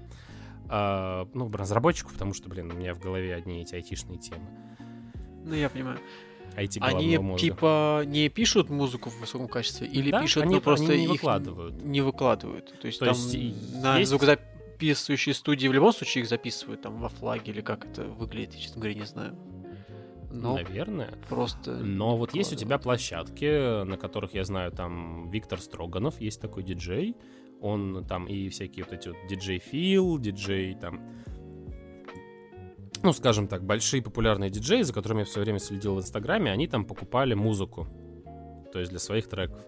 А, 0.73 1.27
ну, 1.35 1.51
разработчиков, 1.51 2.13
потому 2.13 2.33
что, 2.33 2.49
блин, 2.49 2.71
у 2.71 2.75
меня 2.75 2.95
в 2.95 3.01
голове 3.01 3.35
одни 3.35 3.61
эти 3.63 3.75
айтишные 3.75 4.19
темы. 4.19 4.47
Ну, 5.45 5.55
я 5.55 5.69
понимаю. 5.69 5.99
IT 6.57 6.79
Они, 6.81 7.19
мозга. 7.19 7.41
типа, 7.41 8.03
не 8.07 8.29
пишут 8.29 8.71
музыку 8.71 9.11
в 9.11 9.19
высоком 9.21 9.49
качестве? 9.49 9.87
Или 9.89 10.11
Да, 10.13 10.21
пишут, 10.21 10.45
они- 10.45 10.55
но 10.57 10.61
просто 10.61 10.93
они 10.93 10.99
не 10.99 11.05
их 11.07 11.11
выкладывают. 11.11 11.83
Не 11.85 12.01
выкладывают. 12.03 12.73
То 12.81 12.87
есть 12.87 12.99
То 13.01 13.07
там 13.07 13.15
есть 13.15 13.35
на 13.83 13.99
есть- 13.99 14.11
звукозаписывающей 14.11 15.35
студии 15.35 15.67
в 15.69 15.73
любом 15.73 15.93
случае 15.93 16.23
их 16.23 16.29
записывают 16.29 16.83
там 16.83 16.99
во 17.01 17.09
флаге 17.09 17.53
или 17.53 17.61
как 17.63 17.87
это 17.87 18.05
выглядит, 18.05 18.55
я, 18.55 18.61
честно 18.61 18.81
говоря, 18.81 18.99
не 18.99 19.07
знаю. 19.07 19.37
Но 20.31 20.55
Наверное. 20.55 21.15
просто... 21.29 21.73
Но 21.73 22.17
вот 22.17 22.35
есть 22.35 22.53
у 22.53 22.57
тебя 22.57 22.79
площадки, 22.79 23.85
на 23.85 23.97
которых 23.97 24.35
я 24.35 24.45
знаю, 24.45 24.71
там 24.71 25.29
Виктор 25.31 25.61
Строганов, 25.61 26.21
есть 26.21 26.41
такой 26.41 26.63
диджей. 26.63 27.17
Он 27.61 28.05
там 28.07 28.27
и 28.27 28.49
всякие 28.49 28.85
вот 28.85 28.95
эти 28.95 29.09
вот 29.09 29.19
диджей 29.29 29.59
Фил, 29.59 30.19
диджей 30.19 30.75
там... 30.75 31.01
Ну, 33.03 33.13
скажем 33.13 33.49
так, 33.49 33.65
большие 33.65 34.03
популярные 34.03 34.51
диджеи, 34.51 34.83
за 34.83 34.93
которыми 34.93 35.21
я 35.21 35.25
все 35.25 35.41
время 35.41 35.59
следил 35.59 35.95
в 35.97 36.01
Инстаграме, 36.01 36.53
они 36.53 36.69
там 36.69 36.85
покупали 36.85 37.35
музыку. 37.35 37.89
То 38.73 38.79
есть 38.79 38.91
для 38.91 39.01
своих 39.01 39.29
треков. 39.29 39.65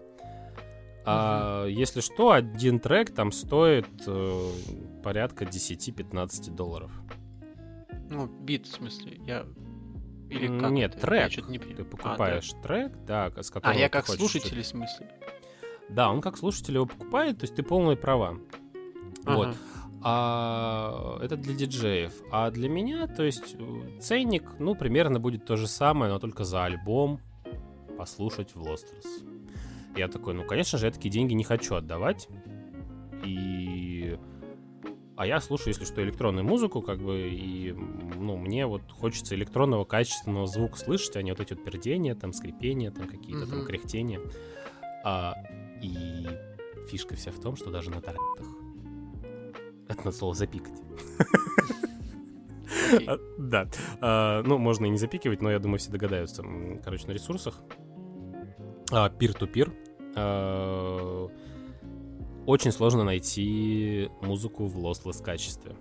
А 1.05 1.65
если 1.67 1.99
что, 1.99 2.31
один 2.31 2.79
трек 2.79 3.13
там 3.13 3.31
стоит 3.31 3.87
э, 4.07 4.49
порядка 5.03 5.43
10-15 5.43 6.51
долларов. 6.55 6.91
Ну, 8.09 8.27
бит, 8.27 8.67
в 8.67 8.71
смысле, 8.71 9.19
я... 9.25 9.45
Или 10.33 10.59
как 10.59 10.71
Нет, 10.71 10.95
это? 10.95 11.01
трек. 11.01 11.31
Я 11.31 11.43
не. 11.43 11.59
Ты 11.59 11.83
покупаешь 11.83 12.51
трек, 12.63 12.91
да, 13.05 13.31
с 13.35 13.49
А, 13.49 13.53
которым 13.53 13.77
а 13.77 13.79
я 13.79 13.89
как 13.89 14.07
слушатель, 14.07 14.61
в 14.61 14.65
смысле? 14.65 15.11
Да, 15.89 16.11
он 16.11 16.21
как 16.21 16.37
слушатель 16.37 16.75
его 16.75 16.85
покупает, 16.85 17.39
то 17.39 17.43
есть 17.43 17.55
ты 17.55 17.63
полные 17.63 17.97
права. 17.97 18.37
Вот. 19.25 19.49
Ага. 19.49 19.57
А 20.05 21.19
это 21.21 21.37
для 21.37 21.53
диджеев. 21.53 22.13
А 22.29 22.51
для 22.51 22.67
меня, 22.67 23.07
то 23.07 23.23
есть 23.23 23.55
э, 23.57 23.99
ценник, 24.01 24.59
ну, 24.59 24.75
примерно 24.75 25.19
будет 25.19 25.45
то 25.45 25.55
же 25.55 25.67
самое, 25.67 26.11
но 26.11 26.19
только 26.19 26.43
за 26.43 26.65
альбом 26.65 27.21
послушать 27.97 28.53
в 28.53 28.61
Лостерс. 28.61 29.23
Я 29.95 30.09
такой, 30.09 30.33
ну, 30.33 30.45
конечно 30.45 30.77
же, 30.77 30.87
я 30.87 30.91
такие 30.91 31.09
деньги 31.09 31.33
не 31.33 31.45
хочу 31.45 31.75
отдавать. 31.75 32.27
И... 33.23 33.92
А 35.15 35.27
я 35.27 35.39
слушаю, 35.41 35.69
если 35.69 35.85
что, 35.85 36.01
электронную 36.03 36.43
музыку, 36.43 36.81
как 36.81 36.99
бы, 36.99 37.29
и, 37.29 37.71
ну, 37.71 38.35
мне 38.37 38.65
вот 38.65 38.81
хочется 38.91 39.35
электронного 39.35 39.85
качественного 39.85 40.47
звука 40.47 40.77
слышать, 40.77 41.15
а 41.15 41.21
не 41.21 41.31
вот 41.31 41.39
эти 41.39 41.53
вот 41.53 41.63
пердения, 41.63 42.15
там, 42.15 42.33
скрипения, 42.33 42.91
там, 42.91 43.07
какие-то 43.07 43.47
там 43.47 43.65
кряхтения. 43.65 44.19
А, 45.05 45.35
и 45.81 46.27
фишка 46.89 47.15
вся 47.15 47.31
в 47.31 47.39
том, 47.39 47.55
что 47.55 47.69
даже 47.69 47.91
на 47.91 48.01
торрентах 48.01 48.47
это 49.87 50.05
надо 50.05 50.17
слово 50.17 50.33
запикать. 50.33 50.81
А, 53.07 53.17
да. 53.37 53.67
А, 54.01 54.43
ну, 54.43 54.57
можно 54.57 54.85
и 54.85 54.89
не 54.89 54.97
запикивать, 54.97 55.41
но 55.41 55.51
я 55.51 55.59
думаю, 55.59 55.79
все 55.79 55.91
догадаются. 55.91 56.43
Короче, 56.83 57.07
на 57.07 57.11
ресурсах. 57.11 57.61
Пир-ту-пир. 59.19 59.73
А, 60.15 61.27
очень 62.45 62.71
сложно 62.71 63.03
найти 63.03 64.09
музыку 64.21 64.67
в 64.67 64.77
lossless 64.77 65.23
качестве. 65.23 65.75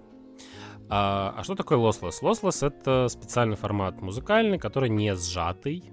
А, 0.88 1.35
а 1.37 1.44
что 1.44 1.55
такое 1.55 1.79
lossless? 1.79 2.22
Lossless— 2.22 2.66
это 2.66 3.09
специальный 3.09 3.57
формат 3.57 4.01
музыкальный, 4.01 4.59
который 4.59 4.88
не 4.88 5.14
сжатый, 5.16 5.85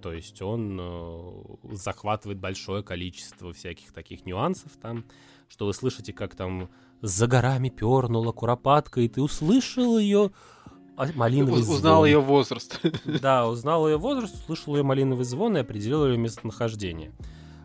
то 0.00 0.12
есть 0.12 0.40
он 0.42 0.78
э, 0.80 1.42
захватывает 1.72 2.38
большое 2.38 2.82
количество 2.82 3.52
всяких 3.52 3.92
таких 3.92 4.24
нюансов 4.26 4.72
там, 4.80 5.04
что 5.48 5.66
вы 5.66 5.74
слышите, 5.74 6.12
как 6.12 6.34
там 6.34 6.70
за 7.02 7.26
горами 7.26 7.68
пернула 7.68 8.32
куропатка, 8.32 9.00
и 9.00 9.08
ты 9.08 9.20
услышал 9.20 9.98
ее 9.98 10.30
малиновый 11.14 11.62
звон. 11.62 11.76
Узнал 11.76 12.04
ее 12.04 12.20
возраст. 12.20 12.80
Да, 13.20 13.48
узнал 13.48 13.88
ее 13.88 13.98
возраст, 13.98 14.34
услышал 14.34 14.76
ее 14.76 14.82
малиновый 14.82 15.24
звон 15.24 15.56
и 15.56 15.60
определил 15.60 16.06
ее 16.06 16.16
местонахождение. 16.16 17.12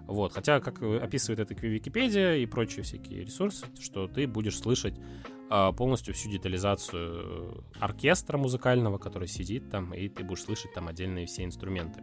Вот, 0.08 0.34
хотя, 0.34 0.60
как 0.60 0.82
описывает 0.82 1.40
это 1.40 1.54
Википедия 1.54 2.36
и 2.36 2.46
прочие 2.46 2.84
всякие 2.84 3.24
ресурсы, 3.24 3.66
что 3.80 4.08
ты 4.08 4.28
будешь 4.28 4.58
слышать 4.58 4.96
а, 5.50 5.72
полностью 5.72 6.14
всю 6.14 6.30
детализацию 6.30 7.64
оркестра 7.80 8.38
музыкального, 8.38 8.98
который 8.98 9.28
сидит 9.28 9.70
там, 9.70 9.94
и 9.94 10.10
ты 10.10 10.24
будешь 10.24 10.44
слышать 10.44 10.74
там 10.74 10.88
отдельные 10.88 11.26
все 11.26 11.46
инструменты. 11.46 12.02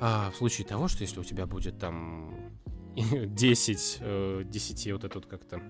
А 0.00 0.30
в 0.32 0.36
случае 0.36 0.66
того, 0.66 0.88
что 0.88 1.02
если 1.02 1.20
у 1.20 1.24
тебя 1.24 1.46
будет 1.46 1.78
там 1.78 2.34
10, 2.96 4.48
10 4.50 4.86
э, 4.86 4.92
вот 4.92 5.04
это 5.04 5.18
вот 5.18 5.26
как-то 5.26 5.62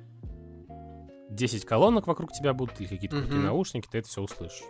10 1.30 1.64
колонок 1.64 2.06
вокруг 2.06 2.32
тебя 2.32 2.54
будут, 2.54 2.80
или 2.80 2.88
какие-то 2.88 3.16
mm-hmm. 3.16 3.42
наушники, 3.42 3.88
ты 3.90 3.98
это 3.98 4.08
все 4.08 4.22
услышишь. 4.22 4.62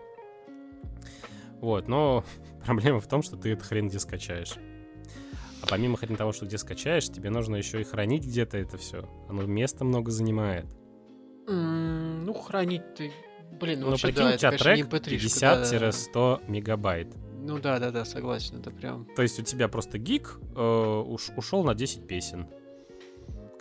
Вот, 1.61 1.89
но 1.89 2.25
проблема 2.65 3.01
в 3.01 3.07
том, 3.07 3.23
что 3.23 3.37
ты 3.37 3.51
это 3.51 3.65
хрен 3.65 3.89
где 3.89 3.99
скачаешь. 3.99 4.55
А 5.63 5.67
помимо 5.69 5.97
хрен 5.97 6.17
того, 6.17 6.33
что 6.33 6.47
где 6.47 6.59
скачаешь, 6.59 7.09
тебе 7.09 7.31
нужно 7.31 7.57
еще 7.57 7.81
и 7.81 7.85
хранить 7.85 8.25
где-то 8.25 8.59
это 8.59 8.77
все. 8.77 9.09
Оно 9.29 9.43
места 9.43 9.85
много 9.85 10.11
занимает. 10.11 10.67
Mm, 11.49 12.23
ну, 12.25 12.35
хранить 12.35 12.95
ты... 12.95 13.13
Блин, 13.61 13.81
ну, 13.81 13.91
вообще, 13.91 14.09
прикинь, 14.09 14.25
да, 14.25 14.35
у 14.35 14.37
тебя 14.39 14.53
трек 14.53 14.87
50-100 14.89 16.13
да, 16.15 16.41
мегабайт. 16.49 17.15
Ну 17.39 17.59
да, 17.59 17.79
да, 17.79 17.91
да, 17.91 18.05
согласен, 18.05 18.61
это 18.61 18.71
прям... 18.71 19.07
То 19.15 19.23
есть 19.23 19.39
у 19.39 19.43
тебя 19.43 19.69
просто 19.69 19.99
гиг 19.99 20.39
э, 20.57 21.05
уш, 21.07 21.31
ушел 21.37 21.65
на 21.65 21.75
10 21.75 22.07
песен 22.07 22.47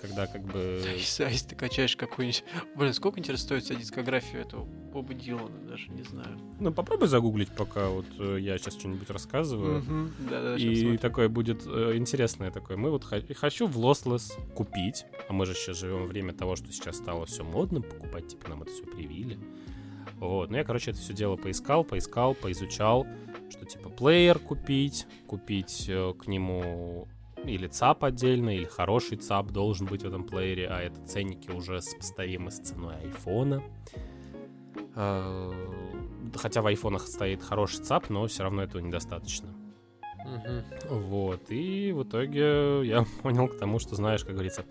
когда 0.02 0.28
как 0.28 0.44
бы... 0.44 0.84
А 1.20 1.30
если 1.30 1.48
ты 1.50 1.56
качаешь 1.56 1.96
какую-нибудь... 1.96 2.44
Блин, 2.76 2.94
сколько, 2.94 3.20
интересно, 3.20 3.46
стоит 3.46 3.64
вся 3.64 3.76
дискография 3.76 4.42
этого 4.42 4.64
Боба 4.64 5.14
Дилана, 5.14 5.58
даже 5.68 5.90
не 5.90 6.04
знаю. 6.04 6.38
Ну, 6.60 6.72
попробуй 6.74 7.08
загуглить, 7.08 7.50
пока 7.50 7.90
вот 7.90 8.06
э, 8.20 8.38
я 8.40 8.58
сейчас 8.58 8.78
что-нибудь 8.78 9.10
рассказываю. 9.10 10.12
И 10.58 10.98
такое 10.98 11.30
будет 11.30 11.64
э, 11.66 11.96
интересное 11.96 12.52
такое. 12.52 12.78
Мы 12.78 12.90
вот 12.90 13.06
хочу 13.06 13.68
в 13.68 13.78
Lossless 13.78 14.32
купить, 14.54 15.06
а 15.30 15.34
мы 15.34 15.46
же 15.46 15.54
сейчас 15.54 15.78
живем 15.78 16.08
время 16.08 16.34
того, 16.34 16.56
что 16.56 16.72
сейчас 16.72 16.98
стало 16.98 17.26
все 17.26 17.44
модно 17.44 17.82
покупать, 17.82 18.28
типа 18.28 18.50
нам 18.50 18.64
это 18.64 18.72
все 18.72 18.84
привили. 18.84 19.40
Вот, 20.18 20.50
ну 20.52 20.58
я, 20.58 20.64
короче, 20.64 20.92
это 20.92 21.00
все 21.00 21.14
дело 21.14 21.36
поискал, 21.36 21.84
поискал, 21.84 22.36
поизучал, 22.36 23.08
что 23.50 23.66
типа 23.66 23.90
плеер 23.90 24.40
купить, 24.40 25.08
купить 25.26 25.86
э, 25.88 26.14
к 26.14 26.28
нему 26.28 27.08
или 27.46 27.68
ЦАП 27.68 28.06
отдельно, 28.06 28.56
или 28.56 28.66
хороший 28.66 29.18
ЦАП 29.18 29.52
должен 29.52 29.88
быть 29.88 30.04
в 30.04 30.08
этом 30.08 30.24
плеере, 30.24 30.68
а 30.68 30.80
это 30.80 31.00
ценники 31.06 31.50
уже 31.52 31.82
сопоставимы 31.82 32.52
с 32.52 32.60
ценой 32.60 32.96
айфона. 32.98 33.64
А, 34.96 35.52
хотя 36.36 36.62
в 36.62 36.68
айфонах 36.68 37.08
стоит 37.08 37.42
хороший 37.42 37.84
ЦАП, 37.84 38.10
но 38.10 38.28
все 38.28 38.44
равно 38.44 38.64
этого 38.64 38.82
недостаточно. 38.82 39.54
Угу. 40.26 40.96
Вот, 40.96 41.50
и 41.50 41.92
в 41.92 42.04
итоге 42.04 42.86
я 42.86 43.06
понял 43.24 43.48
к 43.48 43.58
тому, 43.58 43.80
что, 43.80 43.96
знаешь, 43.96 44.24
как 44.24 44.34
говорится, 44.34 44.66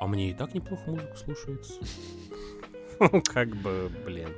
а 0.00 0.06
мне 0.06 0.30
и 0.30 0.34
так 0.34 0.54
неплохо 0.54 0.90
музыку 0.90 1.16
слушается. 1.16 1.74
Как 3.32 3.48
бы, 3.56 3.90
блин, 4.04 4.28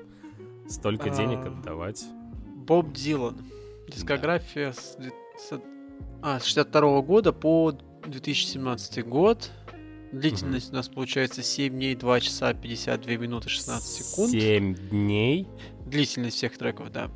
столько 0.69 1.11
денег 1.11 1.39
а, 1.45 1.49
отдавать. 1.49 2.05
Боб 2.55 2.93
Дилан. 2.93 3.45
Дискография 3.89 4.73
с 4.73 4.97
а, 6.23 6.39
с 6.41 6.45
62 6.45 7.03
года 7.03 7.33
по 7.33 7.73
2017 8.07 9.07
год. 9.07 9.51
Длительность 10.13 10.69
угу. 10.69 10.75
у 10.75 10.77
нас 10.77 10.89
получается 10.89 11.43
7 11.43 11.73
дней, 11.73 11.97
2 11.97 12.21
часа, 12.21 12.53
52 12.53 13.17
минуты, 13.17 13.49
16 13.49 14.05
секунд. 14.05 14.31
7 14.31 14.75
дней? 14.91 15.49
Длительность 15.87 16.37
всех 16.37 16.57
треков, 16.59 16.93
да. 16.93 17.11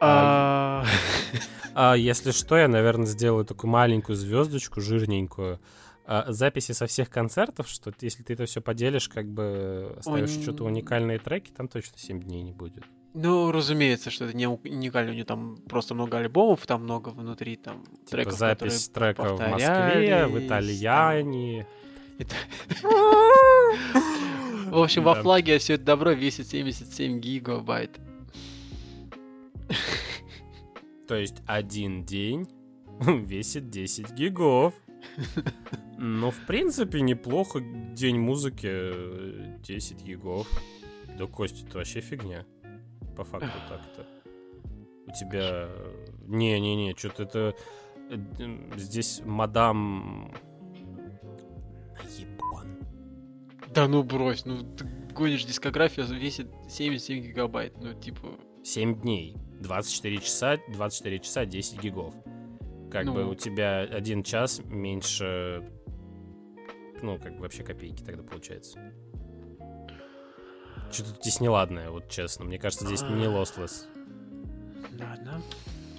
А, 0.00 0.84
а, 1.74 1.94
если 1.96 2.30
что, 2.30 2.56
я, 2.56 2.68
наверное, 2.68 3.06
сделаю 3.06 3.44
такую 3.44 3.70
маленькую 3.70 4.16
звездочку, 4.16 4.80
жирненькую. 4.80 5.60
А, 6.04 6.32
записи 6.32 6.72
со 6.72 6.86
всех 6.86 7.10
концертов, 7.10 7.68
что 7.68 7.92
если 8.00 8.22
ты 8.22 8.34
это 8.34 8.46
все 8.46 8.60
поделишь, 8.60 9.08
как 9.08 9.28
бы 9.28 9.94
оставишь 9.98 10.30
что-то 10.30 10.64
уникальные 10.64 11.18
треки, 11.18 11.50
там 11.50 11.68
точно 11.68 11.98
7 11.98 12.20
дней 12.20 12.42
не 12.42 12.52
будет. 12.52 12.84
Ну, 13.14 13.52
разумеется, 13.52 14.10
что 14.10 14.24
это 14.24 14.34
не 14.36 14.46
уникально, 14.48 15.10
у 15.10 15.14
него 15.14 15.26
там 15.26 15.56
просто 15.68 15.94
много 15.94 16.16
альбомов, 16.18 16.66
там 16.66 16.84
много 16.84 17.10
внутри 17.10 17.56
там 17.56 17.84
типа 17.84 18.10
треков, 18.10 18.38
запись 18.38 18.88
треков 18.88 19.38
в 19.38 19.50
Москве, 19.50 20.26
в 20.26 20.38
Итальяне. 20.38 21.66
В 24.72 24.78
общем, 24.78 25.02
во 25.02 25.14
флаге 25.14 25.58
все 25.58 25.74
это 25.74 25.84
добро 25.84 26.12
весит 26.12 26.48
77 26.48 27.20
гигабайт. 27.20 28.00
То 31.06 31.14
есть 31.14 31.42
один 31.46 32.06
день 32.06 32.48
весит 33.00 33.68
10 33.68 34.12
гигов. 34.12 34.72
Ну, 35.98 36.30
в 36.30 36.46
принципе, 36.46 37.02
неплохо. 37.02 37.60
День 37.60 38.18
музыки 38.18 39.60
10 39.62 40.00
э, 40.00 40.04
гигов. 40.04 40.48
Да, 41.18 41.26
Костя, 41.26 41.66
это 41.66 41.76
вообще 41.76 42.00
фигня 42.00 42.46
по 43.16 43.24
факту 43.24 43.50
так-то. 43.68 44.06
У 45.06 45.12
тебя... 45.12 45.68
Не-не-не, 46.26 46.94
что-то 46.96 47.22
это... 47.24 47.54
Э, 48.10 48.16
здесь 48.76 49.22
мадам... 49.24 50.34
Ебан. 52.18 52.78
Да 53.74 53.88
ну 53.88 54.02
брось, 54.02 54.44
ну 54.44 54.62
ты 54.76 54.86
гонишь 55.14 55.44
дискография 55.44 56.04
весит 56.04 56.48
77 56.68 57.22
гигабайт, 57.22 57.78
ну 57.80 57.94
типа... 57.94 58.28
7 58.64 59.00
дней, 59.00 59.36
24 59.60 60.18
часа, 60.18 60.58
24 60.68 61.18
часа 61.18 61.44
10 61.44 61.82
гигов. 61.82 62.14
Как 62.90 63.06
ну... 63.06 63.14
бы 63.14 63.28
у 63.28 63.34
тебя 63.34 63.80
один 63.80 64.22
час 64.22 64.60
меньше... 64.64 65.68
Ну, 67.02 67.18
как 67.18 67.34
бы 67.34 67.40
вообще 67.40 67.64
копейки 67.64 68.02
тогда 68.02 68.22
получается. 68.22 68.78
Что-то 70.92 71.14
здесь 71.22 71.40
неладное, 71.40 71.90
вот 71.90 72.10
честно. 72.10 72.44
Мне 72.44 72.58
кажется, 72.58 72.86
здесь 72.86 73.02
не 73.02 73.24
Lostless. 73.24 73.86
Ладно. 75.00 75.42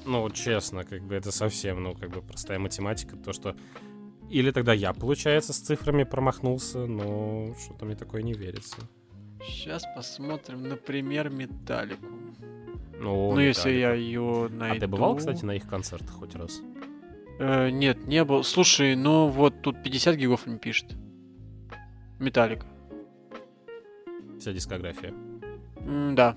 Ну, 0.06 0.22
вот 0.22 0.34
честно, 0.36 0.84
как 0.84 1.02
бы 1.02 1.16
это 1.16 1.32
совсем, 1.32 1.82
ну, 1.82 1.96
как 1.96 2.12
бы 2.12 2.22
простая 2.22 2.60
математика. 2.60 3.16
То, 3.18 3.34
что 3.34 3.56
или 4.30 4.52
тогда 4.52 4.74
я, 4.74 4.94
получается, 4.94 5.54
с 5.54 5.58
цифрами 5.58 6.04
промахнулся, 6.04 6.86
но 6.86 7.56
что-то 7.60 7.86
мне 7.86 7.96
такое 7.96 8.22
не 8.22 8.34
верится. 8.34 8.78
Сейчас 9.42 9.84
посмотрим, 9.96 10.64
например, 10.64 11.30
Металлику. 11.30 12.06
Ну, 13.00 13.34
ну 13.34 13.40
если 13.40 13.72
я 13.72 13.94
ее 13.94 14.48
найду... 14.50 14.78
А 14.78 14.80
ты 14.80 14.88
бывал, 14.88 15.16
кстати, 15.16 15.44
на 15.44 15.56
их 15.56 15.68
концертах 15.68 16.12
хоть 16.12 16.36
раз? 16.36 16.62
Э, 17.40 17.70
нет, 17.70 18.08
не 18.08 18.24
был. 18.24 18.44
Слушай, 18.44 18.96
ну 18.96 19.28
вот 19.28 19.62
тут 19.62 19.82
50 19.84 20.16
гигов 20.16 20.48
им 20.48 20.60
пишет. 20.60 20.96
Металлика 22.20 22.66
вся 24.44 24.52
дискография? 24.52 25.14
Mm, 25.78 26.16
да. 26.16 26.36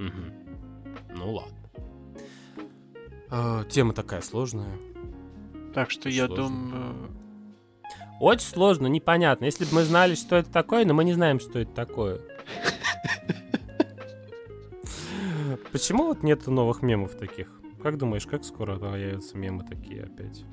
Угу. 0.00 1.16
Ну 1.16 1.32
ладно. 1.32 1.56
А, 3.30 3.64
тема 3.64 3.92
такая 3.94 4.20
сложная. 4.20 4.76
Так 5.72 5.90
что 5.90 6.08
Очень 6.08 6.18
я 6.18 6.26
думаю... 6.26 7.10
Очень 8.20 8.46
сложно, 8.46 8.86
непонятно. 8.88 9.44
Если 9.44 9.64
бы 9.64 9.74
мы 9.74 9.82
знали, 9.84 10.14
что 10.14 10.36
это 10.36 10.50
такое, 10.50 10.84
но 10.84 10.94
мы 10.94 11.04
не 11.04 11.12
знаем, 11.12 11.38
что 11.40 11.60
это 11.60 11.72
такое. 11.72 12.20
Почему 15.72 16.06
вот 16.06 16.22
нет 16.22 16.46
новых 16.46 16.82
мемов 16.82 17.14
таких? 17.16 17.48
Как 17.82 17.96
думаешь, 17.96 18.26
как 18.26 18.44
скоро 18.44 18.76
появятся 18.76 19.36
мемы 19.36 19.64
такие 19.64 20.04
опять? 20.04 20.44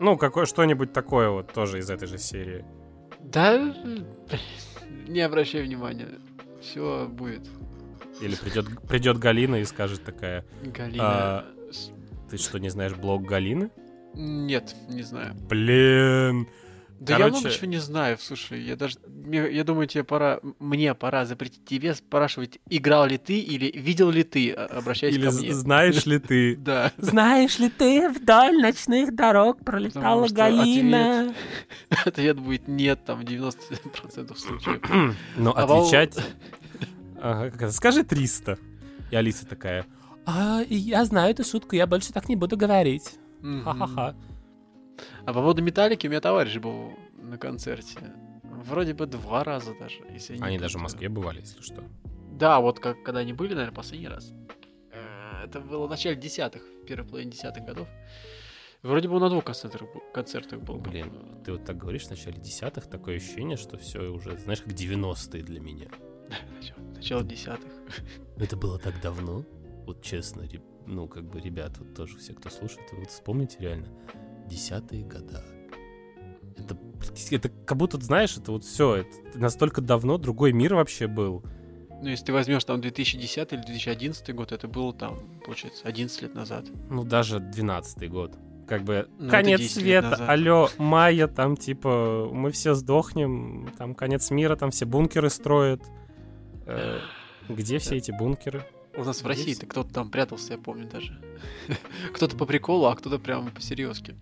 Ну, 0.00 0.16
какое 0.16 0.46
что-нибудь 0.46 0.92
такое 0.92 1.30
вот 1.30 1.52
тоже 1.52 1.78
из 1.78 1.90
этой 1.90 2.08
же 2.08 2.18
серии. 2.18 2.64
Да, 3.20 3.74
не 5.12 5.20
обращай 5.20 5.62
внимания. 5.62 6.08
Все 6.60 7.06
будет. 7.08 7.48
Или 8.20 8.34
придет, 8.34 8.66
придет 8.88 9.18
Галина 9.18 9.56
и 9.56 9.64
скажет 9.64 10.04
такая, 10.04 10.44
Галина. 10.62 11.04
А, 11.04 11.44
ты 12.30 12.38
что, 12.38 12.58
не 12.58 12.68
знаешь 12.68 12.94
блог 12.94 13.24
Галины? 13.24 13.70
Нет, 14.14 14.74
не 14.88 15.02
знаю. 15.02 15.34
Блин. 15.48 16.48
Да 17.04 17.14
я 17.14 17.18
Короче- 17.18 17.40
много 17.40 17.50
чего 17.50 17.66
не 17.66 17.78
знаю, 17.78 18.16
слушай, 18.20 18.62
я 18.62 18.76
даже, 18.76 18.94
я 19.32 19.64
думаю, 19.64 19.88
тебе 19.88 20.04
пора, 20.04 20.38
мне 20.60 20.94
пора 20.94 21.24
запретить 21.24 21.64
тебе 21.64 21.94
спрашивать, 21.96 22.60
играл 22.70 23.06
ли 23.06 23.18
ты 23.18 23.40
или 23.40 23.72
видел 23.76 24.08
ли 24.10 24.22
ты, 24.22 24.52
а- 24.52 24.66
обращаясь 24.78 25.16
Или 25.16 25.26
ко 25.26 25.32
мне. 25.32 25.52
знаешь 25.52 26.06
ли 26.06 26.18
ты? 26.20 26.54
Да, 26.62 26.92
Знаешь 26.98 27.58
ли 27.58 27.68
ты, 27.70 28.08
вдоль 28.08 28.56
ночных 28.62 29.16
дорог 29.16 29.64
пролетала 29.64 30.28
Галина? 30.28 31.34
ответ 32.04 32.38
будет 32.38 32.68
нет, 32.68 33.04
там, 33.04 33.20
в 33.20 33.24
90% 33.24 34.36
случаев. 34.36 35.16
Ну, 35.36 35.50
А 35.56 35.64
отвечать... 35.64 36.16
Ага? 37.20 37.70
Скажи 37.72 38.04
300. 38.04 38.58
И 39.10 39.16
Алиса 39.16 39.44
такая, 39.46 39.86
а, 40.24 40.60
я 40.68 41.04
знаю 41.04 41.32
эту 41.32 41.42
шутку, 41.44 41.74
я 41.74 41.88
больше 41.88 42.12
так 42.12 42.28
не 42.28 42.36
буду 42.36 42.56
говорить. 42.56 43.10
Ха-ха-ха. 43.64 44.14
А 45.24 45.32
по 45.32 45.40
поводу 45.40 45.62
Металлики 45.62 46.06
у 46.06 46.10
меня 46.10 46.20
товарищ 46.20 46.56
был 46.58 46.92
на 47.16 47.38
концерте. 47.38 47.98
Вроде 48.42 48.94
бы 48.94 49.06
два 49.06 49.44
раза 49.44 49.74
даже, 49.78 49.98
если 50.12 50.38
Они 50.40 50.58
даже 50.58 50.78
в. 50.78 50.82
Москве 50.82 51.08
бывали, 51.08 51.40
если 51.40 51.60
что. 51.62 51.82
Да, 52.32 52.60
вот 52.60 52.80
как, 52.80 53.02
когда 53.02 53.20
они 53.20 53.32
были, 53.32 53.54
наверное, 53.54 53.74
последний 53.74 54.08
раз. 54.08 54.32
Э, 54.92 55.44
Это 55.44 55.60
было 55.60 55.86
в 55.86 55.90
начале 55.90 56.16
десятых, 56.16 56.62
в 56.62 56.86
первой 56.86 57.06
половине 57.06 57.32
десятых 57.32 57.64
годов. 57.64 57.88
Вроде 58.82 59.08
бы 59.08 59.14
он 59.14 59.22
на 59.22 59.30
двух 59.30 59.44
концертах, 59.44 59.82
концертах 60.12 60.60
был. 60.60 60.76
Блин, 60.76 61.12
ты 61.44 61.52
вот 61.52 61.64
так 61.64 61.76
говоришь 61.76 62.04
в 62.04 62.10
начале 62.10 62.40
десятых, 62.40 62.88
такое 62.88 63.16
ощущение, 63.16 63.56
что 63.56 63.78
все 63.78 64.00
уже, 64.10 64.36
знаешь, 64.38 64.60
как 64.60 64.72
90-е 64.72 65.42
для 65.42 65.60
меня. 65.60 65.88
Начало, 66.94 67.22
десятых. 67.22 67.70
Это 68.38 68.56
было 68.56 68.78
так 68.78 69.00
давно. 69.00 69.44
Вот 69.86 70.02
честно, 70.02 70.44
ну, 70.86 71.06
как 71.06 71.24
бы, 71.24 71.40
ребят, 71.40 71.78
вот 71.78 71.94
тоже 71.94 72.18
все, 72.18 72.34
кто 72.34 72.50
слушает, 72.50 72.88
вот 72.92 73.08
вспомните 73.08 73.58
реально. 73.60 73.88
Десятые 74.48 75.04
года. 75.04 75.42
Это, 76.56 76.76
это 77.30 77.48
как 77.48 77.78
будто, 77.78 77.98
знаешь, 78.00 78.36
это 78.36 78.52
вот 78.52 78.64
все, 78.64 78.96
это 78.96 79.38
настолько 79.38 79.80
давно, 79.80 80.18
другой 80.18 80.52
мир 80.52 80.74
вообще 80.74 81.06
был. 81.06 81.42
Ну, 82.02 82.08
если 82.08 82.26
ты 82.26 82.32
возьмешь 82.32 82.64
там 82.64 82.80
2010 82.80 83.52
или 83.52 83.60
2011 83.60 84.34
год, 84.34 84.50
это 84.50 84.66
было 84.66 84.92
там, 84.92 85.18
получается, 85.44 85.82
11 85.84 86.22
лет 86.22 86.34
назад. 86.34 86.66
Ну, 86.90 87.04
даже 87.04 87.38
12-й 87.38 88.08
год. 88.08 88.36
Как 88.66 88.82
бы, 88.82 89.08
Ну, 89.18 89.30
конец 89.30 89.60
10 89.60 89.76
лет 89.82 90.04
света, 90.04 90.26
алло, 90.26 90.68
майя, 90.78 91.28
там, 91.28 91.56
типа, 91.56 92.28
мы 92.32 92.50
все 92.50 92.74
сдохнем, 92.74 93.72
там, 93.78 93.94
конец 93.94 94.30
мира, 94.30 94.56
там 94.56 94.70
все 94.70 94.84
бункеры 94.84 95.30
строят. 95.30 95.82
Э, 96.66 96.98
где 97.48 97.78
все 97.78 97.96
эти 97.96 98.10
бункеры? 98.10 98.64
У 98.96 99.04
нас 99.04 99.22
в? 99.22 99.26
России-то 99.26 99.66
кто-то 99.66 99.92
там 99.92 100.10
прятался, 100.10 100.54
я 100.54 100.58
помню 100.58 100.88
даже. 100.88 101.18
Кто-то 102.14 102.36
по 102.36 102.44
приколу, 102.44 102.86
а 102.86 102.94
кто-то 102.94 103.18
прямо 103.18 103.50
по 103.50 103.60
серьезке. 103.60 104.16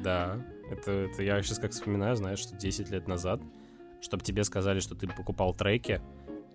Да, 0.00 0.38
это, 0.70 0.92
это 0.92 1.22
я 1.22 1.42
сейчас 1.42 1.58
как 1.58 1.72
вспоминаю, 1.72 2.16
знаешь, 2.16 2.38
что 2.38 2.56
10 2.56 2.90
лет 2.90 3.06
назад, 3.06 3.40
чтобы 4.00 4.24
тебе 4.24 4.44
сказали, 4.44 4.80
что 4.80 4.94
ты 4.94 5.06
покупал 5.06 5.54
треки 5.54 6.00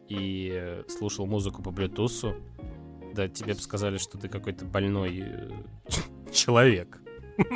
и 0.08 0.84
слушал 0.88 1.26
музыку 1.26 1.62
по 1.62 1.70
Bluetooth, 1.70 2.36
да 3.14 3.28
тебе 3.28 3.54
бы 3.54 3.60
сказали, 3.60 3.98
что 3.98 4.18
ты 4.18 4.28
какой-то 4.28 4.66
больной 4.66 5.24
э, 5.26 5.50
человек. 6.32 7.00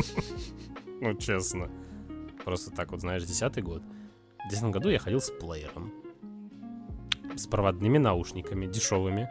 Ну, 1.02 1.13
честно. 1.13 1.71
Просто 2.43 2.71
так 2.71 2.91
вот, 2.91 2.99
знаешь, 2.99 3.23
десятый 3.23 3.63
год. 3.63 3.82
В 4.45 4.49
десятом 4.49 4.71
году 4.71 4.89
я 4.89 4.99
ходил 4.99 5.21
с 5.21 5.32
плеером. 5.32 5.93
С 7.38 7.47
проводными 7.47 7.97
наушниками, 7.97 8.67
дешевыми. 8.67 9.30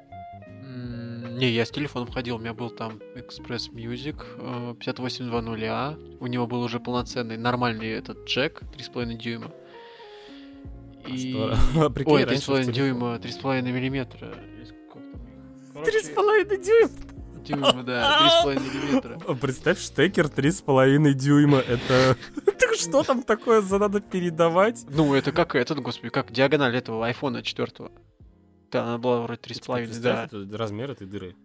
Не, 1.38 1.50
я 1.50 1.64
с 1.64 1.70
телефоном 1.70 2.10
ходил, 2.10 2.34
у 2.36 2.38
меня 2.40 2.52
был 2.52 2.68
там 2.68 2.98
Express 3.14 3.70
Music 3.72 4.24
э, 4.38 4.74
5820А, 4.80 6.18
у 6.18 6.26
него 6.26 6.48
был 6.48 6.62
уже 6.62 6.80
полноценный 6.80 7.36
нормальный 7.36 7.90
этот 7.90 8.24
джек 8.26 8.62
3,5 8.76 9.14
дюйма. 9.14 9.52
А 11.04 11.08
И... 11.08 11.30
что? 11.30 11.90
Прикинь, 11.94 12.12
Ой, 12.12 12.24
раньше 12.24 12.42
в 12.42 12.54
3,5 12.54 12.62
телефон- 12.64 12.72
дюйма, 12.72 13.14
3,5 13.16 13.62
миллиметра. 13.62 14.34
Короче, 15.72 15.90
Три 15.92 16.00
с 16.02 16.08
половиной 16.08 16.58
дюйма. 16.58 16.90
дюйма, 17.44 17.82
да, 17.84 18.42
3,5 18.44 18.54
миллиметра. 18.54 19.20
А 19.28 19.34
Представь, 19.40 19.78
штекер 19.80 20.26
3,5 20.26 21.12
дюйма. 21.12 21.58
Это... 21.58 22.16
Так 22.58 22.74
что 22.74 23.04
там 23.04 23.22
такое 23.22 23.60
за 23.60 23.78
надо 23.78 24.00
передавать? 24.00 24.84
Ну, 24.88 25.14
это 25.14 25.30
как 25.30 25.54
этот, 25.54 25.78
господи, 25.78 26.08
как 26.10 26.32
диагональ 26.32 26.76
этого 26.76 27.06
айфона 27.06 27.44
4 27.44 27.90
Да, 28.70 28.84
она 28.84 28.98
была 28.98 29.22
вроде 29.22 29.40
3,5, 29.40 29.84
Представь, 29.86 30.02
да. 30.02 30.24
это 30.24 30.58
размер 30.58 30.90
этой 30.90 31.06
дыры. 31.06 31.34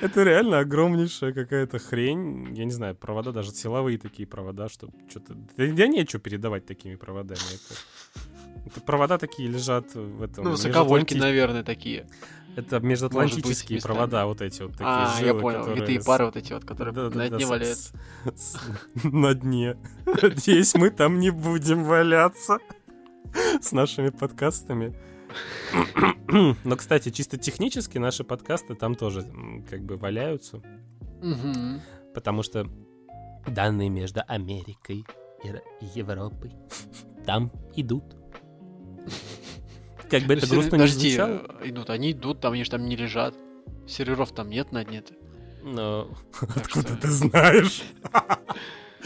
Это 0.00 0.22
реально 0.22 0.58
огромнейшая 0.60 1.32
какая-то 1.32 1.78
хрень. 1.78 2.54
Я 2.54 2.64
не 2.64 2.70
знаю, 2.70 2.94
провода, 2.94 3.32
даже 3.32 3.50
силовые 3.50 3.98
такие 3.98 4.28
провода, 4.28 4.68
что 4.68 4.90
что-то... 5.08 5.34
Да, 5.34 5.66
да 5.66 5.86
нечего 5.88 6.20
передавать 6.20 6.66
такими 6.66 6.94
проводами. 6.94 7.38
Это, 7.40 8.66
это 8.66 8.80
провода 8.82 9.18
такие 9.18 9.48
лежат 9.48 9.92
в 9.94 10.22
этом... 10.22 10.44
Ну, 10.44 10.50
высоковольтки, 10.50 11.14
межатланти- 11.14 11.20
наверное, 11.20 11.64
такие. 11.64 12.06
Это 12.54 12.80
межатлантические 12.80 13.76
местами. 13.76 13.92
провода 13.94 14.26
вот 14.26 14.40
эти 14.42 14.62
вот 14.62 14.72
такие 14.72 14.86
А, 14.88 15.16
я 15.20 15.26
жилы, 15.28 15.40
понял, 15.40 15.58
которые 15.60 15.80
витые 15.80 16.04
пары 16.04 16.24
вот 16.26 16.36
эти 16.36 16.52
вот, 16.52 16.64
которые 16.64 16.94
на 16.94 17.10
Да-да-да, 17.10 17.36
дне 17.36 17.46
с- 17.46 17.48
валяются. 17.48 17.94
с- 18.36 18.60
На 19.04 19.34
дне. 19.34 19.76
Надеюсь, 20.22 20.74
мы 20.74 20.90
там 20.90 21.18
не 21.18 21.30
будем 21.30 21.84
валяться 21.84 22.58
с 23.60 23.72
нашими 23.72 24.10
подкастами. 24.10 24.94
Но, 26.64 26.76
кстати, 26.76 27.10
чисто 27.10 27.36
технически 27.36 27.98
наши 27.98 28.24
подкасты 28.24 28.74
там 28.74 28.94
тоже 28.94 29.24
как 29.68 29.82
бы 29.82 29.96
валяются, 29.96 30.62
Мгм. 31.22 31.80
потому 32.14 32.42
что 32.42 32.66
данные 33.46 33.88
между 33.90 34.22
Америкой 34.26 35.04
и 35.44 35.52
Европой 35.94 36.52
там 37.26 37.52
идут. 37.76 38.04
Как 40.10 40.22
бы 40.22 40.34
это 40.34 40.46
грустно 40.46 40.76
не 40.76 40.82
Подожди, 40.82 41.08
звучало, 41.10 41.46
э, 41.60 41.68
идут, 41.68 41.90
они 41.90 42.12
идут, 42.12 42.40
там 42.40 42.54
они 42.54 42.64
же 42.64 42.70
там 42.70 42.86
не 42.86 42.96
лежат. 42.96 43.34
Серверов 43.86 44.32
там 44.32 44.48
нет 44.48 44.72
на 44.72 44.84
но 45.62 46.08
Так 46.40 46.56
откуда 46.56 46.88
что- 46.88 46.96
ты 46.96 47.08
знаешь? 47.08 47.82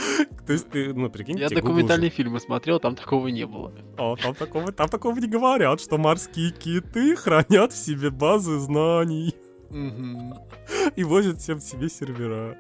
То 0.47 0.53
есть 0.53 0.71
ты, 0.71 0.93
ну, 0.95 1.11
прикинь, 1.11 1.38
Я 1.38 1.49
документальные 1.49 2.11
фильмы 2.11 2.41
смотрел, 2.41 2.81
там 2.81 2.95
такого 2.97 3.29
не 3.29 3.47
было. 3.47 3.73
О, 3.99 4.17
там 4.17 4.35
такого, 4.35 4.73
там 4.73 4.88
такого 4.88 5.19
не 5.19 5.29
говорят, 5.29 5.81
что 5.81 5.99
морские 5.99 6.51
киты 6.51 7.17
хранят 7.17 7.73
в 7.73 7.77
себе 7.77 8.11
базы 8.11 8.59
знаний 8.59 9.35
и 10.97 11.05
возят 11.05 11.41
всем 11.41 11.59
в 11.59 11.62
себе 11.62 11.88
сервера. 11.88 12.59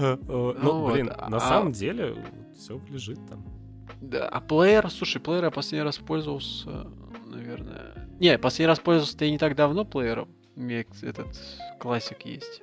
Э, 0.00 0.16
Ну, 0.26 0.80
вот, 0.80 0.92
блин, 0.92 1.10
а- 1.16 1.28
на 1.28 1.40
самом 1.40 1.72
деле 1.72 2.16
все 2.56 2.80
лежит 2.88 3.18
там. 3.28 3.44
Да, 4.00 4.28
а 4.28 4.40
плеер, 4.40 4.90
слушай, 4.90 5.20
плеер 5.20 5.44
я 5.44 5.50
последний 5.50 5.84
раз 5.84 5.98
пользовался, 5.98 6.86
наверное... 7.26 8.08
Не, 8.20 8.38
последний 8.38 8.66
раз 8.68 8.78
пользовался 8.80 9.24
я 9.24 9.30
не 9.30 9.38
так 9.38 9.56
давно 9.56 9.84
плеером. 9.84 10.28
У 10.54 10.60
меня 10.60 10.84
этот 11.02 11.36
классик 11.78 12.22
есть. 12.24 12.62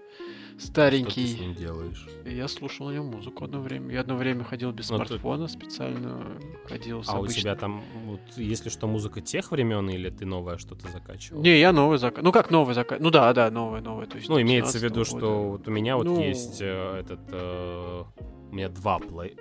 Что 0.54 0.60
ты 0.60 0.62
с 0.62 0.66
Старенький. 0.70 1.40
ним 1.40 1.56
делаешь? 1.56 2.08
Я 2.26 2.48
слушал 2.48 2.88
на 2.88 2.92
нем 2.94 3.08
музыку 3.08 3.44
одно 3.46 3.60
время. 3.60 3.94
Я 3.94 4.02
одно 4.02 4.16
время 4.16 4.44
ходил 4.44 4.72
без 4.72 4.90
Ну, 4.90 5.00
ты- 5.00 5.06
смартфона 5.08 5.48
специально. 5.48 6.38
Ходил 6.66 7.04
с 7.04 7.10
А 7.10 7.14
у 7.14 7.20
обычным- 7.24 7.42
тебя 7.42 7.56
там, 7.56 7.82
вот, 8.06 8.22
если 8.38 8.70
что, 8.70 8.88
музыка 8.88 9.20
тех 9.22 9.52
времен 9.52 9.90
или 9.90 10.10
ты 10.10 10.26
новое 10.26 10.58
что-то 10.58 10.88
закачивал? 10.90 11.42
Не, 11.42 11.60
я 11.60 11.74
новый 11.74 11.98
заказ. 11.98 12.24
Ну 12.24 12.32
как 12.32 12.52
новый 12.52 12.76
заказ? 12.76 13.00
Ну 13.02 13.10
да, 13.10 13.34
да, 13.34 13.50
новый, 13.52 13.82
новый. 13.82 14.06
То 14.08 14.18
есть 14.18 14.30
Ну, 14.30 14.40
имеется 14.42 14.78
в 14.78 14.84
виду, 14.84 15.02
17-го 15.02 15.04
что 15.06 15.20
года. 15.20 15.50
вот 15.50 15.68
у 15.68 15.72
меня 15.72 15.98
вот 15.98 16.06
Ну. 16.06 16.20
есть 16.22 16.62
э, 16.62 17.00
этот... 17.00 17.20
э, 17.32 18.04
у 18.52 18.56
меня 18.56 18.70
два 18.70 19.00
плей... 19.00 19.36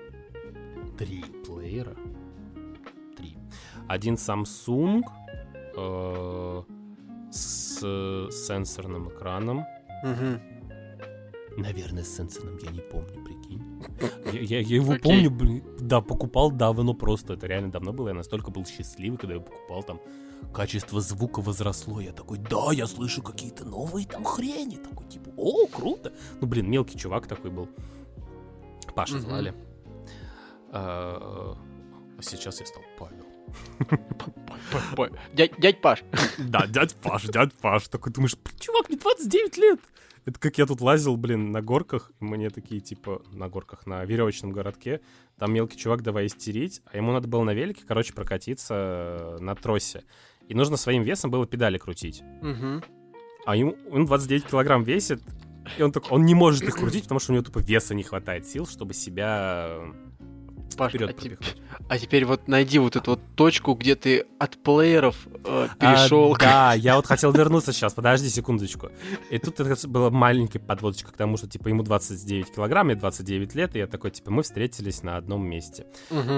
Три 0.98 1.22
плеера. 1.46 1.94
Три. 3.16 3.36
Один 3.88 4.14
Samsung 4.14 5.02
э, 5.76 6.62
с 7.30 7.78
сенсорным 8.30 9.08
экраном. 9.08 9.64
Мгм. 10.04 10.40
Наверное, 11.56 12.02
с 12.04 12.16
сенсорным, 12.16 12.58
я 12.62 12.70
не 12.70 12.80
помню, 12.80 13.24
прикинь. 13.24 13.62
Я, 14.32 14.40
я- 14.40 14.60
я 14.60 14.76
его 14.76 14.92
Окей. 14.94 15.02
помню, 15.02 15.30
блин. 15.30 15.62
Да, 15.80 16.00
покупал 16.00 16.50
давно 16.50 16.94
просто. 16.94 17.34
Это 17.34 17.46
реально 17.46 17.70
давно 17.70 17.92
было. 17.92 18.08
Я 18.08 18.14
настолько 18.14 18.50
был 18.50 18.64
счастливый, 18.64 19.18
когда 19.18 19.34
я 19.34 19.40
покупал 19.40 19.82
там. 19.82 20.00
Качество 20.54 21.00
звука 21.00 21.40
возросло. 21.40 22.00
Я 22.00 22.12
такой, 22.12 22.38
да, 22.38 22.72
я 22.72 22.86
слышу 22.86 23.22
какие-то 23.22 23.64
новые 23.64 24.06
там 24.06 24.24
хрени. 24.24 24.76
Такой, 24.76 25.06
типа, 25.08 25.30
о, 25.36 25.66
круто. 25.66 26.12
Ну, 26.40 26.46
блин, 26.46 26.70
мелкий 26.70 26.98
чувак 26.98 27.26
такой 27.26 27.50
был. 27.50 27.68
Паша 28.94 29.14
Мгм. 29.14 29.22
звали. 29.22 29.54
А 30.70 31.56
а 32.18 32.22
сейчас 32.22 32.60
я 32.60 32.66
стал 32.66 32.82
Павел. 32.98 33.26
Дядь 35.34 35.80
Паш. 35.80 36.02
Да, 36.38 36.66
дядь 36.66 36.94
Паш, 36.96 37.24
дядь 37.24 37.52
Паш. 37.54 37.88
Такой 37.88 38.12
думаешь, 38.12 38.36
чувак, 38.58 38.88
мне 38.88 38.98
29 38.98 39.56
лет. 39.58 39.80
Это 40.24 40.38
как 40.38 40.58
я 40.58 40.66
тут 40.66 40.80
лазил, 40.80 41.16
блин, 41.16 41.50
на 41.50 41.62
горках, 41.62 42.12
и 42.20 42.24
мне 42.24 42.50
такие, 42.50 42.80
типа, 42.80 43.22
на 43.32 43.48
горках, 43.48 43.86
на 43.86 44.04
веревочном 44.04 44.52
городке, 44.52 45.00
там 45.38 45.52
мелкий 45.52 45.76
чувак 45.76 46.02
давай 46.02 46.26
истерить, 46.26 46.80
а 46.86 46.96
ему 46.96 47.12
надо 47.12 47.26
было 47.26 47.42
на 47.42 47.54
велике, 47.54 47.84
короче, 47.86 48.12
прокатиться 48.12 48.74
э, 48.74 49.38
на 49.40 49.54
тросе. 49.56 50.04
И 50.48 50.54
нужно 50.54 50.76
своим 50.76 51.02
весом 51.02 51.30
было 51.30 51.46
педали 51.46 51.78
крутить. 51.78 52.22
Угу. 52.40 52.82
А 53.46 53.56
ему, 53.56 53.76
он 53.90 54.06
29 54.06 54.46
килограмм 54.46 54.84
весит, 54.84 55.22
и 55.78 55.82
он, 55.82 55.90
так, 55.90 56.10
он 56.10 56.24
не 56.24 56.34
может 56.34 56.62
их 56.62 56.76
крутить, 56.76 57.04
потому 57.04 57.20
что 57.20 57.32
у 57.32 57.34
него 57.34 57.44
тупо 57.44 57.58
веса 57.58 57.94
не 57.94 58.02
хватает 58.02 58.46
сил, 58.46 58.66
чтобы 58.66 58.94
себя 58.94 59.78
Паш, 60.74 60.90
вперед 60.90 61.10
а, 61.10 61.12
пропихнуть. 61.12 61.56
а 61.88 61.98
теперь 61.98 62.24
вот 62.24 62.48
найди 62.48 62.78
вот 62.78 62.96
эту 62.96 63.12
вот 63.12 63.20
точку, 63.36 63.74
где 63.74 63.94
ты 63.94 64.24
от 64.38 64.62
плееров 64.62 65.26
э, 65.44 65.68
перешел 65.78 66.34
А, 66.34 66.38
да, 66.38 66.74
я 66.74 66.96
вот 66.96 67.06
хотел 67.06 67.32
вернуться 67.32 67.72
сейчас, 67.72 67.94
подожди 67.94 68.28
секундочку. 68.28 68.90
И 69.30 69.38
тут 69.38 69.60
это 69.60 69.88
была 69.88 70.10
маленькая 70.10 70.58
подводочка 70.58 71.12
к 71.12 71.16
тому, 71.16 71.36
что, 71.36 71.48
типа, 71.48 71.68
ему 71.68 71.82
29 71.82 72.54
килограмм, 72.54 72.86
мне 72.86 72.96
29 72.96 73.54
лет, 73.54 73.76
и 73.76 73.78
я 73.78 73.86
такой, 73.86 74.10
типа, 74.10 74.30
мы 74.30 74.42
встретились 74.42 75.02
на 75.02 75.16
одном 75.16 75.46
месте. 75.48 75.86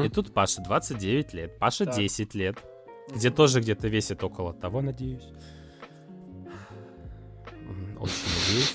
И 0.04 0.08
тут 0.08 0.32
Паша 0.32 0.62
29 0.62 1.34
лет, 1.34 1.58
Паша 1.58 1.84
Так. 1.86 1.96
10 1.96 2.34
лет, 2.34 2.56
где 3.14 3.30
тоже 3.30 3.60
где-то 3.60 3.88
весит 3.88 4.22
около 4.24 4.52
того, 4.52 4.80
надеюсь. 4.80 5.24
Очень 7.98 8.12
надеюсь. 8.46 8.74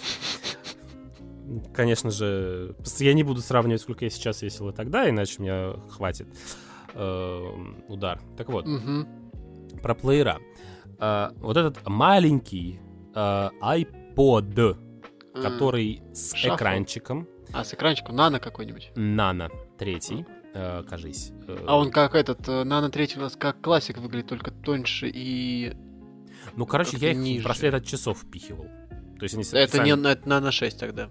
Конечно 1.73 2.11
же, 2.11 2.75
я 2.99 3.13
не 3.13 3.23
буду 3.23 3.41
сравнивать, 3.41 3.81
сколько 3.81 4.05
я 4.05 4.11
сейчас 4.11 4.41
весил 4.41 4.69
и 4.69 4.73
тогда, 4.73 5.09
иначе 5.09 5.41
меня 5.41 5.73
хватит 5.89 6.27
эм, 6.93 7.83
удар. 7.87 8.19
Так 8.37 8.49
вот, 8.49 8.65
Мгм. 8.65 9.07
про 9.81 9.95
плеера. 9.95 10.39
А, 10.97 11.31
вот 11.37 11.55
этот 11.57 11.87
маленький 11.87 12.79
а, 13.15 13.51
iPod, 13.61 14.75
М. 15.33 15.41
который 15.41 16.01
с 16.13 16.33
Шафл. 16.33 16.55
экранчиком, 16.55 17.27
А, 17.53 17.63
с 17.63 17.73
экранчиком 17.73 18.15
нано 18.15 18.39
какой-нибудь. 18.39 18.91
Nano 18.95 19.49
третий, 19.77 20.25
э, 20.53 20.83
кажись. 20.87 21.31
э, 21.47 21.63
А 21.67 21.77
он 21.77 21.89
как 21.89 22.13
этот, 22.15 22.47
э, 22.47 22.63
нано 22.63 22.89
третий 22.91 23.17
у 23.17 23.21
нас 23.23 23.35
как 23.35 23.59
классик 23.61 23.97
выглядит, 23.97 24.27
только 24.27 24.51
тоньше 24.51 25.09
и... 25.11 25.73
Ну, 26.55 26.65
короче, 26.67 26.97
я 26.97 27.11
их 27.11 27.17
ниже. 27.17 27.41
в 27.41 27.43
браслет 27.45 27.73
от 27.73 27.85
часов 27.85 28.19
впихивал. 28.19 28.65
То 29.19 29.23
есть 29.23 29.33
они 29.35 29.43
Это 29.43 29.55
не 29.55 29.67
специально- 29.67 29.95
на- 29.95 30.07
это 30.11 30.29
нано 30.29 30.51
6 30.51 30.79
тогда, 30.79 31.09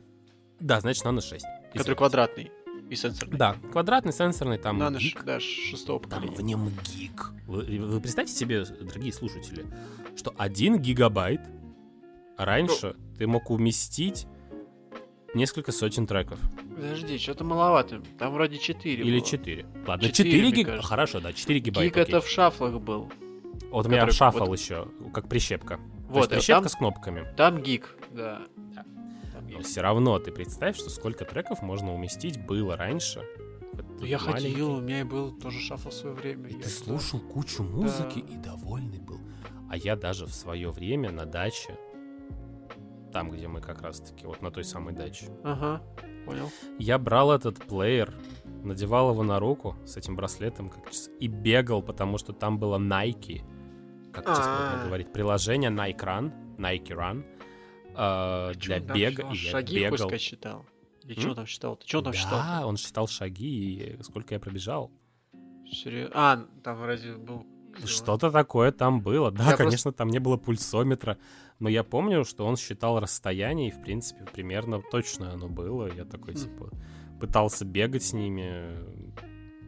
Да, 0.60 0.80
значит, 0.80 1.04
Nano 1.04 1.20
6. 1.20 1.44
который 1.74 1.94
квадратный 1.96 2.50
и 2.90 2.96
сенсорный. 2.96 3.36
Да, 3.36 3.56
квадратный, 3.72 4.12
сенсорный, 4.12 4.58
там 4.58 4.78
Нано, 4.78 4.96
гиг. 4.98 5.18
ш- 5.18 5.24
да, 5.24 5.40
шестого 5.40 6.00
Там 6.00 6.10
поколения. 6.22 6.36
в 6.36 6.40
нем 6.42 6.70
гиг. 6.94 7.30
Вы, 7.46 7.78
вы 7.78 8.00
представьте 8.00 8.32
себе, 8.32 8.64
дорогие 8.64 9.12
слушатели, 9.12 9.66
что 10.16 10.34
один 10.38 10.78
гигабайт 10.78 11.40
раньше 12.36 12.94
Ну. 12.98 13.16
ты 13.18 13.26
мог 13.26 13.50
уместить 13.50 14.26
несколько 15.34 15.72
сотен 15.72 16.06
треков. 16.06 16.38
Подожди, 16.74 17.18
что-то 17.18 17.44
маловато. 17.44 18.00
Там 18.18 18.32
вроде 18.32 18.58
4 18.58 19.02
Или 19.02 19.18
было. 19.18 19.26
4. 19.28 19.66
Ладно, 19.86 20.08
Четыре, 20.08 20.30
4 20.30 20.42
мне 20.42 20.52
гиг. 20.52 20.66
кажется. 20.66 20.88
Хорошо, 20.88 21.20
да, 21.20 21.32
4 21.32 21.60
гигабайта. 21.60 21.88
Гиг 21.94 22.02
окей. 22.02 22.14
это 22.14 22.20
в 22.24 22.28
шафлах 22.28 22.80
был. 22.80 23.10
Вот 23.70 23.86
у 23.86 23.88
меня 23.88 24.00
который- 24.06 24.16
шаффл 24.16 24.44
вот- 24.46 24.58
еще, 24.58 24.88
как 25.12 25.28
прищепка. 25.28 25.76
То 25.76 25.82
Вот, 26.08 26.16
есть 26.20 26.32
а 26.32 26.34
прищепка 26.36 26.62
там, 26.62 26.68
с 26.70 26.74
кнопками. 26.76 27.34
там 27.36 27.62
гиг, 27.62 27.98
да. 28.12 28.42
Да. 28.74 28.84
Но 29.50 29.60
все 29.62 29.80
равно 29.80 30.18
ты 30.18 30.30
представь, 30.32 30.76
что 30.76 30.90
сколько 30.90 31.24
треков 31.24 31.62
можно 31.62 31.94
уместить 31.94 32.44
было 32.44 32.76
раньше. 32.76 33.22
Ну, 34.00 34.04
Я 34.04 34.18
маленький- 34.18 34.50
ходил, 34.52 34.72
у 34.74 34.80
меня 34.80 35.00
и 35.00 35.04
был 35.04 35.32
тоже 35.32 35.58
шафл 35.60 35.88
в 35.90 35.94
свое 35.94 36.14
время. 36.14 36.48
И 36.48 36.54
я 36.54 36.60
ты 36.62 36.68
слушал 36.68 37.20
кучу 37.20 37.62
музыки 37.62 38.18
и 38.18 38.36
довольный 38.36 38.98
был. 39.00 39.20
А 39.70 39.76
я 39.76 39.96
даже 39.96 40.26
в 40.26 40.32
свое 40.34 40.70
время 40.70 41.10
на 41.10 41.26
даче, 41.26 41.76
там, 43.12 43.30
где 43.30 43.48
мы 43.48 43.60
как 43.60 43.82
раз-таки, 43.82 44.26
вот 44.26 44.42
на 44.42 44.50
той 44.50 44.64
самой 44.64 44.94
даче, 44.94 45.26
Ага, 45.42 45.82
понял. 46.26 46.50
я 46.78 46.98
брал 46.98 47.32
этот 47.32 47.56
плеер, 47.58 48.14
надевал 48.62 49.12
его 49.12 49.22
на 49.22 49.38
руку 49.40 49.76
с 49.86 49.96
этим 49.96 50.14
браслетом 50.16 50.70
как 50.70 50.90
часы, 50.90 51.10
и 51.18 51.26
бегал, 51.26 51.82
потому 51.82 52.18
что 52.18 52.32
там 52.32 52.58
было 52.58 52.78
Nike, 52.78 53.42
как 54.12 54.26
сейчас 54.26 54.46
А. 54.46 54.70
можно 54.72 54.86
говорить, 54.86 55.12
приложение 55.12 55.70
Nike 55.70 56.00
Run, 56.00 56.32
Nike 56.58 56.88
Run, 56.88 57.24
Чё 57.98 58.60
для 58.60 58.76
он 58.76 58.86
там 58.86 58.96
бега, 58.96 59.22
и 59.32 59.36
я 59.36 59.50
Шаги 59.50 59.76
бегал. 59.76 59.98
сказать, 59.98 60.20
считал? 60.20 60.66
М? 61.04 61.12
что 61.18 61.28
он 61.30 61.34
там 61.36 61.46
считал? 61.46 61.76
Ты 61.76 61.88
что 61.88 61.98
он 61.98 62.04
там 62.04 62.12
да, 62.12 62.18
считал? 62.18 62.68
он 62.68 62.76
считал 62.76 63.08
шаги, 63.08 63.96
и 63.98 64.02
сколько 64.02 64.34
я 64.34 64.40
пробежал. 64.40 64.90
Серьё- 65.70 66.10
А, 66.14 66.44
там 66.62 66.84
разве 66.84 67.16
был... 67.16 67.46
Что-то 67.84 68.30
такое 68.30 68.72
там 68.72 69.00
было. 69.02 69.30
Да, 69.30 69.50
Я 69.50 69.56
конечно, 69.56 69.92
там 69.92 70.08
не 70.08 70.18
было 70.18 70.36
пульсометра, 70.36 71.16
но 71.60 71.68
я 71.68 71.84
помню, 71.84 72.24
что 72.24 72.44
он 72.46 72.56
считал 72.56 72.98
расстояние, 73.00 73.68
и, 73.68 73.70
в 73.70 73.80
принципе, 73.82 74.24
примерно 74.32 74.80
точно 74.90 75.32
оно 75.32 75.48
было. 75.48 75.88
Я 75.94 76.04
такой, 76.04 76.34
Хм. 76.34 76.36
типа, 76.36 76.70
пытался 77.20 77.64
бегать 77.64 78.02
с 78.02 78.12
ними. 78.12 78.74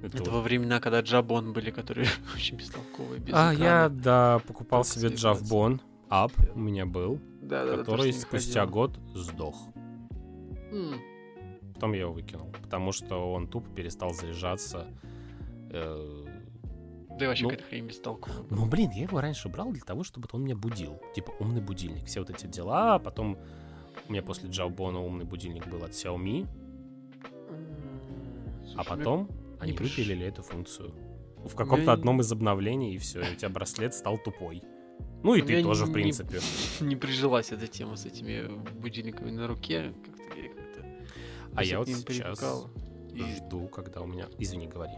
Это 0.02 0.16
Это 0.16 0.24
вот- 0.24 0.28
во 0.32 0.40
времена, 0.40 0.80
когда 0.80 1.00
джабон 1.02 1.52
были, 1.52 1.70
которые 1.70 2.06
очень 2.34 2.56
бестолковые, 2.56 3.20
без 3.20 3.32
А, 3.34 3.52
я, 3.52 3.54
экрана. 3.54 3.88
да, 3.90 4.38
покупал 4.46 4.82
Только 4.84 4.98
себе. 4.98 5.14
Джавбон 5.14 5.80
Up, 6.08 6.32
у 6.54 6.58
меня 6.58 6.86
был, 6.86 7.20
Да, 7.50 7.64
да, 7.64 7.70
да, 7.72 7.76
который 7.78 8.10
ним 8.12 8.20
спустя 8.20 8.60
ходил. 8.60 8.74
год 8.74 8.98
сдох. 9.14 9.56
М, 10.72 10.94
Потом 11.74 11.92
я 11.94 12.00
его 12.00 12.12
выкинул, 12.12 12.52
потому 12.62 12.92
что 12.92 13.32
он 13.32 13.48
тупо 13.48 13.68
перестал 13.70 14.12
заряжаться. 14.14 14.86
Э, 15.70 16.24
Да 17.18 17.24
и 17.24 17.28
вообще 17.28 17.42
Ну, 17.44 17.50
какая-то 17.50 17.68
хрень 17.68 17.86
бестолковая. 17.86 18.42
была. 18.42 18.56
Ну, 18.60 18.66
блин, 18.66 18.90
я 18.94 19.02
его 19.02 19.20
раньше 19.20 19.48
брал 19.48 19.72
для 19.72 19.82
того, 19.82 20.04
чтобы 20.04 20.28
он 20.32 20.44
меня 20.44 20.56
будил. 20.56 21.00
Типа 21.14 21.32
умный 21.40 21.60
будильник. 21.60 22.04
Все 22.06 22.20
вот 22.20 22.30
эти 22.30 22.46
дела. 22.46 22.94
а 22.94 22.98
Потом 22.98 23.36
у 24.08 24.12
меня 24.12 24.22
после 24.22 24.48
Джаубона 24.48 25.00
умный 25.00 25.24
будильник 25.24 25.66
был 25.68 25.82
от 25.84 25.90
Xiaomi. 25.90 26.46
А 28.76 28.84
слушай, 28.84 28.88
потом 28.88 29.28
они 29.58 29.72
приш- 29.72 29.96
выпилили 29.98 30.26
эту 30.26 30.42
функцию. 30.42 30.92
В 31.44 31.54
каком-то 31.54 31.92
одном 31.92 32.20
из 32.20 32.30
обновлений, 32.30 32.94
и 32.94 32.98
все, 32.98 33.20
у 33.20 33.34
тебя 33.34 33.48
браслет 33.48 33.94
стал 33.94 34.18
тупой. 34.18 34.62
Ну 35.22 35.34
и 35.34 35.42
У 35.42 35.46
ты 35.46 35.62
тоже, 35.62 35.84
в 35.84 35.88
не- 35.88 35.94
принципе. 35.94 36.40
Не 36.80 36.96
прижилась 36.96 37.52
эта 37.52 37.66
тема 37.66 37.96
с 37.96 38.06
этими 38.06 38.48
будильниками 38.80 39.30
на 39.30 39.46
руке. 39.46 39.92
Как-то 40.04 40.40
я 40.40 40.48
как-то... 40.48 40.86
А 41.56 41.64
я 41.64 41.78
вот 41.78 41.88
сейчас. 41.88 42.66
И- 43.14 43.22
жду, 43.36 43.68
когда 43.68 44.00
у 44.00 44.06
меня... 44.06 44.26
Извини, 44.38 44.66
говори. 44.66 44.92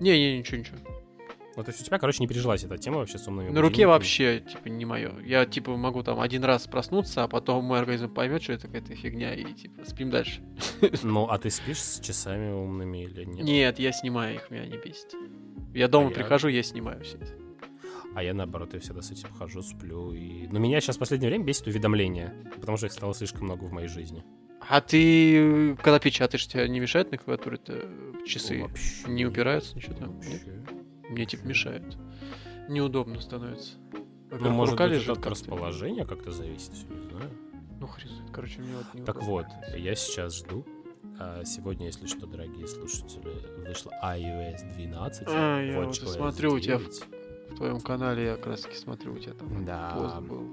Не-не, 0.00 0.38
ничего, 0.38 0.58
ничего. 0.58 0.76
Ну, 1.56 1.64
то 1.64 1.70
есть 1.70 1.80
у 1.80 1.84
тебя, 1.86 1.98
короче, 1.98 2.18
не 2.20 2.28
прижилась 2.28 2.64
эта 2.64 2.76
тема 2.76 2.98
вообще 2.98 3.16
с 3.16 3.26
умными 3.26 3.48
На 3.48 3.62
руке 3.62 3.86
вообще, 3.86 4.40
типа, 4.40 4.68
не 4.68 4.84
мое. 4.84 5.14
Я, 5.24 5.46
типа, 5.46 5.74
могу 5.74 6.02
там 6.02 6.20
один 6.20 6.44
раз 6.44 6.66
проснуться, 6.66 7.24
а 7.24 7.28
потом 7.28 7.64
мой 7.64 7.78
организм 7.78 8.12
поймет, 8.12 8.42
что 8.42 8.52
это 8.52 8.66
какая-то 8.66 8.94
фигня, 8.94 9.34
и, 9.34 9.54
типа, 9.54 9.84
спим 9.86 10.10
дальше. 10.10 10.42
Ну, 11.02 11.24
а 11.30 11.38
ты 11.38 11.48
спишь 11.48 11.82
с 11.82 12.00
часами 12.00 12.52
умными 12.52 13.04
или 13.04 13.24
нет? 13.24 13.42
Нет, 13.46 13.78
я 13.78 13.92
снимаю 13.92 14.34
их, 14.34 14.50
меня 14.50 14.66
не 14.66 14.76
бесит. 14.76 15.14
Я 15.74 15.88
дома 15.88 16.08
А 16.08 16.10
я- 16.10 16.14
прихожу, 16.14 16.48
я 16.48 16.62
снимаю 16.62 17.02
все 17.02 17.16
это. 17.16 17.32
А 18.16 18.22
я, 18.22 18.32
наоборот, 18.32 18.72
я 18.72 18.80
всегда 18.80 19.02
с 19.02 19.10
этим 19.10 19.28
хожу, 19.34 19.60
сплю. 19.60 20.14
И... 20.14 20.46
Но 20.46 20.58
меня 20.58 20.80
сейчас 20.80 20.96
в 20.96 21.00
последнее 21.00 21.28
время 21.28 21.44
бесит 21.44 21.66
уведомления, 21.66 22.34
потому 22.58 22.78
что 22.78 22.86
их 22.86 22.92
стало 22.92 23.12
слишком 23.12 23.44
много 23.44 23.64
в 23.64 23.72
моей 23.72 23.88
жизни. 23.88 24.24
А 24.66 24.80
ты, 24.80 25.76
когда 25.82 25.98
печатаешь, 25.98 26.46
тебя 26.46 26.66
не 26.66 26.80
мешает 26.80 27.10
на 27.10 27.18
клавиатуре-то 27.18 27.86
часы? 28.24 28.62
Вообще 28.62 29.06
Не 29.08 29.26
упираются, 29.26 29.76
ничего 29.76 29.96
там? 29.96 30.18
Нет? 30.20 30.46
Вообще. 30.46 31.10
Мне, 31.10 31.26
типа, 31.26 31.46
мешают. 31.46 31.98
Неудобно 32.70 33.20
становится. 33.20 33.74
Ну, 34.30 34.48
может 34.48 34.72
рука 34.72 34.84
быть, 34.84 34.94
лежит 34.94 35.10
это 35.10 35.12
от 35.12 35.18
как-то. 35.18 35.30
расположения 35.32 36.06
как-то 36.06 36.30
зависит, 36.30 36.72
не 36.88 37.10
знаю. 37.10 37.30
Ну, 37.78 37.86
хрен 37.86 38.08
знает. 38.08 38.30
Короче, 38.32 38.60
мне 38.62 38.76
вот 38.76 38.94
не 38.94 39.04
Так 39.04 39.22
вот, 39.22 39.46
я 39.76 39.94
сейчас 39.94 40.38
жду. 40.38 40.66
А 41.18 41.44
сегодня, 41.44 41.84
если 41.84 42.06
что, 42.06 42.26
дорогие 42.26 42.66
слушатели, 42.66 43.66
вышла 43.68 43.92
iOS 44.02 44.74
12. 44.74 45.28
А, 45.28 45.60
я 45.60 45.80
вот 45.82 45.94
смотрю, 45.94 46.54
у 46.54 46.60
тебя 46.60 46.78
в- 47.56 47.58
9. 47.58 47.58
В 47.58 47.58
твоем 47.58 47.80
канале 47.80 48.24
я 48.26 48.36
как 48.36 48.46
раз 48.46 48.60
таки 48.62 48.76
смотрю, 48.76 49.14
у 49.14 49.18
тебя 49.18 49.34
там 49.34 49.64
Да. 49.64 49.94
пост 49.96 50.20
был. 50.20 50.46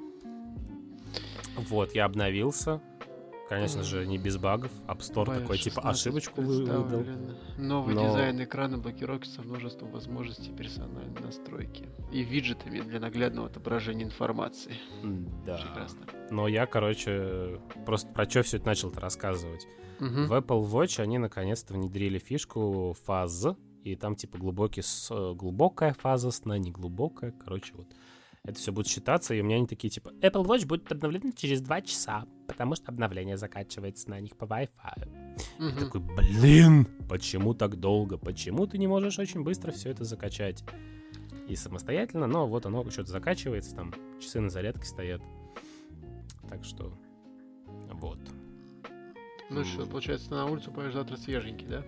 Вот, 1.70 1.94
я 1.94 2.06
обновился. 2.06 2.82
Конечно 3.50 3.84
же, 3.84 4.08
не 4.08 4.18
без 4.18 4.38
багов. 4.38 4.72
App 4.88 5.00
Store 5.00 5.26
такой, 5.26 5.58
типа, 5.60 5.82
16 5.82 6.08
ошибочку 6.08 6.42
вы- 6.42 6.60
выдал. 6.66 7.04
Новый 7.58 7.94
Но- 7.94 8.08
дизайн 8.08 8.44
экрана 8.44 8.78
блокировки 8.80 9.28
со 9.28 9.44
множеством 9.44 9.92
возможностей 9.92 10.52
персональной 10.52 11.20
настройки. 11.22 11.88
И 12.12 12.24
виджетами 12.24 12.80
для 12.80 13.00
наглядного 13.00 13.48
отображения 13.48 14.06
информации. 14.06 14.74
Да. 15.46 15.58
Прекрасно. 15.58 16.00
Но 16.32 16.48
я, 16.48 16.66
короче, 16.66 17.60
просто 17.86 18.12
про 18.14 18.28
что 18.28 18.42
все 18.42 18.58
это 18.58 18.66
начал-то 18.66 19.00
рассказывать. 19.02 19.68
Мгм. 20.00 20.26
В 20.28 20.34
Apple 20.34 20.64
Watch 20.64 21.00
они 21.02 21.20
наконец-то 21.20 21.74
внедрили 21.76 22.18
фишку 22.18 22.96
фаз, 23.06 23.46
и 23.84 23.96
там 23.96 24.16
типа 24.16 24.38
глубокий, 24.38 24.82
с- 24.82 25.10
глубокая 25.36 25.94
фаза 25.94 26.32
сна, 26.32 26.58
не 26.58 26.72
глубокая, 26.72 27.32
короче, 27.32 27.74
вот. 27.76 27.88
Это 28.46 28.60
все 28.60 28.74
будет 28.74 28.88
считаться, 28.88 29.34
и 29.34 29.40
у 29.40 29.46
меня 29.46 29.56
они 29.56 29.68
такие, 29.68 29.90
типа, 29.90 30.10
Apple 30.22 30.44
Watch 30.44 30.66
будет 30.68 30.92
обновлен 30.92 31.32
через 31.32 31.62
два 31.62 31.82
часа, 31.82 32.26
потому 32.46 32.76
что 32.76 32.92
обновление 32.92 33.38
закачивается 33.38 34.10
на 34.10 34.20
них 34.20 34.36
по 34.36 34.44
Wi-Fi. 34.44 34.68
Я 35.60 35.66
Мгм. 35.66 35.78
такой, 35.80 36.02
блин, 36.02 36.86
почему 37.08 37.54
так 37.54 37.78
долго? 37.80 38.18
Почему 38.18 38.68
ты 38.68 38.78
не 38.78 38.88
можешь 38.88 39.18
очень 39.18 39.44
быстро 39.44 39.72
все 39.72 39.92
это 39.92 40.04
закачать? 40.04 40.62
И 41.48 41.56
самостоятельно, 41.56 42.28
но 42.28 42.46
вот 42.48 42.66
оно 42.66 42.90
что-то 42.90 43.12
закачивается, 43.12 43.76
там 43.76 43.94
часы 44.22 44.42
на 44.42 44.50
зарядке 44.50 44.86
стоят. 44.86 45.22
Так 46.50 46.64
что 46.66 46.94
Вот. 47.94 48.20
Ну 49.50 49.64
что, 49.64 49.86
получается, 49.86 50.32
на 50.32 50.46
улицу 50.48 50.72
поешь 50.72 50.94
завтра 50.94 51.16
свеженький, 51.16 51.68
да? 51.68 51.84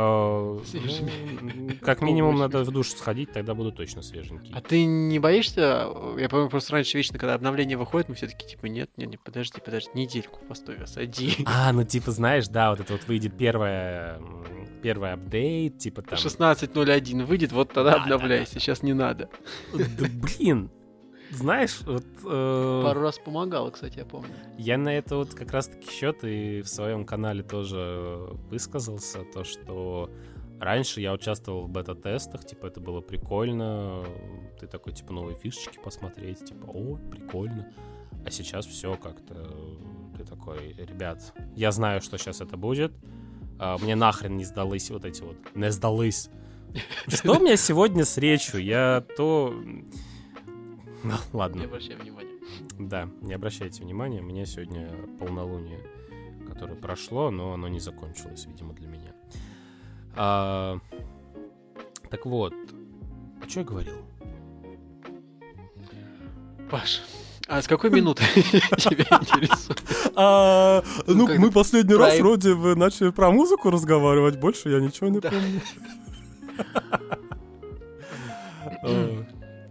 А, 0.00 0.60
Свежими. 0.64 1.10
ну, 1.40 1.70
Как 1.82 2.02
минимум 2.02 2.36
надо 2.38 2.62
в 2.62 2.70
душ 2.70 2.90
сходить, 2.90 3.32
тогда 3.32 3.52
буду 3.54 3.72
точно 3.72 4.00
свеженький. 4.02 4.52
А 4.54 4.60
ты 4.60 4.84
не 4.84 5.18
боишься? 5.18 5.88
Я 6.16 6.28
помню, 6.28 6.48
просто 6.48 6.74
раньше 6.74 6.96
вечно, 6.96 7.18
когда 7.18 7.34
обновление 7.34 7.76
выходит, 7.76 8.08
мы 8.08 8.14
все 8.14 8.28
таки 8.28 8.46
типа, 8.46 8.66
нет, 8.66 8.90
нет, 8.96 9.10
нет, 9.10 9.20
подожди, 9.24 9.60
подожди, 9.64 9.90
недельку 9.94 10.38
постой, 10.46 10.76
осади. 10.76 11.38
А, 11.46 11.72
ну 11.72 11.82
типа, 11.82 12.12
знаешь, 12.12 12.46
да, 12.46 12.70
вот 12.70 12.78
это 12.78 12.92
вот 12.92 13.08
выйдет 13.08 13.36
первое, 13.36 14.20
первый 14.84 15.12
апдейт, 15.14 15.78
типа 15.78 16.02
там... 16.02 16.16
16.01 16.16 17.24
выйдет, 17.24 17.50
вот 17.50 17.72
тогда 17.72 17.90
Да, 17.92 17.96
да, 17.98 18.02
обновляй, 18.14 18.40
да. 18.40 18.46
сейчас 18.46 18.84
не 18.84 18.92
надо. 18.92 19.28
Да 19.74 20.06
блин, 20.08 20.70
знаешь, 21.30 21.80
вот... 21.84 22.04
э, 22.24 22.80
Пару 22.84 23.00
раз 23.00 23.18
помогало, 23.18 23.70
кстати, 23.70 23.98
я 23.98 24.04
помню. 24.04 24.30
Я 24.56 24.78
на 24.78 24.88
это 24.96 25.16
вот 25.16 25.34
как 25.34 25.52
раз-таки 25.52 25.90
счет 25.90 26.24
и 26.24 26.62
в 26.62 26.68
своем 26.68 27.04
канале 27.04 27.42
тоже 27.42 28.28
высказался, 28.50 29.24
то, 29.24 29.44
что 29.44 30.10
раньше 30.60 31.00
я 31.00 31.12
участвовал 31.12 31.62
в 31.62 31.68
бета-тестах, 31.68 32.44
типа, 32.44 32.66
это 32.66 32.80
было 32.80 33.00
прикольно, 33.00 34.04
ты 34.60 34.66
такой, 34.66 34.92
типа, 34.92 35.12
новые 35.12 35.36
фишечки 35.38 35.78
посмотреть, 35.82 36.44
типа, 36.44 36.66
о, 36.66 36.96
прикольно. 37.10 37.72
А 38.24 38.30
сейчас 38.30 38.66
все 38.66 38.96
как-то, 38.96 39.54
ты 40.16 40.24
такой, 40.24 40.72
ребят, 40.74 41.32
я 41.54 41.70
знаю, 41.72 42.00
что 42.00 42.18
сейчас 42.18 42.40
это 42.40 42.56
будет, 42.56 42.92
а, 43.58 43.78
мне 43.78 43.94
нахрен 43.94 44.36
не 44.36 44.44
сдались 44.44 44.90
вот 44.90 45.04
эти 45.04 45.22
вот, 45.22 45.36
не 45.54 45.70
сдались. 45.70 46.30
Что 47.08 47.36
у 47.36 47.40
меня 47.40 47.56
сегодня 47.56 48.04
с 48.04 48.18
речью? 48.18 48.62
Я 48.62 49.04
то... 49.16 49.54
Ну, 51.04 51.14
Ладно. 51.32 51.60
Не 51.60 51.64
обращай 51.66 51.96
внимания. 51.96 52.28
Да, 52.78 53.08
не 53.20 53.34
обращайте 53.34 53.82
внимания, 53.82 54.20
у 54.20 54.24
меня 54.24 54.44
сегодня 54.46 54.90
полнолуние, 55.18 55.80
которое 56.48 56.74
прошло, 56.74 57.30
но 57.30 57.52
оно 57.54 57.68
не 57.68 57.78
закончилось, 57.80 58.46
видимо, 58.46 58.72
для 58.74 58.88
меня. 58.88 59.12
А, 60.16 60.78
так 62.10 62.26
вот, 62.26 62.54
а 63.44 63.48
что 63.48 63.60
я 63.60 63.66
говорил? 63.66 63.96
Паш, 66.70 67.02
а 67.46 67.62
с 67.62 67.66
какой 67.68 67.90
минуты 67.90 68.24
тебя 68.34 69.04
интересует? 69.20 69.82
А, 70.16 70.82
Ну, 71.06 71.28
мы 71.38 71.50
последний 71.50 71.94
про- 71.94 72.06
раз 72.06 72.18
вроде 72.18 72.54
бы 72.54 72.74
начали 72.76 73.10
про 73.10 73.30
музыку 73.30 73.70
разговаривать, 73.70 74.38
больше 74.38 74.68
я 74.70 74.80
ничего 74.80 75.08
не 75.08 75.20
Да. 75.20 75.30
помню. 75.30 75.60
Э, 78.84 79.24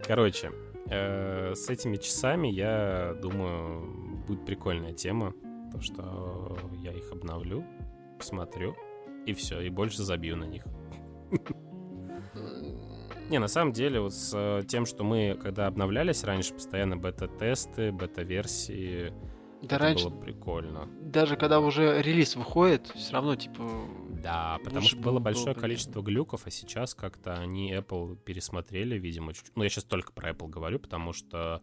Короче, 0.06 0.52
э, 0.90 1.54
с 1.56 1.70
этими 1.70 1.98
часами, 1.98 2.48
я 2.48 3.16
думаю, 3.22 4.24
будет 4.28 4.46
прикольная 4.46 4.94
тема. 4.94 5.34
То, 5.72 5.82
что 5.82 6.58
я 6.82 6.92
их 6.94 7.12
обновлю, 7.12 7.64
посмотрю, 8.18 8.76
и 9.26 9.34
все, 9.34 9.60
и 9.62 9.70
больше 9.70 10.04
забью 10.04 10.36
на 10.38 10.46
них. 10.46 10.64
Не, 13.30 13.40
на 13.40 13.48
самом 13.50 13.74
деле, 13.74 14.00
вот 14.00 14.14
с 14.14 14.32
э, 14.34 14.64
тем, 14.68 14.86
что 14.86 15.04
мы, 15.04 15.38
когда 15.42 15.68
обновлялись 15.68 16.24
раньше, 16.24 16.54
постоянно 16.54 16.96
бета-тесты, 16.96 17.92
бета-версии, 17.92 19.12
Да 19.62 19.76
это 19.76 19.78
раньше, 19.80 20.10
было 20.10 20.20
прикольно. 20.22 20.88
даже 21.02 21.36
когда 21.36 21.60
уже 21.60 22.02
релиз 22.02 22.38
выходит, 22.38 22.88
все 22.96 23.12
равно, 23.14 23.36
типа, 23.36 23.64
Да, 24.28 24.58
потому 24.62 24.82
Лучше 24.82 24.90
что 24.90 24.98
было 24.98 25.04
было 25.06 25.20
бы 25.20 25.24
большое 25.24 25.54
было 25.54 25.62
количество 25.62 26.02
глюков, 26.02 26.42
а 26.46 26.52
сейчас 26.52 26.94
как-то 26.94 27.36
они 27.36 27.74
Apple 27.74 28.18
пересмотрели, 28.18 29.00
видимо, 29.00 29.34
чуть... 29.34 29.56
Ну, 29.56 29.64
я 29.64 29.70
сейчас 29.70 29.86
только 29.86 30.12
про 30.12 30.32
Apple 30.32 30.50
говорю, 30.50 30.80
потому 30.80 31.14
что 31.14 31.62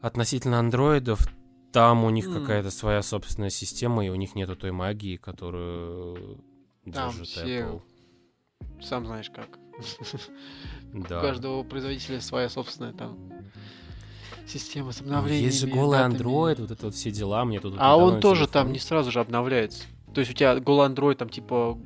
относительно 0.00 0.60
андроидов 0.60 1.26
там 1.72 2.04
у 2.04 2.10
них 2.10 2.26
М. 2.26 2.34
какая-то 2.34 2.70
своя 2.70 3.02
собственная 3.02 3.50
система, 3.50 4.06
и 4.06 4.08
у 4.08 4.14
них 4.14 4.36
нету 4.36 4.54
той 4.54 4.70
магии, 4.70 5.16
которую 5.16 6.44
Там 6.92 7.10
держит 7.10 7.26
все 7.26 7.60
Apple. 7.60 7.82
сам 8.82 9.06
знаешь 9.06 9.30
как. 9.30 9.58
Да. 10.92 11.18
У 11.18 11.20
каждого 11.20 11.62
производителя 11.64 12.20
своя 12.20 12.48
собственная 12.48 12.92
там 12.92 13.18
система 14.46 14.92
с 14.92 15.00
обновлениями. 15.00 15.44
есть 15.46 15.58
же 15.58 15.66
голый. 15.66 15.98
Android, 15.98 16.60
вот 16.60 16.70
это 16.70 16.86
вот 16.86 16.94
все 16.94 17.10
дела, 17.10 17.44
мне 17.44 17.60
тут... 17.60 17.74
А 17.78 17.96
он 17.96 18.20
тоже 18.20 18.46
там 18.46 18.72
не 18.72 18.78
сразу 18.78 19.10
же 19.10 19.20
обновляется. 19.20 19.82
То 20.16 20.20
есть 20.20 20.30
у 20.30 20.34
тебя 20.34 20.58
голый 20.58 20.88
Android 20.88 21.16
там 21.16 21.28
типа, 21.28 21.78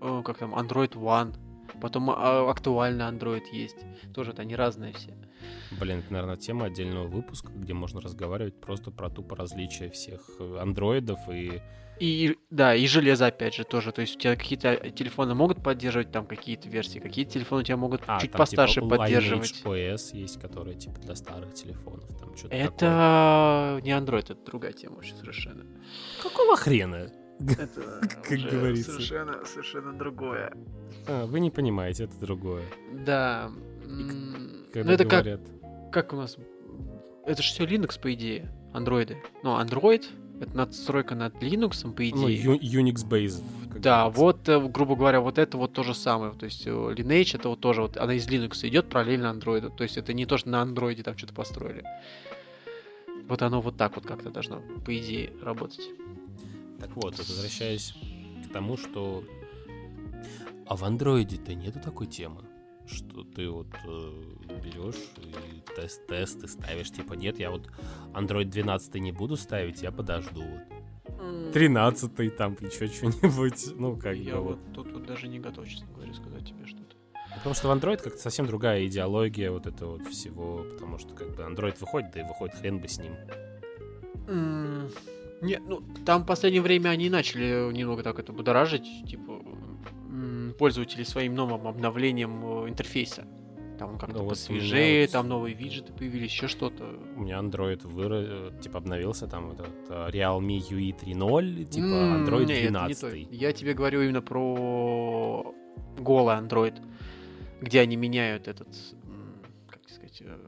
э, 0.00 0.22
как 0.24 0.38
там, 0.38 0.54
Android 0.54 0.92
One, 0.92 1.34
потом 1.80 2.08
а, 2.08 2.48
актуальный 2.48 3.04
Android 3.04 3.42
есть. 3.50 3.78
Тоже 4.14 4.30
это 4.30 4.42
они 4.42 4.54
разные 4.54 4.92
все. 4.92 5.12
Блин, 5.80 5.98
это, 5.98 6.12
наверное, 6.12 6.36
тема 6.36 6.66
отдельного 6.66 7.08
выпуска, 7.08 7.50
где 7.52 7.74
можно 7.74 8.00
разговаривать 8.00 8.60
просто 8.60 8.92
про 8.92 9.10
тупо 9.10 9.34
различия 9.34 9.90
всех 9.90 10.20
э, 10.38 10.58
андроидов 10.60 11.18
и... 11.28 11.60
И 11.98 12.36
да, 12.48 12.76
и 12.76 12.86
железо 12.86 13.26
опять 13.26 13.54
же 13.54 13.64
тоже. 13.64 13.90
То 13.90 14.02
есть 14.02 14.14
у 14.14 14.20
тебя 14.20 14.36
какие-то 14.36 14.76
телефоны 14.90 15.34
могут 15.34 15.60
поддерживать 15.60 16.12
там 16.12 16.26
какие-то 16.26 16.68
версии, 16.68 17.00
какие-то 17.00 17.32
телефоны 17.32 17.62
у 17.62 17.64
тебя 17.64 17.76
могут 17.76 18.02
А, 18.06 18.20
чуть 18.20 18.30
там, 18.30 18.38
постарше 18.38 18.82
типа, 18.82 18.98
поддерживать. 18.98 19.62
OS 19.64 20.16
есть, 20.16 20.40
которые 20.40 20.76
типа 20.76 21.00
для 21.00 21.16
старых 21.16 21.54
телефонов. 21.54 22.06
Там 22.20 22.36
что-то 22.36 22.54
Это 22.54 23.80
не 23.82 23.90
Android, 23.90 24.30
это 24.30 24.36
другая 24.46 24.72
тема 24.72 24.94
вообще 24.94 25.16
совершенно. 25.16 25.66
Какого 26.22 26.56
хрена? 26.56 27.10
Это 27.40 28.00
Как 28.28 28.38
говорится. 28.38 28.92
Совершенно, 28.92 29.44
совершенно 29.44 29.92
другое. 29.92 30.52
А, 31.06 31.26
вы 31.26 31.40
не 31.40 31.50
понимаете, 31.50 32.04
это 32.04 32.18
другое. 32.20 32.62
Да. 33.04 33.50
Когда 34.72 34.88
Ну 34.88 34.92
это 34.94 35.04
как, 35.04 35.22
говорят... 35.24 35.40
как 35.92 36.12
у 36.12 36.16
нас... 36.16 36.36
Это 37.26 37.42
же 37.42 37.48
все 37.48 37.64
Linux, 37.64 38.00
по 38.00 38.12
идее. 38.12 38.50
Андроиды. 38.72 39.16
Ну, 39.42 39.58
Android— 39.60 40.04
это 40.40 40.56
надстройка 40.56 41.14
над 41.14 41.34
Linux, 41.42 41.82
по 41.92 42.02
Ну, 42.02 42.28
идее. 42.30 42.42
Ю- 42.42 42.82
Unix 42.82 43.06
Base. 43.08 43.42
как 43.70 43.80
Да, 43.80 44.02
говорится. 44.10 44.20
вот, 44.22 44.48
э, 44.48 44.68
грубо 44.68 44.96
говоря, 44.96 45.20
вот 45.20 45.38
это 45.38 45.56
вот 45.56 45.72
то 45.72 45.82
же 45.84 45.94
самое. 45.94 46.32
То 46.32 46.44
есть 46.46 46.66
э, 46.66 46.70
Lineage 46.70 47.36
это 47.36 47.48
вот 47.50 47.60
тоже, 47.60 47.82
вот 47.82 47.96
она 47.96 48.14
из 48.14 48.26
Linux 48.28 48.66
идет 48.68 48.88
параллельно 48.88 49.26
Android. 49.36 49.74
То 49.76 49.84
есть 49.84 49.96
это 49.96 50.12
не 50.12 50.26
то, 50.26 50.36
что 50.38 50.48
на 50.50 50.62
Android 50.62 51.02
там 51.02 51.16
что-то 51.16 51.34
построили. 51.34 51.84
Вот 53.28 53.40
оно 53.42 53.60
вот 53.60 53.76
так 53.76 53.94
вот 53.96 54.04
как-то 54.06 54.30
должно, 54.30 54.60
по 54.84 54.96
идее, 54.96 55.32
работать. 55.42 55.88
Так 56.84 56.96
вот, 56.96 57.16
возвращаясь 57.16 57.94
к 58.46 58.52
тому, 58.52 58.76
что... 58.76 59.24
А 60.66 60.76
в 60.76 60.84
андроиде-то 60.84 61.54
нету 61.54 61.80
такой 61.80 62.06
темы, 62.06 62.42
что 62.86 63.24
ты 63.24 63.48
вот 63.48 63.68
э, 63.86 64.22
берешь 64.62 64.96
и 65.16 65.62
тест-тесты 65.74 66.46
ставишь, 66.46 66.90
типа, 66.90 67.14
нет, 67.14 67.38
я 67.38 67.50
вот 67.50 67.70
Android 68.12 68.44
12 68.44 68.96
не 68.96 69.12
буду 69.12 69.38
ставить, 69.38 69.80
я 69.80 69.92
подожду. 69.92 70.44
Вот. 71.08 71.52
13 71.54 72.36
там, 72.36 72.52
еще 72.60 72.88
что-нибудь, 72.88 73.66
ну, 73.76 73.96
как 73.96 74.18
Я 74.18 74.36
бы 74.36 74.42
вот 74.42 74.58
вот. 74.58 74.74
тут 74.74 74.92
вот 74.92 75.06
даже 75.06 75.26
не 75.26 75.38
готов, 75.38 75.66
честно 75.66 75.86
говоря, 75.94 76.12
сказать 76.12 76.46
тебе 76.46 76.66
что-то. 76.66 76.96
Потому 77.34 77.54
что 77.54 77.68
в 77.68 77.70
Android 77.72 78.02
как-то 78.02 78.18
совсем 78.18 78.46
другая 78.46 78.86
идеология 78.86 79.50
вот 79.50 79.66
этого 79.66 79.96
вот 79.96 80.06
всего, 80.08 80.64
потому 80.74 80.98
что 80.98 81.14
как 81.14 81.34
бы 81.34 81.44
Android 81.44 81.78
выходит, 81.80 82.10
да 82.12 82.20
и 82.20 82.24
выходит 82.24 82.56
хрен 82.56 82.78
бы 82.78 82.88
с 82.88 82.98
ним. 82.98 83.14
М, 84.28 84.90
Не, 85.44 85.58
ну, 85.58 85.82
там 86.06 86.22
в 86.22 86.26
последнее 86.26 86.62
время 86.62 86.88
они 86.90 87.10
начали 87.10 87.72
немного 87.72 88.02
так 88.02 88.18
это 88.18 88.32
будоражить, 88.32 88.86
типа, 89.08 89.32
м, 90.10 90.54
пользователей 90.58 91.04
своим 91.04 91.34
новым 91.34 91.66
обновлением 91.66 92.64
э, 92.64 92.68
интерфейса. 92.68 93.24
Там 93.78 93.98
как-то 93.98 94.18
Ну, 94.22 94.28
посвежее, 94.28 95.02
вот- 95.02 95.10
там 95.12 95.28
новые 95.28 95.54
виджеты 95.54 95.92
появились, 95.92 96.30
еще 96.30 96.46
что-то. 96.48 96.84
У 97.16 97.20
меня 97.22 97.38
Android 97.40 97.84
выра... 97.86 98.20
э, 98.22 98.50
типа 98.62 98.78
обновился, 98.78 99.26
там 99.26 99.50
этот 99.50 99.90
э, 99.90 100.10
Realme 100.10 100.58
UE 100.70 100.92
3.0, 100.96 101.64
типа 101.64 101.84
М, 101.84 102.24
Android 102.24 102.46
не, 102.46 102.52
это 102.54 102.62
не 102.62 102.68
12. 102.70 103.00
то. 103.00 103.34
Я 103.34 103.52
тебе 103.52 103.74
говорю 103.74 104.02
именно 104.02 104.22
про 104.22 105.52
голый 105.98 106.36
Android, 106.36 106.74
где 107.60 107.80
они 107.80 107.96
меняют 107.96 108.46
этот, 108.46 108.68
как 109.68 109.88
сказать, 109.88 110.22
э, 110.24 110.38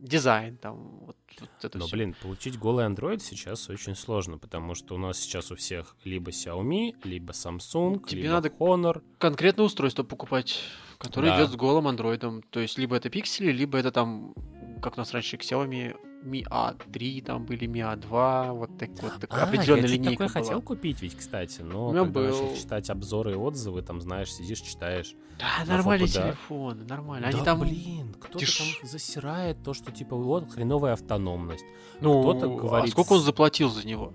дизайн, 0.00 0.56
там, 0.56 1.00
вот, 1.06 1.15
вот 1.40 1.50
это 1.64 1.78
Но, 1.78 1.86
всё. 1.86 1.96
блин, 1.96 2.14
получить 2.22 2.58
голый 2.58 2.86
Android 2.86 3.18
сейчас 3.20 3.68
очень 3.68 3.94
сложно, 3.94 4.38
потому 4.38 4.74
что 4.74 4.94
у 4.94 4.98
нас 4.98 5.18
сейчас 5.18 5.50
у 5.50 5.56
всех 5.56 5.96
либо 6.04 6.30
Xiaomi, 6.30 6.94
либо 7.04 7.32
Samsung, 7.32 8.06
Тебе 8.06 8.22
либо 8.22 8.34
надо- 8.34 8.48
Honor. 8.58 9.02
конкретное 9.18 9.66
устройство 9.66 10.02
покупать, 10.02 10.60
которое 10.98 11.28
Да. 11.32 11.38
идет 11.42 11.50
с 11.50 11.56
голым 11.56 11.88
андроидом. 11.88 12.42
То 12.50 12.60
есть 12.60 12.78
либо 12.78 12.96
это 12.96 13.10
пиксели, 13.10 13.52
либо 13.52 13.78
это 13.78 13.90
там, 13.92 14.34
как 14.82 14.94
у 14.96 15.00
нас 15.00 15.12
раньше 15.12 15.36
Xiaomi 15.36 15.96
Mi 16.26 16.44
A3 16.48 17.22
там 17.22 17.46
были, 17.46 17.66
Mi 17.66 17.80
A2, 17.96 18.52
вот 18.52 18.76
так 18.78 18.90
вот 19.02 19.20
такая 19.20 19.44
А, 19.44 19.48
определенная 19.48 19.82
я 19.88 19.88
линейка 19.94 20.24
такой 20.24 20.34
была. 20.34 20.44
хотел 20.44 20.62
купить 20.62 21.00
ведь, 21.02 21.14
кстати, 21.16 21.60
но 21.62 21.90
когда 21.92 22.20
начал 22.20 22.46
был. 22.48 22.56
читать 22.56 22.90
обзоры 22.90 23.32
и 23.32 23.34
отзывы, 23.36 23.82
там, 23.82 24.00
знаешь, 24.00 24.32
сидишь, 24.32 24.60
читаешь. 24.60 25.14
Да, 25.38 25.64
на 25.66 25.76
нормальные 25.76 26.08
фото, 26.08 26.18
да. 26.18 26.26
телефоны, 26.28 26.84
нормально. 26.84 27.28
Они 27.28 27.38
да, 27.38 27.44
там, 27.44 27.60
блин, 27.60 28.14
кто-то 28.20 28.44
деш- 28.44 28.58
там 28.80 28.88
засирает 28.88 29.62
то, 29.62 29.72
что, 29.74 29.92
типа, 29.92 30.16
вот, 30.16 30.50
хреновая 30.50 30.94
автономность. 30.94 31.64
ну, 32.00 32.22
кто-то 32.22 32.46
а 32.46 32.56
говорит 32.56 32.90
сколько 32.90 33.12
он 33.14 33.20
заплатил 33.20 33.68
за 33.70 33.86
него? 33.86 34.12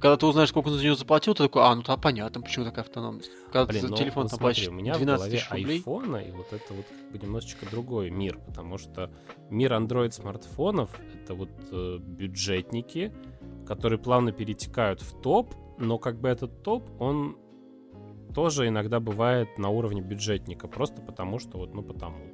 Когда 0.00 0.16
ты 0.16 0.24
узнаешь, 0.24 0.48
сколько 0.48 0.68
он 0.68 0.74
за 0.74 0.84
него 0.84 0.94
заплатил, 0.94 1.34
ты 1.34 1.42
такой, 1.42 1.62
а, 1.62 1.74
ну 1.74 1.82
тогда 1.82 2.00
понятно, 2.00 2.40
почему 2.40 2.64
такая 2.64 2.84
автономность. 2.84 3.30
Когда 3.46 3.66
ты 3.66 3.72
Блин, 3.72 3.82
за 3.82 3.88
ну, 3.88 3.96
телефон 3.96 4.22
вот 4.22 4.30
там 4.30 4.38
смотри, 4.38 4.68
у 4.68 4.72
меня 4.72 4.94
в 4.94 4.96
12 4.96 5.18
голове 5.18 5.36
тысяч 5.36 5.50
рублей. 5.50 5.76
айфона, 5.76 6.16
и 6.16 6.30
вот 6.30 6.52
это 6.52 6.74
вот 6.74 6.86
как 6.86 7.12
бы 7.12 7.18
немножечко 7.18 7.66
другой 7.70 8.10
мир, 8.10 8.38
потому 8.46 8.78
что 8.78 9.10
мир 9.50 9.72
Android 9.74 10.12
смартфонов— 10.12 10.90
это 11.14 11.34
вот 11.34 11.50
э, 11.70 11.98
бюджетники, 11.98 13.12
которые 13.66 13.98
плавно 13.98 14.32
перетекают 14.32 15.02
в 15.02 15.20
топ, 15.20 15.54
но 15.78 15.98
как 15.98 16.18
бы 16.18 16.28
этот 16.28 16.62
топ, 16.62 16.88
он 16.98 17.36
тоже 18.34 18.68
иногда 18.68 19.00
бывает 19.00 19.58
на 19.58 19.68
уровне 19.68 20.00
бюджетника, 20.00 20.66
просто 20.66 21.02
потому 21.02 21.38
что 21.38 21.58
вот, 21.58 21.74
ну 21.74 21.82
потому. 21.82 22.32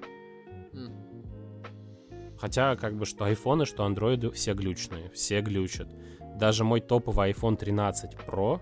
Хотя, 2.38 2.76
как 2.76 2.96
бы, 2.96 3.06
что 3.06 3.24
айфоны, 3.24 3.64
что 3.64 3.84
андроиды 3.84 4.30
все 4.30 4.52
глючные, 4.52 5.10
все 5.10 5.40
глючат. 5.40 5.88
Даже 6.36 6.64
мой 6.64 6.80
топовый 6.80 7.32
iPhone 7.32 7.56
13 7.56 8.14
Pro 8.26 8.60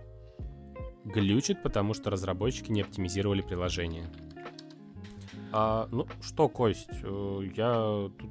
глючит, 1.05 1.63
потому 1.63 1.93
что 1.95 2.11
разработчики 2.11 2.71
не 2.71 2.83
оптимизировали 2.83 3.43
приложение. 3.43 4.07
А, 5.53 5.89
ну 5.91 6.07
что, 6.23 6.49
Кость, 6.49 6.89
э, 7.03 7.41
я 7.57 8.11
тут 8.19 8.31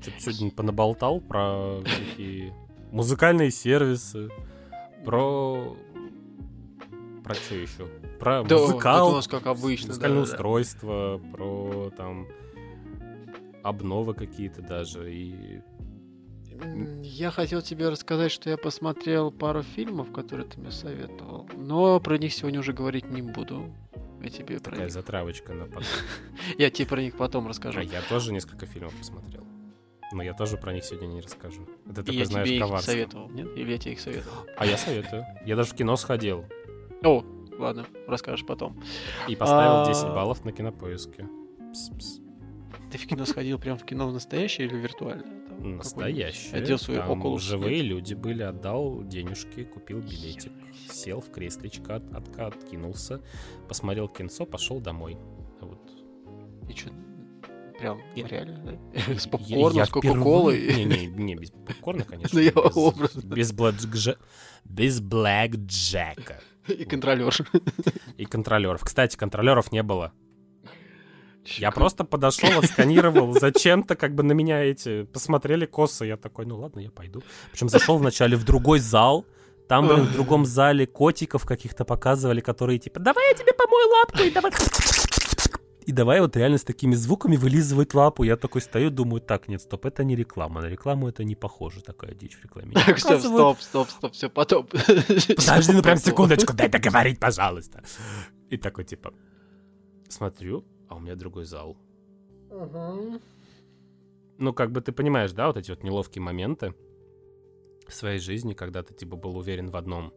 что-то 0.00 0.20
сегодня 0.20 0.50
понаболтал 0.50 1.20
про 1.20 1.80
такие 1.82 2.54
музыкальные 2.92 3.50
сервисы, 3.50 4.30
про... 5.04 5.76
Про 7.24 7.34
что 7.34 7.54
еще? 7.56 7.86
Про 8.20 8.44
Да, 8.44 8.58
музыкал, 8.58 9.10
у 9.10 9.14
нас 9.14 9.26
как 9.26 9.46
обычно. 9.46 9.88
музыкальное 9.88 10.20
да, 10.20 10.24
да, 10.24 10.28
да. 10.28 10.32
устройство, 10.32 11.20
про 11.32 11.90
там 11.96 12.28
обновы 13.64 14.14
какие-то 14.14 14.62
даже. 14.62 15.12
И 15.12 15.60
Я 17.02 17.30
хотел 17.30 17.62
тебе 17.62 17.88
рассказать, 17.88 18.32
что 18.32 18.50
я 18.50 18.56
посмотрел 18.56 19.30
пару 19.30 19.62
фильмов, 19.62 20.12
которые 20.12 20.46
ты 20.46 20.60
мне 20.60 20.70
советовал, 20.70 21.48
но 21.56 22.00
про 22.00 22.18
них 22.18 22.32
сегодня 22.32 22.60
уже 22.60 22.72
говорить 22.72 23.10
не 23.10 23.22
буду. 23.22 23.72
Я 24.22 24.30
тебе 24.30 24.58
про 24.58 24.70
такая 24.70 24.84
них, 24.84 24.92
затравочка 24.92 25.52
на 25.52 25.66
потом. 25.66 25.84
я 26.58 26.70
тебе 26.70 26.86
про 26.86 27.00
них 27.00 27.16
потом 27.16 27.46
расскажу. 27.46 27.78
А 27.80 27.82
я 27.82 28.00
тоже 28.02 28.32
несколько 28.32 28.66
фильмов 28.66 28.94
посмотрел. 28.94 29.46
Но 30.12 30.22
я 30.22 30.34
тоже 30.34 30.56
про 30.56 30.72
них 30.72 30.84
сегодня 30.84 31.06
не 31.06 31.20
расскажу. 31.20 31.66
Это 31.88 32.10
я 32.12 32.24
знаешь, 32.24 32.46
тебе 32.46 32.56
их 32.56 32.62
коварство. 32.62 32.90
советовал, 32.92 33.28
нет? 33.30 33.48
Или 33.56 33.72
я 33.72 33.78
тебе 33.78 33.92
их 33.92 34.00
советовал? 34.00 34.46
А 34.56 34.66
я 34.66 34.76
советую. 34.76 35.26
Я 35.44 35.56
даже 35.56 35.70
в 35.70 35.74
кино 35.74 35.96
сходил 35.96 36.44
О, 37.02 37.24
ладно, 37.58 37.86
расскажешь 38.06 38.46
потом. 38.46 38.80
и 39.28 39.36
поставил 39.36 39.82
А. 39.82 39.86
10 39.86 40.04
баллов 40.04 40.44
на 40.44 40.52
кинопоиске. 40.52 41.28
Ты 42.90 42.98
в 42.98 43.06
кино 43.06 43.26
сходил 43.26 43.58
прям 43.58 43.76
в 43.76 43.84
кино 43.84 44.08
в 44.08 44.12
настоящее 44.12 44.68
или 44.68 44.76
виртуальное? 44.76 45.26
Одел 46.52 46.78
свой 46.78 46.96
Там 46.98 47.22
Oculus 47.22 47.38
живые 47.40 47.76
нет? 47.78 47.86
люди 47.86 48.14
были, 48.14 48.42
отдал 48.42 49.02
денежки, 49.04 49.64
купил 49.64 50.00
билетик, 50.00 50.52
сел 50.90 51.20
в 51.20 51.30
креслечко, 51.30 51.96
от, 51.96 52.12
от- 52.14 52.38
откинулся, 52.38 53.20
посмотрел 53.68 54.08
кинцо, 54.08 54.46
пошел 54.46 54.80
домой. 54.80 55.16
Вот. 55.60 55.80
И 56.68 56.72
чё, 56.74 56.90
прям 57.78 58.00
Я- 58.14 58.26
реально, 58.26 58.78
да? 58.94 59.00
С 59.18 59.24
Я- 59.26 59.30
попкорном, 59.30 59.86
с 59.86 59.90
кока-колой. 59.90 60.74
Не, 60.74 60.84
не, 60.84 61.06
не, 61.06 61.34
без 61.36 61.50
попкорна, 61.50 62.04
конечно. 62.08 62.38
Ну, 62.38 62.44
я 62.44 62.52
без, 62.52 63.24
без, 63.24 63.52
блэкджа- 63.52 64.18
без 64.64 65.00
блэкджека. 65.00 66.40
И 66.68 66.84
контролер. 66.84 67.32
И 68.16 68.24
контролеров. 68.24 68.82
Кстати, 68.84 69.16
контролеров 69.16 69.70
не 69.72 69.82
было. 69.82 70.12
Я 71.58 71.70
просто 71.70 72.04
подошел, 72.04 72.58
отсканировал. 72.58 73.32
Зачем-то 73.38 73.96
как 73.96 74.14
бы 74.14 74.22
на 74.22 74.32
меня 74.32 74.62
эти 74.64 75.04
посмотрели 75.04 75.66
косо. 75.66 76.04
Я 76.04 76.16
такой, 76.16 76.46
ну 76.46 76.58
ладно, 76.58 76.80
я 76.80 76.90
пойду. 76.90 77.22
Причем 77.52 77.68
зашел 77.68 77.98
вначале 77.98 78.36
в 78.36 78.44
другой 78.44 78.78
зал. 78.80 79.24
Там, 79.68 79.88
блин, 79.88 80.04
в 80.04 80.12
другом 80.12 80.46
зале 80.46 80.86
котиков 80.86 81.44
каких-то 81.44 81.84
показывали, 81.84 82.40
которые 82.40 82.78
типа, 82.78 83.00
давай 83.00 83.28
я 83.30 83.34
тебе 83.34 83.52
помою 83.52 83.88
лапку, 83.88 84.22
и 84.22 84.30
давай... 84.30 84.52
И 85.86 85.92
давай 85.92 86.20
вот 86.20 86.36
реально 86.36 86.58
с 86.58 86.64
такими 86.64 86.96
звуками 86.96 87.36
вылизывать 87.36 87.94
лапу. 87.94 88.24
Я 88.24 88.36
такой 88.36 88.60
стою, 88.60 88.90
думаю, 88.90 89.20
так, 89.20 89.46
нет, 89.48 89.62
стоп, 89.62 89.86
это 89.86 90.02
не 90.02 90.16
реклама. 90.16 90.60
На 90.60 90.66
рекламу 90.66 91.08
это 91.08 91.22
не 91.22 91.36
похоже, 91.36 91.80
такая 91.80 92.12
дичь 92.12 92.36
в 92.36 92.42
рекламе. 92.44 92.72
Так, 92.74 92.98
стоп, 92.98 93.12
Показывают- 93.12 93.60
стоп, 93.60 93.60
стоп, 93.60 93.90
стоп, 93.90 94.12
все, 94.12 94.28
потом. 94.28 94.66
Подожди, 94.66 95.72
ну 95.72 95.82
прям 95.82 95.98
секундочку, 95.98 96.54
дай 96.54 96.68
договорить, 96.68 97.20
пожалуйста. 97.20 97.84
И 98.50 98.56
такой, 98.56 98.84
типа, 98.84 99.12
смотрю, 100.08 100.64
а 100.88 100.96
у 100.96 101.00
меня 101.00 101.14
другой 101.16 101.44
зал. 101.44 101.76
Ну, 104.38 104.52
как 104.52 104.70
бы 104.70 104.80
ты 104.80 104.92
понимаешь, 104.92 105.32
да, 105.32 105.46
вот 105.46 105.56
эти 105.56 105.70
вот 105.70 105.82
неловкие 105.82 106.22
моменты 106.22 106.74
в 107.88 107.94
своей 107.94 108.18
жизни, 108.18 108.54
когда 108.54 108.82
ты, 108.82 108.94
типа, 108.94 109.16
был 109.16 109.36
уверен 109.36 109.70
в 109.70 109.76
одном, 109.76 110.12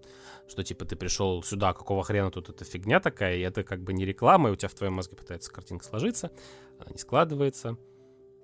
что, 0.47 0.63
типа, 0.63 0.85
ты 0.85 0.95
пришел 0.95 1.41
сюда, 1.43 1.73
какого 1.73 2.03
хрена 2.03 2.31
тут 2.31 2.49
эта 2.49 2.65
фигня 2.65 2.99
такая, 2.99 3.37
и 3.37 3.41
это 3.41 3.63
как 3.63 3.81
бы 3.83 3.93
не 3.93 4.05
реклама, 4.05 4.49
и 4.49 4.51
у 4.51 4.55
тебя 4.55 4.69
в 4.69 4.73
твоем 4.73 4.93
мозге 4.93 5.15
пытается 5.15 5.51
картинка 5.51 5.85
сложиться, 5.85 6.31
она 6.79 6.91
не 6.91 6.97
складывается, 6.97 7.77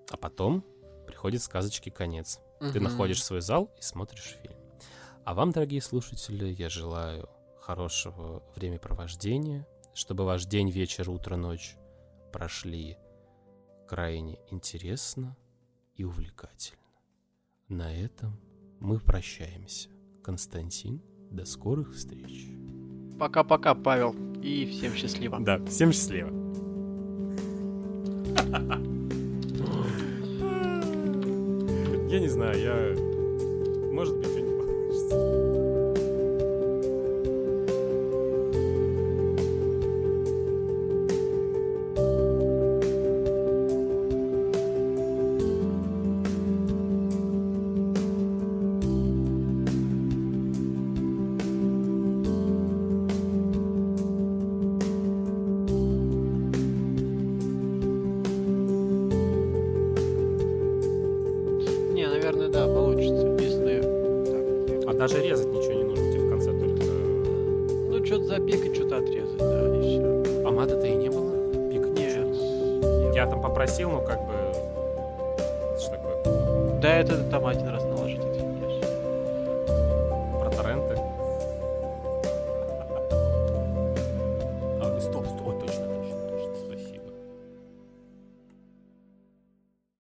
а 0.09 0.17
потом 0.17 0.63
приходит 1.07 1.41
сказочки 1.41 1.89
конец. 1.89 2.39
Ты 2.71 2.79
находишь 2.79 3.23
свой 3.23 3.41
зал 3.41 3.71
и 3.77 3.81
смотришь 3.81 4.37
фильм. 4.41 4.55
А 5.23 5.33
вам, 5.33 5.51
дорогие 5.51 5.81
слушатели, 5.81 6.47
я 6.47 6.69
желаю 6.69 7.27
хорошего 7.59 8.43
времяпровождения, 8.55 9.67
чтобы 9.93 10.23
ваш 10.23 10.45
день, 10.45 10.69
вечер, 10.69 11.09
утро, 11.09 11.35
ночь 11.35 11.75
прошли 12.35 12.97
крайне 13.87 14.37
интересно 14.51 15.37
и 15.95 16.03
увлекательно. 16.03 16.83
На 17.69 17.95
этом 17.95 18.37
мы 18.81 18.99
прощаемся. 18.99 19.87
Константин, 20.21 21.01
до 21.31 21.45
скорых 21.45 21.93
встреч. 21.93 22.49
Пока-пока, 23.17 23.73
Павел. 23.73 24.13
И 24.41 24.65
всем 24.65 24.93
счастливо. 24.95 25.39
Да, 25.39 25.63
всем 25.65 25.93
счастливо. 25.93 26.27
Я 32.09 32.19
не 32.19 32.27
знаю, 32.27 32.59
я... 32.59 32.95
Может 33.93 34.17
быть, 34.17 34.27
что-нибудь 34.27 34.57
получится. 34.57 35.34